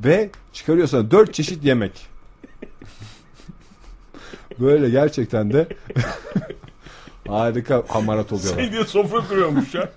Ve 0.04 0.30
çıkarıyor 0.54 0.88
sana 0.88 1.12
dört 1.12 1.34
çeşit 1.34 1.64
yemek. 1.64 2.08
Böyle 4.60 4.90
gerçekten 4.90 5.54
de 5.54 5.68
harika 7.28 7.84
hamarat 7.88 8.32
oluyorlar. 8.32 8.62
Şey 8.64 8.72
diye 8.72 8.84
sofra 8.86 9.28
kuruyormuş 9.28 9.76
ya. 9.76 9.90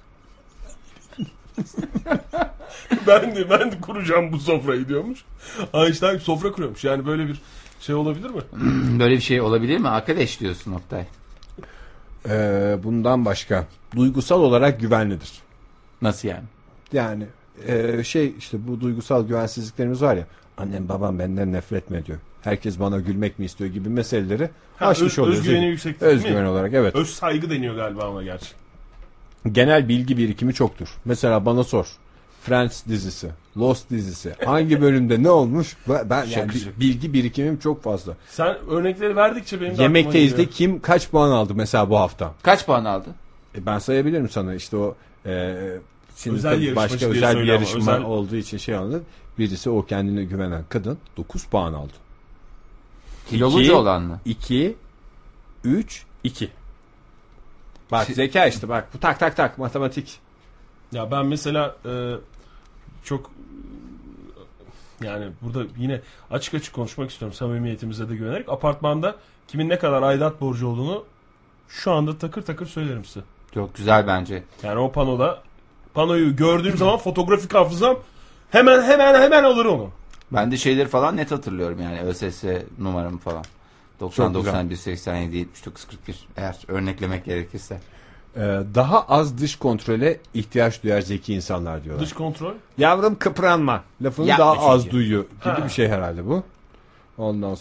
ben 3.07 3.37
de 3.37 3.51
ben 3.51 3.73
de 3.73 3.81
kuracağım 3.81 4.33
bu 4.33 4.39
sofrayı 4.39 4.89
diyormuş. 4.89 5.25
Einstein 5.75 6.19
sofra 6.19 6.53
kuruyormuş. 6.53 6.85
Yani 6.85 7.07
böyle 7.07 7.29
bir 7.29 7.41
şey 7.81 7.95
olabilir 7.95 8.31
mi? 8.31 8.43
Böyle 8.99 9.15
bir 9.15 9.21
şey 9.21 9.41
olabilir 9.41 9.79
mi? 9.79 9.89
Arkadaş 9.89 10.41
diyorsun 10.41 10.73
Oktay. 10.73 11.05
Ee, 12.29 12.79
bundan 12.83 13.25
başka 13.25 13.67
duygusal 13.97 14.41
olarak 14.41 14.81
güvenlidir. 14.81 15.33
Nasıl 16.03 16.29
yani? 16.29 16.45
Yani 16.93 17.27
e, 17.69 18.05
şey 18.05 18.35
işte 18.39 18.59
bu 18.69 18.81
duygusal 18.81 19.27
güvensizliklerimiz 19.27 20.03
var 20.03 20.17
ya 20.17 20.27
annem 20.57 20.89
babam 20.89 21.19
benden 21.19 21.53
nefret 21.53 21.91
mi 21.91 21.97
ediyor? 21.97 22.19
Herkes 22.43 22.81
bana 22.81 22.99
gülmek 23.01 23.39
mi 23.39 23.45
istiyor 23.45 23.71
gibi 23.71 23.89
meseleleri 23.89 24.51
Ha, 24.77 24.87
aşmış 24.87 25.13
öz- 25.13 25.19
oluyoruz. 25.19 25.39
özgüveni 25.41 25.67
yüksek 25.67 26.01
değil 26.01 26.13
mi? 26.13 26.19
Özgüven 26.19 26.45
olarak 26.45 26.75
evet. 26.75 26.95
Öz 26.95 27.09
saygı 27.11 27.51
deniyor 27.51 27.75
galiba 27.77 28.05
ama 28.05 28.23
gerçi. 28.23 28.47
Genel 29.53 29.89
bilgi 29.89 30.17
birikimi 30.17 30.55
çoktur. 30.55 30.89
Mesela 31.05 31.47
bana 31.47 31.65
sor. 31.65 31.87
Friends 32.43 32.87
dizisi, 32.87 33.29
Lost 33.57 33.91
dizisi 33.91 34.35
hangi 34.45 34.81
bölümde 34.81 35.23
ne 35.23 35.31
olmuş? 35.31 35.77
Ben 35.89 36.25
yani 36.27 36.51
bilgi 36.81 37.13
birikimim 37.13 37.59
çok 37.59 37.83
fazla. 37.83 38.17
Sen 38.29 38.57
örnekleri 38.71 39.17
verdikçe 39.17 39.61
benim 39.61 39.79
de 39.79 39.83
Yemekteyiz 39.83 40.35
kim 40.51 40.81
kaç 40.81 41.11
puan 41.11 41.31
aldı 41.31 41.55
mesela 41.55 41.91
bu 41.91 41.99
hafta? 41.99 42.35
Kaç 42.43 42.67
puan 42.67 42.85
aldı? 42.85 43.09
E, 43.59 43.67
ben 43.67 43.79
sayabilirim 43.79 44.29
sana 44.29 44.55
işte 44.55 44.77
o 44.77 44.95
e, 45.27 45.55
şimdi 46.17 46.37
Özel 46.37 46.77
başka 46.77 46.99
diye 46.99 47.11
özel 47.11 47.37
bir 47.37 47.45
yarışma 47.45 47.79
özel- 47.81 48.03
olduğu 48.03 48.37
için 48.37 48.59
şey 48.59 48.75
anladım. 48.77 49.05
Birisi 49.39 49.71
o 49.71 49.87
kendine 49.87 50.25
güvenen 50.25 50.65
kadın 50.69 50.99
9 51.17 51.45
puan 51.45 51.73
aldı. 51.73 51.93
Kilolucu 53.31 53.61
İki. 53.63 53.73
olan 53.73 54.03
mı? 54.03 54.21
2 54.25 54.77
3 55.65 56.05
2. 56.25 56.51
Bak 57.93 58.07
Şey- 58.07 58.15
zeka 58.15 58.47
işte 58.47 58.69
bak 58.69 58.89
bu 58.95 59.01
tak 59.01 59.21
tak 59.21 59.37
tak 59.37 59.59
matematik. 59.59 60.19
Ya 60.93 61.11
ben 61.11 61.27
mesela 61.27 61.77
e, 61.87 62.13
çok 63.05 63.31
yani 65.03 65.29
burada 65.43 65.65
yine 65.79 66.01
açık 66.31 66.55
açık 66.55 66.75
konuşmak 66.75 67.11
istiyorum 67.11 67.35
samimiyetimize 67.37 68.09
de 68.09 68.17
güvenerek. 68.17 68.49
Apartmanda 68.49 69.17
kimin 69.49 69.69
ne 69.69 69.79
kadar 69.79 70.03
aidat 70.03 70.41
borcu 70.41 70.69
olduğunu 70.69 71.05
şu 71.69 71.93
anda 71.93 72.19
takır 72.19 72.43
takır 72.43 72.67
söylerim 72.67 73.05
size. 73.05 73.21
Çok 73.55 73.75
güzel 73.75 74.07
bence. 74.07 74.43
Yani 74.63 74.79
o 74.79 74.93
panoda 74.93 75.43
panoyu 75.95 76.37
gördüğüm 76.37 76.77
zaman 76.77 76.99
fotoğrafik 76.99 77.55
hafızam 77.55 77.97
hemen 78.51 78.83
hemen 78.83 79.21
hemen 79.23 79.45
alır 79.45 79.65
onu. 79.65 79.91
Ben 80.33 80.53
de 80.53 80.57
şeyleri 80.57 80.89
falan 80.89 81.17
net 81.17 81.31
hatırlıyorum 81.31 81.81
yani 81.83 82.01
ÖSS 82.01 82.45
numaramı 82.79 83.19
falan. 83.19 83.45
90 84.01 84.25
Çok 84.33 84.35
güzel. 84.37 84.53
91 84.53 84.77
87 84.77 85.37
79 85.37 85.85
41 85.85 86.27
eğer 86.37 86.57
örneklemek 86.69 87.25
gerekirse. 87.25 87.81
Ee, 88.37 88.41
daha 88.75 89.03
az 89.03 89.39
dış 89.39 89.57
kontrole 89.57 90.21
ihtiyaç 90.35 90.83
duyar 90.83 91.01
zeki 91.01 91.35
insanlar 91.35 91.85
diyorlar. 91.85 92.05
Dış 92.05 92.13
kontrol. 92.13 92.53
Yavrum 92.79 93.19
kıpranma 93.19 93.83
lafını 94.03 94.27
Yapma 94.27 94.45
daha 94.45 94.69
az 94.69 94.83
çünkü. 94.83 94.97
duyuyor 94.97 95.25
gibi 95.25 95.55
Ha. 95.55 95.65
bir 95.65 95.71
şey 95.71 95.89
herhalde 95.89 96.27
bu. 96.27 96.43
Ondan 97.19 97.57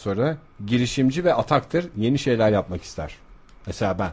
girişimci 0.65 1.23
ve 1.23 1.33
ataktır. 1.33 1.85
Yeni 1.97 2.19
şeyler 2.19 2.51
yapmak 2.51 2.83
ister. 2.83 3.15
Mesela 3.67 3.99
ben. 3.99 4.11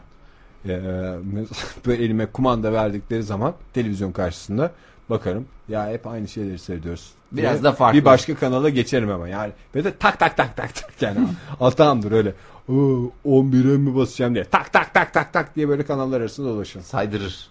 Ee, 0.65 0.69
böyle 1.85 2.03
elime 2.03 2.25
kumanda 2.25 2.73
verdikleri 2.73 3.23
zaman 3.23 3.53
televizyon 3.73 4.11
karşısında 4.11 4.71
bakarım. 5.09 5.45
Ya 5.69 5.89
hep 5.89 6.07
aynı 6.07 6.27
şeyleri 6.27 6.59
seyrediyoruz. 6.59 7.11
Biraz 7.31 7.53
diye 7.53 7.63
da 7.63 7.71
farklı. 7.71 7.99
Bir 7.99 8.05
başka 8.05 8.35
kanala 8.35 8.69
geçerim 8.69 9.11
ama 9.11 9.27
yani. 9.27 9.51
Böyle 9.75 9.97
tak 9.97 10.19
tak 10.19 10.37
tak 10.37 10.57
tak 10.57 10.75
tak 10.75 11.01
yani. 11.01 11.27
Atağımdır 11.59 12.11
öyle. 12.11 12.33
Oo, 12.69 13.11
11'e 13.25 13.77
mi 13.77 13.95
basacağım 13.95 14.35
diye. 14.35 14.43
Tak 14.43 14.73
tak 14.73 14.93
tak 14.93 15.13
tak 15.13 15.33
tak 15.33 15.55
diye 15.55 15.69
böyle 15.69 15.85
kanallar 15.85 16.21
arasında 16.21 16.49
dolaşırım. 16.49 16.85
Saydırır. 16.85 17.47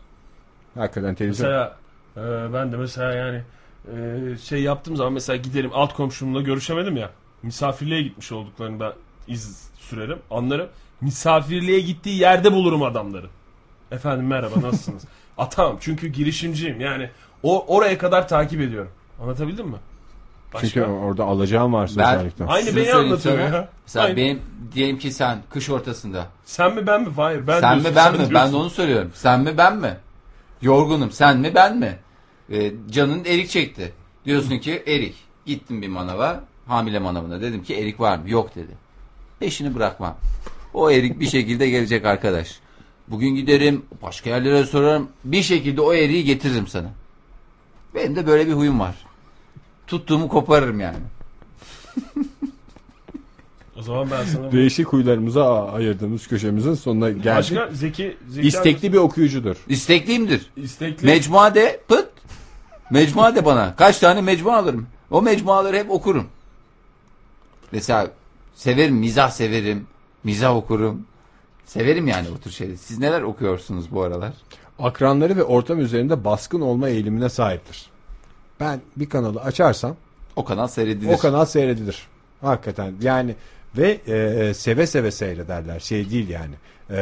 Hakikaten 0.75 1.15
televizyon. 1.15 1.51
Mesela 1.51 1.77
e, 2.17 2.53
ben 2.53 2.73
de 2.73 2.77
mesela 2.77 3.15
yani 3.15 3.43
e, 3.95 4.37
şey 4.39 4.63
yaptığım 4.63 4.97
zaman 4.97 5.13
mesela 5.13 5.37
giderim 5.37 5.71
alt 5.75 5.95
komşumla 5.95 6.41
görüşemedim 6.41 6.97
ya. 6.97 7.11
Misafirliğe 7.43 8.03
gitmiş 8.03 8.33
olduklarını 8.33 8.81
ben 8.81 8.93
iz 9.29 9.71
sürerim 9.79 10.19
anlarım. 10.31 10.69
Misafirliğe 11.01 11.81
gittiği 11.81 12.19
yerde 12.21 12.53
bulurum 12.53 12.83
adamları. 12.83 13.27
Efendim 13.91 14.27
merhaba 14.27 14.61
nasılsınız? 14.63 15.03
Atam 15.39 15.77
çünkü 15.81 16.09
girişimciyim 16.09 16.81
yani 16.81 17.11
o 17.43 17.77
oraya 17.77 17.99
kadar 17.99 18.29
takip 18.29 18.61
ediyorum. 18.61 18.91
Anlatabildim 19.23 19.67
mi? 19.69 19.77
Başka? 20.55 20.69
Çünkü 20.69 20.83
orada 20.87 21.25
alacağım 21.25 21.73
varsa 21.73 22.01
Ben- 22.01 22.17
özellikle. 22.17 22.45
Aynı 22.45 22.77
beni 22.77 22.95
anlatıyor 22.95 23.39
sana. 23.39 23.57
ya. 23.57 23.69
Mesela 23.87 24.05
Aynı. 24.07 24.17
benim 24.17 24.43
diyelim 24.75 24.99
ki 24.99 25.13
sen 25.13 25.39
kış 25.51 25.71
ortasında. 25.71 26.27
Sen 26.45 26.75
mi 26.75 26.87
ben 26.87 27.03
mi? 27.03 27.09
Hayır 27.17 27.47
ben 27.47 27.61
sen 27.61 27.79
mi 27.79 27.85
ben 27.97 28.13
mi? 28.13 28.17
diyorsun. 28.19 28.35
Ben 28.35 28.53
de 28.53 28.57
onu 28.57 28.71
söylüyorum. 28.71 29.11
Sen 29.15 29.41
mi 29.41 29.59
ben 29.59 29.77
mi? 29.77 29.97
Yorgunum. 30.63 31.11
Sen 31.11 31.39
mi 31.39 31.53
ben 31.55 31.77
mi? 31.77 31.99
Ee, 32.53 32.73
canın 32.91 33.25
erik 33.25 33.49
çekti. 33.51 33.93
Diyorsun 34.25 34.59
ki 34.59 34.83
erik. 34.87 35.15
Gittim 35.47 35.83
bir 35.83 35.89
manava. 35.89 36.41
Hamile 36.67 36.99
manavına. 36.99 37.41
Dedim 37.41 37.63
ki 37.65 37.75
erik 37.75 38.01
var 38.01 38.19
mı? 38.19 38.31
Yok 38.31 38.55
dedi. 38.55 38.73
Peşini 39.41 39.75
bırakmam. 39.75 40.17
O 40.75 40.91
erik 40.91 41.21
bir 41.21 41.27
şekilde 41.27 41.71
gelecek 41.71 42.05
arkadaş. 42.05 42.59
Bugün 43.09 43.29
giderim. 43.29 43.83
Başka 44.03 44.31
yerlere 44.31 44.65
sorarım. 44.65 45.09
Bir 45.25 45.43
şekilde 45.43 45.81
o 45.81 45.95
eriği 45.95 46.25
getiririm 46.25 46.67
sana. 46.67 46.91
Benim 47.95 48.17
de 48.17 48.27
böyle 48.27 48.47
bir 48.47 48.53
huyum 48.53 48.81
var. 48.81 48.95
Tuttuğumu 49.87 50.29
koparırım 50.29 50.81
yani. 50.81 50.99
O 53.79 53.83
zaman 53.83 54.11
ben 54.11 54.25
sana... 54.25 54.53
Değişik 54.53 54.87
huylarımıza 54.87 55.69
ayırdığımız 55.69 56.27
köşemizin 56.27 56.75
sonuna 56.75 57.11
geldik. 57.11 57.27
Başka 57.27 57.69
zeki... 57.73 58.17
zeki 58.29 58.49
İstekli 58.49 58.93
bir 58.93 58.99
okuyucudur. 58.99 59.57
İstekliyimdir. 59.69 60.51
İstekli. 60.57 61.07
Mecmuade 61.07 61.81
pıt. 61.89 62.09
Mecmuade 62.91 63.45
bana. 63.45 63.77
Kaç 63.77 63.99
tane 63.99 64.21
mecmua 64.21 64.57
alırım. 64.57 64.87
O 65.11 65.23
mecmuaları 65.23 65.77
hep 65.77 65.91
okurum. 65.91 66.27
Mesela 67.73 68.11
severim, 68.55 68.95
mizah 68.95 69.31
severim. 69.31 69.87
Mizah 70.25 70.57
okurum. 70.57 71.07
Severim 71.65 72.07
yani 72.09 72.29
o 72.37 72.39
tür 72.39 72.51
şeyleri. 72.51 72.79
Siz 72.79 72.99
neler 72.99 73.23
okuyorsunuz 73.23 73.91
bu 73.93 74.03
aralar? 74.03 74.33
Akranları 74.79 75.37
ve 75.37 75.45
ortam 75.45 75.81
üzerinde 75.81 76.25
baskın 76.25 76.61
olma 76.61 76.89
eğilimine 76.89 77.29
sahiptir. 77.29 77.87
Ben 78.61 78.81
bir 78.97 79.09
kanalı 79.09 79.41
açarsam 79.41 79.97
O 80.37 80.45
kanal 80.45 80.67
seyredilir. 80.69 81.13
o 81.15 81.19
kanal 81.19 81.45
seyredilir. 81.45 82.07
Hakikaten 82.41 82.95
yani 83.03 83.35
ve 83.77 83.91
e, 84.07 84.55
seve 84.55 84.87
seve 84.87 85.11
seyrederler. 85.11 85.81
Şey 85.81 86.11
değil 86.11 86.29
yani. 86.29 86.55
E, 86.91 87.01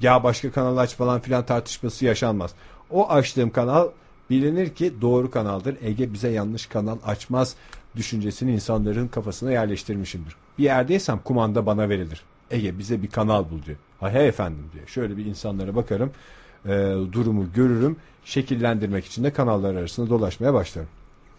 ya 0.00 0.22
başka 0.24 0.50
kanal 0.50 0.76
aç 0.76 0.94
falan 0.94 1.20
filan 1.20 1.46
tartışması 1.46 2.04
yaşanmaz. 2.04 2.50
O 2.90 3.10
açtığım 3.10 3.50
kanal 3.50 3.88
bilinir 4.30 4.74
ki 4.74 4.92
doğru 5.00 5.30
kanaldır. 5.30 5.76
Ege 5.82 6.12
bize 6.12 6.28
yanlış 6.28 6.66
kanal 6.66 6.96
açmaz 7.06 7.54
düşüncesini 7.96 8.52
insanların 8.52 9.08
kafasına 9.08 9.52
yerleştirmişimdir. 9.52 10.36
Bir 10.58 10.64
yerdeysem 10.64 11.18
kumanda 11.18 11.66
bana 11.66 11.88
verilir. 11.88 12.22
Ege 12.50 12.78
bize 12.78 13.02
bir 13.02 13.08
kanal 13.10 13.44
bul 13.50 13.62
diyor. 13.66 13.76
Ha 14.00 14.10
he 14.10 14.18
efendim 14.18 14.64
diyor. 14.74 14.86
Şöyle 14.88 15.16
bir 15.16 15.24
insanlara 15.24 15.74
bakarım. 15.76 16.10
e, 16.64 16.70
durumu 17.12 17.52
görürüm. 17.54 17.96
Şekillendirmek 18.24 19.04
için 19.06 19.24
de 19.24 19.32
kanallar 19.32 19.74
arasında 19.74 20.10
dolaşmaya 20.10 20.54
başlarım. 20.54 20.88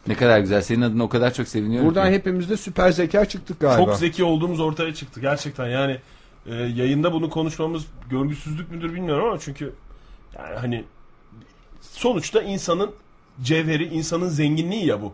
Ne 0.07 0.15
kadar 0.15 0.39
güzel. 0.39 0.61
Senin 0.61 0.81
adına 0.81 1.03
o 1.03 1.09
kadar 1.09 1.33
çok 1.33 1.47
seviniyorum 1.47 1.87
Buradan 1.89 2.07
ki. 2.07 2.13
hepimiz 2.13 2.49
de 2.49 2.57
süper 2.57 2.91
zeka 2.91 3.25
çıktık 3.25 3.59
galiba. 3.59 3.85
Çok 3.85 3.95
zeki 3.95 4.23
olduğumuz 4.23 4.59
ortaya 4.59 4.93
çıktı 4.93 5.19
gerçekten 5.21 5.67
yani 5.67 5.97
e, 6.45 6.53
yayında 6.55 7.13
bunu 7.13 7.29
konuşmamız 7.29 7.85
görgüsüzlük 8.09 8.71
müdür 8.71 8.93
bilmiyorum 8.93 9.27
ama 9.27 9.39
çünkü 9.39 9.73
yani 10.37 10.55
hani 10.55 10.83
sonuçta 11.81 12.41
insanın 12.41 12.91
cevheri 13.43 13.83
insanın 13.87 14.29
zenginliği 14.29 14.85
ya 14.85 15.01
bu 15.01 15.13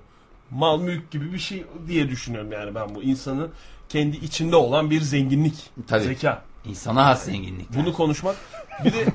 mal 0.52 0.80
mülk 0.82 1.12
gibi 1.12 1.34
bir 1.34 1.40
şey 1.40 1.66
diye 1.88 2.10
düşünüyorum 2.10 2.52
yani 2.52 2.76
ben 2.76 2.96
bu 2.96 3.04
insanın 3.04 3.50
kendi 3.94 4.18
içinde 4.18 4.56
olan 4.56 4.90
bir 4.90 5.02
zenginlik 5.02 5.70
Tabii. 5.88 6.04
zeka 6.04 6.42
İnsana 6.66 7.06
has 7.06 7.26
zenginlik. 7.26 7.68
bunu 7.76 7.94
konuşmak 7.94 8.36
bir 8.86 8.94
de 8.94 9.06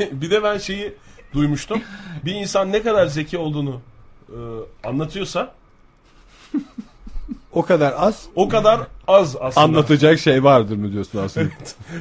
bir 0.20 0.30
de 0.30 0.42
ben 0.42 0.58
şeyi 0.58 0.92
duymuştum 1.34 1.82
bir 2.24 2.34
insan 2.34 2.72
ne 2.72 2.82
kadar 2.82 3.06
zeki 3.06 3.38
olduğunu 3.38 3.80
e, 4.28 4.36
anlatıyorsa 4.84 5.54
O 7.52 7.62
kadar 7.62 7.94
az 7.96 8.26
o 8.34 8.48
kadar 8.48 8.80
az 9.08 9.36
aslında. 9.40 9.64
anlatacak 9.64 10.18
şey 10.18 10.44
vardır 10.44 10.76
mı 10.76 10.92
diyorsun 10.92 11.18
aslında. 11.18 11.48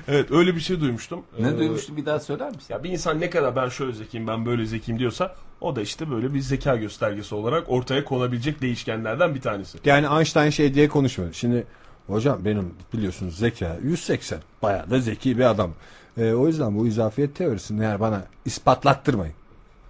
Evet 0.08 0.32
öyle 0.32 0.56
bir 0.56 0.60
şey 0.62 0.80
duymuştum. 0.82 1.24
Ne 1.40 1.48
Ee, 1.50 1.58
duymuştun 1.58 1.98
bir 1.98 2.06
daha 2.06 2.20
söyler 2.20 2.48
misin? 2.50 2.74
Ya 2.74 2.84
bir 2.84 2.90
insan 2.90 3.20
ne 3.20 3.30
kadar 3.30 3.56
ben 3.56 3.70
şöyle 3.70 3.94
zekiyim 3.94 4.28
ben 4.28 4.46
böyle 4.46 4.66
zekiyim 4.66 5.00
diyorsa 5.00 5.36
o 5.64 5.76
da 5.76 5.82
işte 5.82 6.12
böyle 6.12 6.34
bir 6.34 6.40
zeka 6.40 6.76
göstergesi 6.76 7.36
olarak 7.36 7.70
ortaya 7.70 8.06
konabilecek 8.06 8.62
değişkenlerden 8.62 9.36
bir 9.36 9.42
tanesi. 9.42 9.78
Yani 9.86 10.18
Einstein 10.18 10.50
şey 10.50 10.74
diye 10.74 10.88
konuşmuyor. 10.88 11.34
Şimdi 11.34 11.68
hocam 12.08 12.46
benim 12.46 12.74
biliyorsunuz 12.94 13.38
zeka 13.38 13.78
180. 13.84 14.40
Bayağı 14.62 14.90
da 14.90 15.00
zeki 15.00 15.38
bir 15.38 15.44
adam. 15.50 15.72
Ee, 16.18 16.34
o 16.34 16.48
yüzden 16.48 16.78
bu 16.78 16.88
izafiyet 16.88 17.36
teorisini 17.36 17.82
eğer 17.84 18.00
bana 18.00 18.26
ispatlattırmayın. 18.46 19.34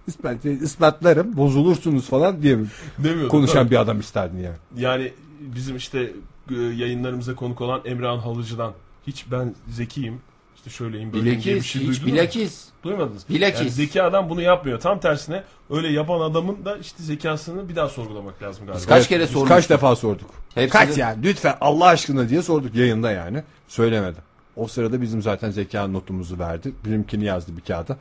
İspat, 0.06 0.44
ispatlarım 0.44 1.36
bozulursunuz 1.36 2.08
falan 2.08 2.42
diye 2.42 2.58
Demiyordu. 2.98 3.28
konuşan 3.28 3.62
tabii. 3.62 3.70
bir 3.70 3.76
adam 3.80 4.00
isterdin 4.00 4.38
yani. 4.38 4.56
Yani 4.76 5.12
bizim 5.40 5.76
işte 5.76 6.12
e, 6.50 6.54
yayınlarımıza 6.54 7.34
konuk 7.34 7.60
olan 7.60 7.80
Emrah'ın 7.84 8.18
Halıcı'dan 8.18 8.72
hiç 9.06 9.26
ben 9.30 9.54
zekiyim 9.68 10.20
işte 10.66 10.76
şöyleyim 10.76 11.12
böyleyim 11.12 11.42
diye 11.42 11.56
bir 11.56 11.60
şey 11.60 11.80
hiç 11.82 11.86
duydunuz 11.86 12.00
mu? 12.02 12.06
bilakis. 12.06 12.64
Duymadınız. 12.84 13.28
Bilakis. 13.28 13.60
Yani 13.60 13.70
zeki 13.70 14.02
adam 14.02 14.30
bunu 14.30 14.42
yapmıyor. 14.42 14.80
Tam 14.80 15.00
tersine 15.00 15.42
öyle 15.70 15.88
yapan 15.88 16.20
adamın 16.20 16.64
da 16.64 16.76
işte 16.76 17.02
zekasını 17.02 17.68
bir 17.68 17.76
daha 17.76 17.88
sorgulamak 17.88 18.42
lazım 18.42 18.66
galiba. 18.66 18.84
Kaç 18.86 19.08
kere 19.08 19.22
biz 19.22 19.30
sormuştuk. 19.30 19.48
Kaç 19.56 19.70
defa 19.70 19.96
sorduk. 19.96 20.30
Hepsini- 20.54 20.68
Kaç 20.70 20.98
yani 20.98 21.22
lütfen 21.22 21.56
Allah 21.60 21.86
aşkına 21.86 22.28
diye 22.28 22.42
sorduk 22.42 22.74
yayında 22.74 23.10
yani. 23.10 23.42
Söylemedi. 23.68 24.18
O 24.56 24.66
sırada 24.68 25.02
bizim 25.02 25.22
zaten 25.22 25.50
zeka 25.50 25.86
notumuzu 25.86 26.38
verdi. 26.38 26.72
Benimkini 26.86 27.24
yazdı 27.24 27.52
bir 27.56 27.62
kağıda. 27.62 27.96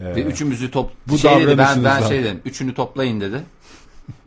Ee, 0.00 0.04
Ve 0.16 0.22
üçümüzü 0.22 0.70
top 0.70 0.90
Bu 1.06 1.18
şey 1.18 1.40
dedi 1.46 1.58
ben 1.58 1.84
ben 1.84 2.02
şey 2.02 2.24
dedim. 2.24 2.40
Üçünü 2.44 2.74
toplayın 2.74 3.20
dedi. 3.20 3.42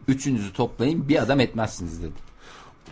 Üçünüzü 0.08 0.54
toplayın 0.54 1.10
bir 1.10 1.22
adam 1.24 1.40
etmezsiniz 1.40 2.02
dedi. 2.04 2.27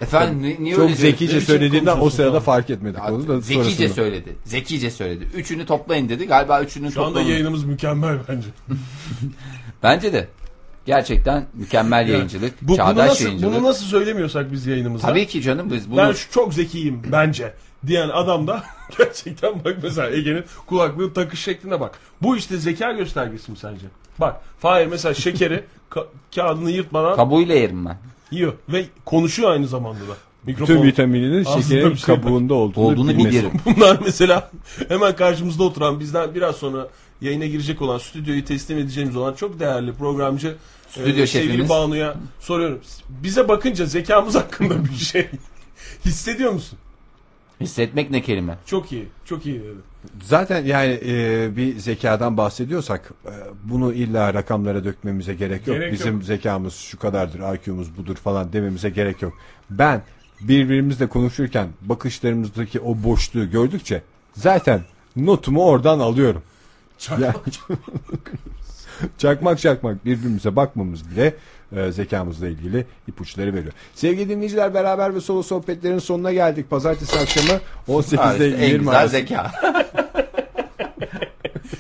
Efendim 0.02 0.42
ni- 0.44 0.64
niye 0.64 0.76
çok 0.76 0.84
öyle 0.84 0.96
zekice 0.96 1.42
söylediğinden 1.42 1.98
o 2.00 2.10
sırada 2.10 2.40
fark 2.40 2.70
etmedik 2.70 3.00
onu 3.12 3.28
da 3.28 3.40
Zekice 3.42 3.64
sonrasında. 3.64 3.90
söyledi. 3.90 4.36
Zekice 4.46 4.92
söyledi. 4.92 5.28
Üçünü 5.36 5.66
toplayın 5.66 6.10
dedi. 6.10 6.28
Galiba 6.28 6.62
üçünün 6.62 6.90
Şu 6.90 7.02
anda 7.02 7.10
toplamı. 7.14 7.30
yayınımız 7.32 7.64
mükemmel 7.64 8.18
bence. 8.30 8.48
Bence 9.84 10.14
de. 10.14 10.28
Gerçekten 10.86 11.46
mükemmel 11.54 12.08
yayıncılık. 12.10 12.62
Bu, 12.62 12.68
bunu, 12.68 12.78
çağdaş 12.78 13.10
nasıl, 13.10 13.26
yayıncılık. 13.26 13.56
bunu 13.56 13.64
nasıl 13.64 13.86
söylemiyorsak 13.86 14.52
biz 14.52 14.66
yayınımızda. 14.66 15.08
Tabii 15.08 15.28
ki 15.28 15.42
canım 15.42 15.72
biz 15.72 15.90
bunu 15.92 15.98
Ben 15.98 16.12
şu- 16.12 16.32
çok 16.32 16.54
zekiyim 16.54 17.02
bence 17.12 17.54
diyen 17.88 18.10
adam 18.10 18.48
da 18.48 18.64
gerçekten 18.98 19.64
bak 19.66 19.78
mesela 19.84 20.10
Ege'nin 20.12 20.44
kulaklığı 20.66 21.14
takış 21.14 21.40
şekline 21.40 21.80
bak. 21.80 22.00
Bu 22.22 22.38
işte 22.38 22.58
zeka 22.58 22.92
göstergesi 22.92 23.52
mi 23.52 23.58
sence? 23.58 23.86
Bak 24.20 24.42
Fahir 24.60 24.88
mesela 24.88 25.14
şekeri 25.14 25.64
ka- 25.92 26.08
kağıdını 26.36 26.72
yırtmadan 26.72 27.16
kabuğuyla 27.16 27.56
yerim 27.56 27.86
ben. 27.86 27.98
Yiyor 28.32 28.54
ve 28.70 28.86
konuşuyor 29.06 29.52
aynı 29.52 29.68
zamanda 29.68 30.00
da. 30.00 30.14
Tüm 30.46 30.54
Mikrofon. 30.54 30.84
vitamininin 30.84 31.46
Aslında 31.46 31.62
şekerin 31.64 31.92
bir 31.92 31.98
şey 31.98 32.16
kabuğunda 32.16 32.54
olduğunu, 32.54 32.86
Olduğunu 32.86 33.10
bilmesi. 33.10 33.30
bilirim. 33.30 33.52
Bunlar 33.66 34.00
mesela 34.06 34.52
hemen 34.88 35.16
karşımızda 35.16 35.64
oturan 35.64 36.00
bizden 36.00 36.36
biraz 36.36 36.56
sonra 36.56 36.88
yayına 37.22 37.46
girecek 37.46 37.82
olan 37.82 37.98
stüdyoyu 37.98 38.46
teslim 38.46 38.78
edeceğimiz 38.78 39.16
olan 39.16 39.34
çok 39.34 39.60
değerli 39.60 39.94
programcı 39.94 40.56
Stüdyo 40.90 41.24
e, 41.24 41.28
sevgili. 41.28 41.70
Banu'ya 41.70 42.16
soruyorum. 42.40 42.82
Bize 43.10 43.48
bakınca 43.48 43.86
zekamız 43.86 44.36
hakkında 44.36 44.86
bir 44.86 44.96
şey 44.96 45.30
hissediyor 46.06 46.52
musun? 46.52 46.80
Hissetmek 47.62 48.12
ne 48.12 48.22
kelime? 48.22 48.58
Çok 48.66 48.92
iyi. 48.92 49.08
Çok 49.26 49.46
iyi 49.46 49.60
dedi. 49.60 49.76
Zaten 50.24 50.66
yani 50.66 51.00
e, 51.06 51.50
bir 51.58 51.78
zekadan 51.80 52.38
bahsediyorsak 52.38 53.12
e, 53.26 53.32
bunu 53.64 53.94
illa 53.94 54.34
rakamlara 54.34 54.84
dökmemize 54.84 55.34
gerek 55.34 55.68
yok. 55.68 55.78
Gerek 55.78 55.94
Bizim 55.94 56.14
yok. 56.14 56.24
zekamız 56.24 56.74
şu 56.76 57.00
kadardır, 57.00 57.56
IQ'muz 57.56 57.98
budur 57.98 58.16
falan 58.16 58.54
dememize 58.54 58.90
gerek 58.90 59.22
yok. 59.22 59.34
Ben 59.70 60.02
birbirimizle 60.42 61.08
konuşurken 61.08 61.68
bakışlarımızdaki 61.82 62.80
o 62.80 63.04
boşluğu 63.04 63.52
gördükçe 63.52 64.02
zaten 64.34 64.82
notumu 65.16 65.66
oradan 65.66 66.00
alıyorum. 66.00 66.42
Ya- 67.20 67.36
çakmak 69.18 69.60
çakmak 69.60 70.06
birbirimize 70.06 70.56
bakmamız 70.56 71.12
bile 71.12 71.34
e, 71.76 71.92
zekamızla 71.92 72.48
ilgili 72.48 72.86
ipuçları 73.08 73.54
veriyor. 73.54 73.74
Sevgili 73.96 74.30
dinleyiciler 74.30 74.74
beraber 74.74 75.16
ve 75.16 75.22
solo 75.22 75.44
sohbetlerin 75.44 76.00
sonuna 76.00 76.34
geldik. 76.34 76.70
Pazartesi 76.70 77.20
akşamı 77.20 77.52
Ha, 77.52 77.60
18'de 77.88 78.50
işte 78.50 78.64
en 78.66 78.68
20 78.70 78.80
güzel 78.80 78.96
arası. 79.00 79.12
zeka. 79.12 79.52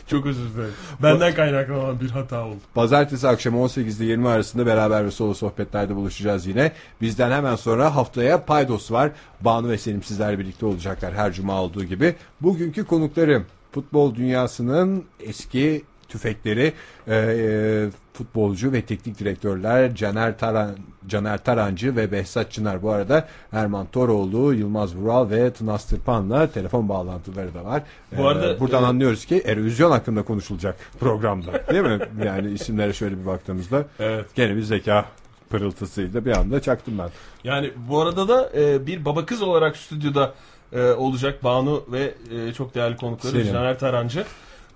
Çok 0.07 0.25
özür 0.25 0.53
dilerim. 0.53 0.73
Benden 1.03 1.33
kaynaklanan 1.35 1.99
bir 1.99 2.09
hata 2.09 2.45
oldu. 2.45 2.57
Pazartesi 2.73 3.27
akşamı 3.27 3.57
18'de 3.57 4.05
20 4.05 4.27
arasında 4.27 4.65
beraber 4.65 5.05
ve 5.05 5.11
solo 5.11 5.33
sohbetlerde 5.33 5.95
buluşacağız 5.95 6.47
yine. 6.47 6.71
Bizden 7.01 7.31
hemen 7.31 7.55
sonra 7.55 7.95
haftaya 7.95 8.45
Paydos 8.45 8.91
var. 8.91 9.11
Banu 9.41 9.69
ve 9.69 9.77
Selim 9.77 10.03
sizlerle 10.03 10.39
birlikte 10.39 10.65
olacaklar 10.65 11.13
her 11.13 11.33
cuma 11.33 11.61
olduğu 11.61 11.83
gibi. 11.83 12.15
Bugünkü 12.41 12.85
konuklarım 12.85 13.45
futbol 13.71 14.15
dünyasının 14.15 15.03
eski 15.19 15.83
tüfekleri 16.09 16.73
e, 17.07 17.15
e, 17.15 17.89
futbolcu 18.13 18.71
ve 18.73 18.81
teknik 18.81 19.19
direktörler 19.19 19.95
Caner 19.95 20.37
Taran 20.37 20.75
Caner 21.07 21.43
Tarancı 21.43 21.95
ve 21.95 22.11
Behzat 22.11 22.51
Çınar 22.51 22.81
bu 22.83 22.91
arada 22.91 23.27
Erman 23.51 23.85
Toroğlu, 23.85 24.53
Yılmaz 24.53 24.95
Vural 24.95 25.29
ve 25.29 25.53
Tınaz 25.53 25.85
Tırpan'la 25.85 26.47
telefon 26.51 26.89
bağlantıları 26.89 27.53
da 27.53 27.65
var. 27.65 27.83
Bu 28.17 28.21
E, 28.21 28.25
arada, 28.25 28.59
buradan 28.59 28.83
e, 28.83 28.85
anlıyoruz 28.85 29.25
ki 29.25 29.41
erozyon 29.45 29.91
hakkında 29.91 30.21
konuşulacak 30.23 30.75
programda. 30.99 31.67
Değil 31.71 31.83
mi? 31.83 31.99
Yani 32.25 32.51
isimlere 32.51 32.93
şöyle 32.93 33.17
bir 33.21 33.25
baktığımızda 33.25 33.85
Evet. 33.99 34.25
gene 34.35 34.55
bir 34.55 34.61
zeka 34.61 35.05
pırıltısıyla 35.49 36.25
bir 36.25 36.31
anda 36.37 36.61
çaktım 36.61 36.93
ben. 36.99 37.09
Yani 37.43 37.71
bu 37.89 38.01
arada 38.01 38.27
da 38.27 38.49
e, 38.55 38.87
bir 38.87 39.05
baba 39.05 39.25
kız 39.25 39.41
olarak 39.41 39.77
stüdyoda 39.77 40.33
e, 40.73 40.81
olacak 40.91 41.43
Banu 41.43 41.83
ve 41.91 42.13
e, 42.31 42.53
çok 42.53 42.75
değerli 42.75 42.97
konukları. 42.97 43.45
Caner 43.45 43.79
Tarancı. 43.79 44.25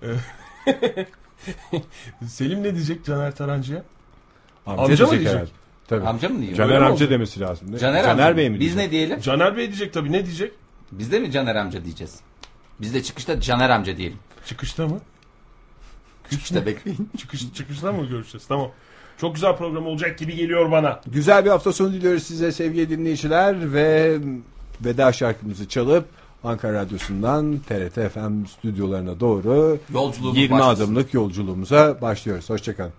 E, 0.02 0.08
Selim 2.26 2.62
ne 2.62 2.74
diyecek 2.74 3.04
Caner 3.04 3.34
Tarancı'ya? 3.34 3.82
Amca, 4.66 4.82
Amca 4.82 5.04
mı 5.06 5.10
diyecek 5.12 5.32
herhalde. 5.32 5.50
Tabii. 5.88 6.06
Amca 6.06 6.28
mı 6.28 6.42
diyor? 6.42 6.54
Caner 6.54 6.80
amca 6.82 7.04
oldu? 7.04 7.10
demesi 7.10 7.40
lazım. 7.40 7.78
Caner, 7.78 8.02
Caner 8.02 8.24
amca. 8.26 8.36
Bey 8.36 8.50
mi 8.50 8.54
Biz 8.54 8.60
diyecek? 8.60 8.76
ne 8.84 8.90
diyelim? 8.90 9.20
Caner 9.20 9.56
Bey 9.56 9.66
diyecek 9.66 9.92
tabii 9.92 10.12
ne 10.12 10.26
diyecek? 10.26 10.52
Biz 10.92 11.12
de 11.12 11.18
mi 11.18 11.30
Caner 11.32 11.56
amca 11.56 11.84
diyeceğiz? 11.84 12.20
Biz 12.80 12.94
de 12.94 13.02
çıkışta 13.02 13.40
Caner 13.40 13.70
amca 13.70 13.96
diyelim. 13.96 14.18
Çıkışta 14.46 14.88
mı? 14.88 15.00
Çıkışta 16.30 16.66
bekleyin. 16.66 17.10
Çıkış, 17.18 17.52
çıkışta 17.54 17.92
mı 17.92 18.06
görüşeceğiz? 18.06 18.46
Tamam. 18.46 18.70
Çok 19.20 19.34
güzel 19.34 19.56
program 19.56 19.86
olacak 19.86 20.18
gibi 20.18 20.36
geliyor 20.36 20.70
bana. 20.70 21.00
Güzel 21.06 21.44
bir 21.44 21.50
hafta 21.50 21.72
sonu 21.72 21.92
diliyoruz 21.92 22.22
size 22.22 22.52
sevgili 22.52 22.90
dinleyiciler 22.90 23.72
ve 23.72 24.18
veda 24.80 25.12
şarkımızı 25.12 25.68
çalıp 25.68 26.04
Ankara 26.44 26.74
Radyosu'ndan 26.74 27.58
TRT 27.68 28.12
FM 28.12 28.44
stüdyolarına 28.46 29.20
doğru 29.20 29.78
Yolculuğumuz 29.94 30.38
20 30.38 30.50
başlasın. 30.58 30.82
adımlık 30.84 31.14
yolculuğumuza 31.14 31.98
başlıyoruz. 32.02 32.50
Hoşçakalın. 32.50 32.92